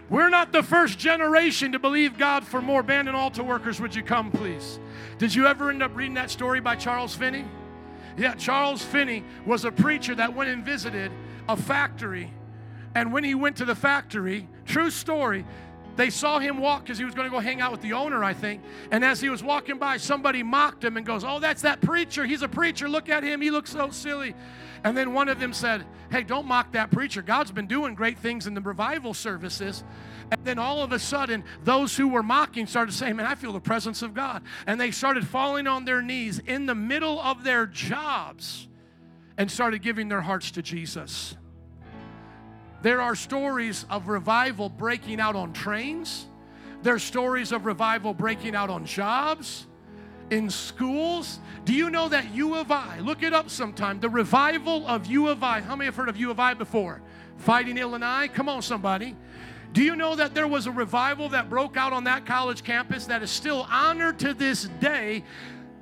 [0.08, 3.80] We're not the first generation to believe God for more band and altar workers.
[3.80, 4.78] Would you come, please?
[5.18, 7.44] Did you ever end up reading that story by Charles Finney?
[8.16, 11.12] Yeah, Charles Finney was a preacher that went and visited
[11.48, 12.32] a factory.
[12.94, 15.44] And when he went to the factory, true story,
[15.97, 18.23] they saw him walk because he was going to go hang out with the owner,
[18.23, 18.62] I think.
[18.90, 22.24] And as he was walking by, somebody mocked him and goes, Oh, that's that preacher.
[22.24, 22.89] He's a preacher.
[22.89, 23.40] Look at him.
[23.40, 24.35] He looks so silly.
[24.85, 27.23] And then one of them said, Hey, don't mock that preacher.
[27.23, 29.82] God's been doing great things in the revival services.
[30.31, 33.52] And then all of a sudden, those who were mocking started saying, Man, I feel
[33.52, 34.43] the presence of God.
[34.66, 38.68] And they started falling on their knees in the middle of their jobs
[39.39, 41.36] and started giving their hearts to Jesus.
[42.82, 46.27] There are stories of revival breaking out on trains.
[46.82, 49.66] There's stories of revival breaking out on jobs,
[50.31, 51.40] in schools.
[51.65, 55.28] Do you know that U of I, look it up sometime, the revival of U
[55.28, 55.61] of I.
[55.61, 57.01] How many have heard of U of I before?
[57.39, 58.28] Fighting Illini?
[58.28, 59.16] Come on, somebody.
[59.73, 63.07] Do you know that there was a revival that broke out on that college campus
[63.07, 65.24] that is still honored to this day?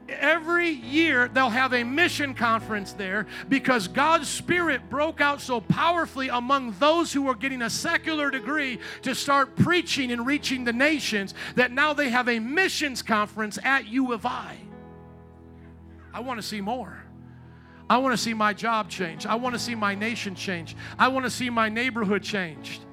[0.09, 6.29] Every year they'll have a mission conference there because God's Spirit broke out so powerfully
[6.29, 11.33] among those who were getting a secular degree to start preaching and reaching the nations
[11.55, 14.59] that now they have a missions conference at U of I.
[16.13, 17.03] I want to see more.
[17.89, 19.27] I want to see my job change.
[19.27, 20.77] I want to see my nation change.
[20.99, 22.85] I want to see my neighborhood changed.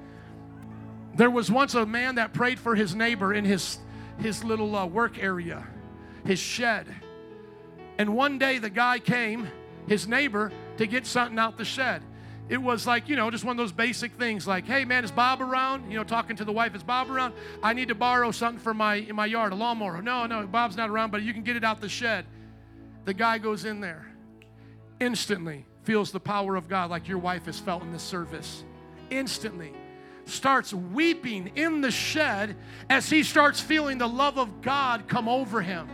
[1.14, 3.78] There was once a man that prayed for his neighbor in his,
[4.18, 5.66] his little uh, work area,
[6.24, 6.86] his shed.
[8.02, 9.48] And one day the guy came,
[9.86, 12.02] his neighbor, to get something out the shed.
[12.48, 15.12] It was like, you know, just one of those basic things like, hey man, is
[15.12, 15.88] Bob around?
[15.88, 17.32] You know, talking to the wife, is Bob around?
[17.62, 20.02] I need to borrow something for my in my yard, a lawnmower.
[20.02, 22.26] No, no, Bob's not around, but you can get it out the shed.
[23.04, 24.04] The guy goes in there,
[24.98, 28.64] instantly feels the power of God like your wife has felt in this service.
[29.10, 29.74] Instantly
[30.24, 32.56] starts weeping in the shed
[32.90, 35.88] as he starts feeling the love of God come over him.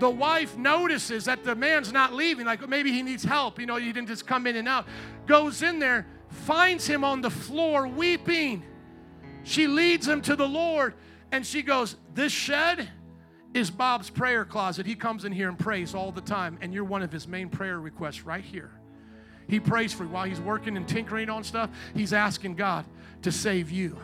[0.00, 3.60] The wife notices that the man's not leaving, like maybe he needs help.
[3.60, 4.86] You know, he didn't just come in and out.
[5.26, 8.64] Goes in there, finds him on the floor weeping.
[9.44, 10.94] She leads him to the Lord
[11.30, 12.88] and she goes, This shed
[13.54, 14.86] is Bob's prayer closet.
[14.86, 17.48] He comes in here and prays all the time, and you're one of his main
[17.48, 18.70] prayer requests right here.
[19.48, 21.70] He prays for you while he's working and tinkering on stuff.
[21.94, 22.84] He's asking God,
[23.22, 23.98] to save you.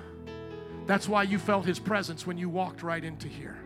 [0.86, 3.56] That's why you felt His presence when you walked right into here.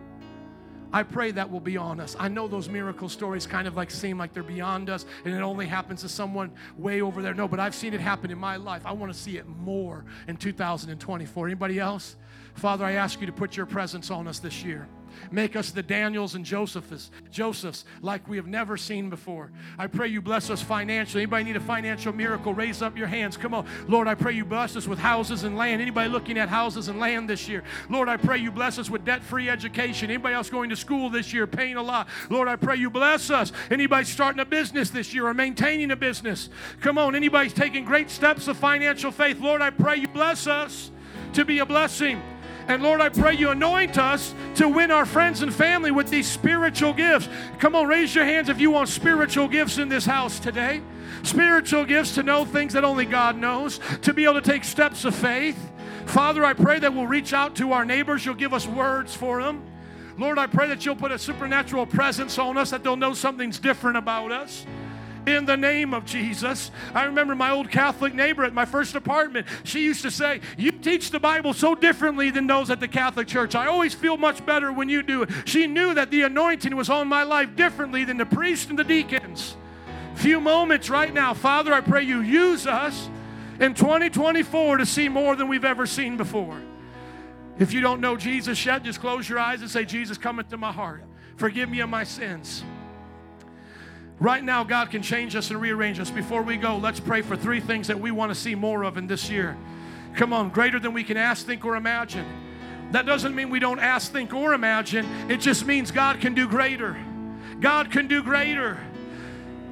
[0.93, 2.17] I pray that will be on us.
[2.19, 5.41] I know those miracle stories kind of like seem like they're beyond us and it
[5.41, 7.35] only happens to someone way over there.
[7.35, 8.83] No, but I've seen it happen in my life.
[8.85, 11.47] I want to see it more in 2024.
[11.47, 12.17] Anybody else?
[12.55, 14.89] Father, I ask you to put your presence on us this year.
[15.31, 19.51] Make us the Daniels and Josephs, Josephs like we have never seen before.
[19.79, 21.23] I pray you bless us financially.
[21.23, 22.55] Anybody need a financial miracle?
[22.55, 23.37] Raise up your hands.
[23.37, 23.67] Come on.
[23.89, 25.81] Lord, I pray you bless us with houses and land.
[25.81, 27.63] Anybody looking at houses and land this year?
[27.89, 30.11] Lord, I pray you bless us with debt-free education.
[30.11, 32.09] Anybody else going to school this year paying a lot?
[32.29, 33.53] Lord, I pray you bless us.
[33.71, 36.49] Anybody starting a business this year or maintaining a business?
[36.81, 37.15] Come on.
[37.15, 39.41] Anybody's taking great steps of financial faith?
[39.41, 40.91] Lord, I pray you bless us
[41.33, 42.21] to be a blessing.
[42.71, 46.31] And Lord, I pray you anoint us to win our friends and family with these
[46.31, 47.29] spiritual gifts.
[47.59, 50.81] Come on, raise your hands if you want spiritual gifts in this house today.
[51.25, 55.05] Spiritual gifts to know things that only God knows, to be able to take steps
[55.05, 55.59] of faith.
[56.07, 58.25] Father, I pray that we'll reach out to our neighbors.
[58.25, 59.65] You'll give us words for them.
[60.17, 63.59] Lord, I pray that you'll put a supernatural presence on us, that they'll know something's
[63.59, 64.65] different about us
[65.31, 66.71] in the name of Jesus.
[66.95, 69.47] I remember my old Catholic neighbor at my first apartment.
[69.65, 73.29] She used to say, You teach the Bible so differently than those at the Catholic
[73.29, 73.55] Church.
[73.55, 75.31] I always feel much better when you do it.
[75.45, 78.85] She knew that the anointing was on my life differently than the priest and the
[78.85, 79.57] deacons.
[80.17, 83.09] Few moments right now, Father, I pray you use us
[83.59, 86.61] in 2024 to see more than we've ever seen before.
[87.59, 90.57] If you don't know Jesus yet, just close your eyes and say, Jesus, come into
[90.57, 91.05] my heart.
[91.37, 92.65] Forgive me of my sins.
[94.21, 96.11] Right now, God can change us and rearrange us.
[96.11, 98.99] Before we go, let's pray for three things that we want to see more of
[98.99, 99.57] in this year.
[100.15, 102.27] Come on, greater than we can ask, think, or imagine.
[102.91, 105.07] That doesn't mean we don't ask, think, or imagine.
[105.31, 106.99] It just means God can do greater.
[107.61, 108.79] God can do greater.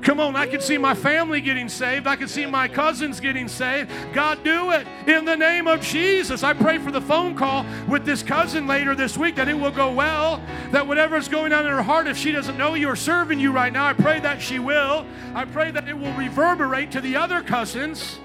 [0.03, 2.07] Come on, I can see my family getting saved.
[2.07, 3.91] I can see my cousins getting saved.
[4.13, 6.43] God, do it in the name of Jesus.
[6.43, 9.73] I pray for the phone call with this cousin later this week that it will
[9.73, 10.41] go well.
[10.71, 13.51] That whatever's going on in her heart, if she doesn't know you or serving you
[13.51, 15.05] right now, I pray that she will.
[15.35, 18.19] I pray that it will reverberate to the other cousins.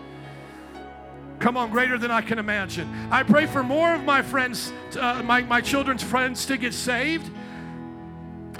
[1.40, 2.88] Come on, greater than I can imagine.
[3.12, 7.30] I pray for more of my friends, uh, my, my children's friends to get saved.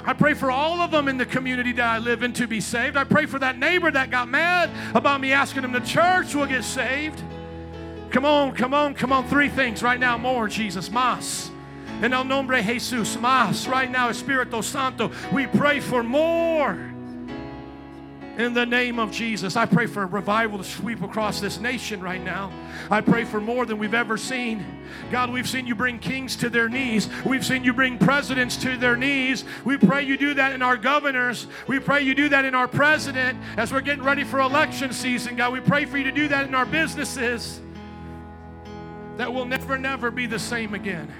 [0.06, 2.60] I pray for all of them in the community that I live in to be
[2.60, 2.96] saved.
[2.96, 6.46] I pray for that neighbor that got mad about me asking him to church will
[6.46, 7.22] get saved.
[8.10, 9.26] Come on, come on, come on.
[9.28, 10.16] Three things right now.
[10.18, 10.90] More, Jesus.
[10.90, 11.50] Mas.
[12.02, 13.18] En el nombre de Jesus.
[13.18, 13.66] Mas.
[13.66, 15.10] Right now, Espíritu Santo.
[15.32, 16.93] We pray for more.
[18.36, 22.00] In the name of Jesus, I pray for a revival to sweep across this nation
[22.00, 22.52] right now.
[22.90, 24.64] I pray for more than we've ever seen.
[25.12, 27.08] God, we've seen you bring kings to their knees.
[27.24, 29.44] We've seen you bring presidents to their knees.
[29.64, 31.46] We pray you do that in our governors.
[31.68, 35.36] We pray you do that in our president as we're getting ready for election season,
[35.36, 35.52] God.
[35.52, 37.60] We pray for you to do that in our businesses.
[39.16, 41.12] That will never, never be the same again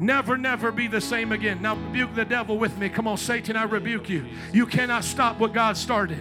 [0.00, 1.62] never, never be the same again.
[1.62, 2.88] Now, rebuke the devil with me.
[2.88, 4.26] Come on, Satan, I rebuke you.
[4.52, 6.18] You cannot stop what God started.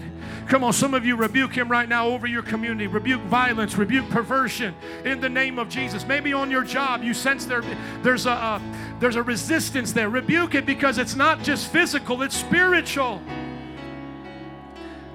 [0.47, 2.87] Come on, some of you rebuke him right now over your community.
[2.87, 4.75] Rebuke violence, rebuke perversion
[5.05, 6.05] in the name of Jesus.
[6.05, 7.63] Maybe on your job you sense there,
[8.03, 8.61] there's, a, uh,
[8.99, 10.09] there's a resistance there.
[10.09, 13.21] Rebuke it because it's not just physical, it's spiritual.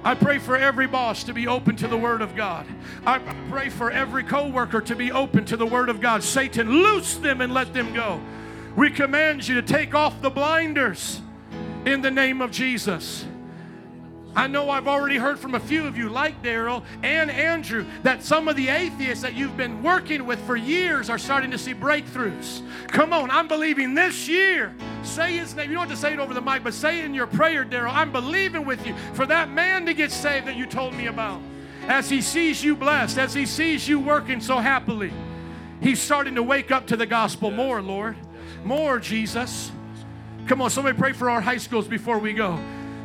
[0.04, 2.66] I pray for every boss to be open to the Word of God.
[3.06, 3.18] I
[3.48, 6.22] pray for every coworker to be open to the Word of God.
[6.22, 8.20] Satan, loose them and let them go.
[8.76, 11.20] We command you to take off the blinders
[11.86, 13.24] in the name of Jesus.
[14.36, 18.24] I know I've already heard from a few of you, like Daryl and Andrew, that
[18.24, 21.72] some of the atheists that you've been working with for years are starting to see
[21.72, 22.62] breakthroughs.
[22.88, 24.74] Come on, I'm believing this year.
[25.04, 25.70] Say his name.
[25.70, 27.64] You don't have to say it over the mic, but say it in your prayer,
[27.64, 27.92] Daryl.
[27.92, 31.40] I'm believing with you for that man to get saved that you told me about.
[31.86, 35.12] As he sees you blessed, as he sees you working so happily,
[35.80, 38.16] he's starting to wake up to the gospel more, Lord.
[38.64, 39.70] More, Jesus.
[40.46, 42.58] Come on, somebody pray for our high schools before we go.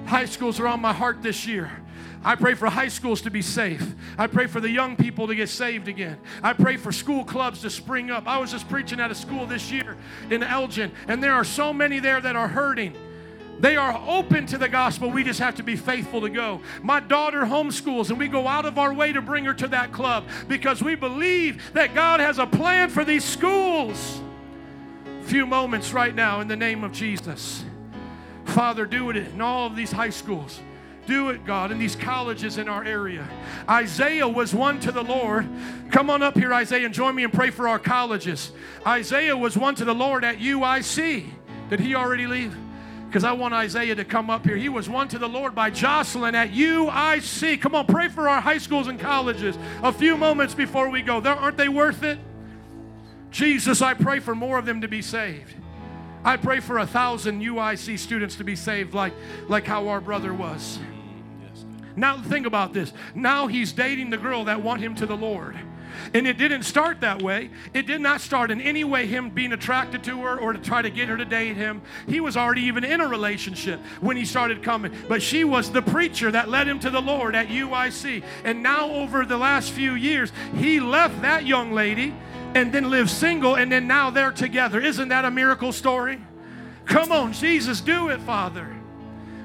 [0.06, 1.72] High schools are on my heart this year.
[2.24, 3.96] I pray for high schools to be safe.
[4.18, 6.18] I pray for the young people to get saved again.
[6.44, 8.28] I pray for school clubs to spring up.
[8.28, 9.96] I was just preaching at a school this year
[10.30, 12.94] in Elgin, and there are so many there that are hurting.
[13.60, 15.12] They are open to the gospel.
[15.12, 16.62] We just have to be faithful to go.
[16.82, 19.92] My daughter homeschools, and we go out of our way to bring her to that
[19.92, 24.22] club because we believe that God has a plan for these schools
[25.30, 27.64] few moments right now in the name of Jesus.
[28.46, 30.60] Father, do it in all of these high schools.
[31.06, 33.30] Do it, God, in these colleges in our area.
[33.70, 35.48] Isaiah was won to the Lord.
[35.92, 38.52] Come on up here, Isaiah, and join me and pray for our colleges.
[38.88, 41.26] Isaiah was won to the Lord at UIC.
[41.70, 42.58] Did he already leave?
[43.06, 44.58] Because I want Isaiah to come up here.
[44.58, 47.62] He was won to the Lord by Jocelyn at UIC.
[47.62, 49.60] Come on, pray for our high schools and colleges.
[49.84, 51.22] A few moments before we go.
[51.22, 52.18] Aren't they worth it?
[53.32, 55.56] Jesus, I pray for more of them to be saved.
[56.24, 59.14] I pray for a thousand UIC students to be saved like,
[59.48, 60.80] like how our brother was.
[61.96, 62.94] Now think about this.
[63.16, 65.58] Now he's dating the girl that want him to the Lord.
[66.14, 67.50] And it didn't start that way.
[67.74, 70.82] It did not start in any way him being attracted to her or to try
[70.82, 71.82] to get her to date him.
[72.08, 74.94] He was already even in a relationship when he started coming.
[75.08, 78.24] But she was the preacher that led him to the Lord at UIC.
[78.44, 82.14] And now, over the last few years, he left that young lady
[82.56, 84.80] and then lived single, and then now they're together.
[84.80, 86.20] Isn't that a miracle story?
[86.86, 88.76] Come on, Jesus, do it, Father.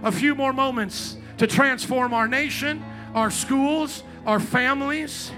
[0.03, 2.83] A few more moments to transform our nation,
[3.15, 5.31] our schools, our families.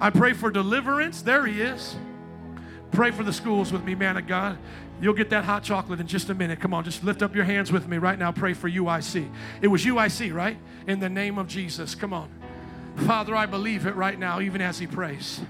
[0.00, 1.22] I pray for deliverance.
[1.22, 1.96] There he is.
[2.92, 4.58] Pray for the schools with me, man of God.
[5.00, 6.60] You'll get that hot chocolate in just a minute.
[6.60, 8.30] Come on, just lift up your hands with me right now.
[8.30, 9.28] Pray for UIC.
[9.60, 10.56] It was UIC, right?
[10.86, 11.94] In the name of Jesus.
[11.94, 12.28] Come on.
[12.98, 15.40] Father, I believe it right now, even as he prays.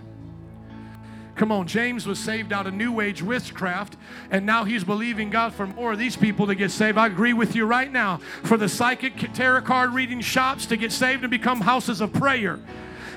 [1.37, 3.97] Come on, James was saved out of New Age witchcraft,
[4.31, 6.97] and now he's believing God for more of these people to get saved.
[6.97, 10.93] I agree with you right now for the psychic tarot card reading shops to get
[10.93, 12.61] saved and become houses of prayer.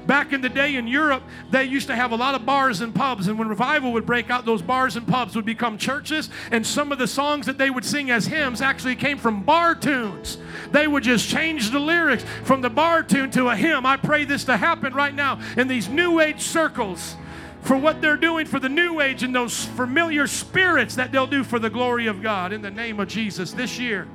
[0.07, 1.21] Back in the day in Europe,
[1.51, 4.31] they used to have a lot of bars and pubs, and when revival would break
[4.31, 7.69] out, those bars and pubs would become churches, and some of the songs that they
[7.69, 10.39] would sing as hymns actually came from bar tunes.
[10.71, 13.85] They would just change the lyrics from the bar tune to a hymn.
[13.85, 17.15] I pray this to happen right now in these new age circles
[17.61, 21.43] for what they're doing for the new age and those familiar spirits that they'll do
[21.43, 24.07] for the glory of God in the name of Jesus this year.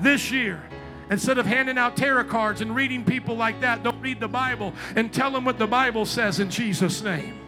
[0.00, 0.62] This year.
[1.10, 4.72] Instead of handing out tarot cards and reading people like that, don't read the Bible
[4.96, 7.38] and tell them what the Bible says in Jesus' name.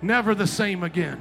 [0.00, 1.20] Never the same again.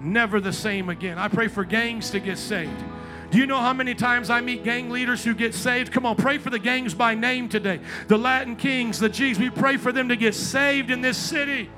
[0.00, 1.18] Never the same again.
[1.18, 2.82] I pray for gangs to get saved.
[3.30, 5.92] Do you know how many times I meet gang leaders who get saved?
[5.92, 7.80] Come on, pray for the gangs by name today.
[8.06, 11.68] The Latin Kings, the G's, we pray for them to get saved in this city.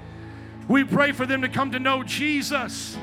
[0.68, 2.98] We pray for them to come to know Jesus,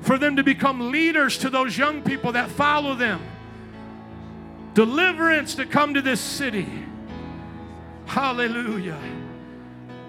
[0.00, 3.20] for them to become leaders to those young people that follow them.
[4.72, 6.66] Deliverance to come to this city.
[8.06, 8.98] Hallelujah.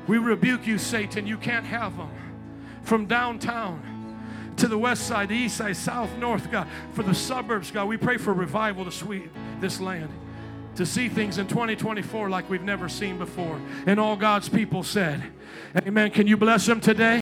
[0.08, 1.28] We rebuke you, Satan.
[1.28, 2.10] You can't have them.
[2.84, 3.93] From downtown
[4.58, 7.88] to the west side, the east side, south, north, God, for the suburbs, God.
[7.88, 10.10] We pray for revival to sweep this land,
[10.76, 13.60] to see things in 2024 like we've never seen before.
[13.86, 15.22] And all God's people said,
[15.78, 16.12] Amen.
[16.12, 17.22] Can you bless them today?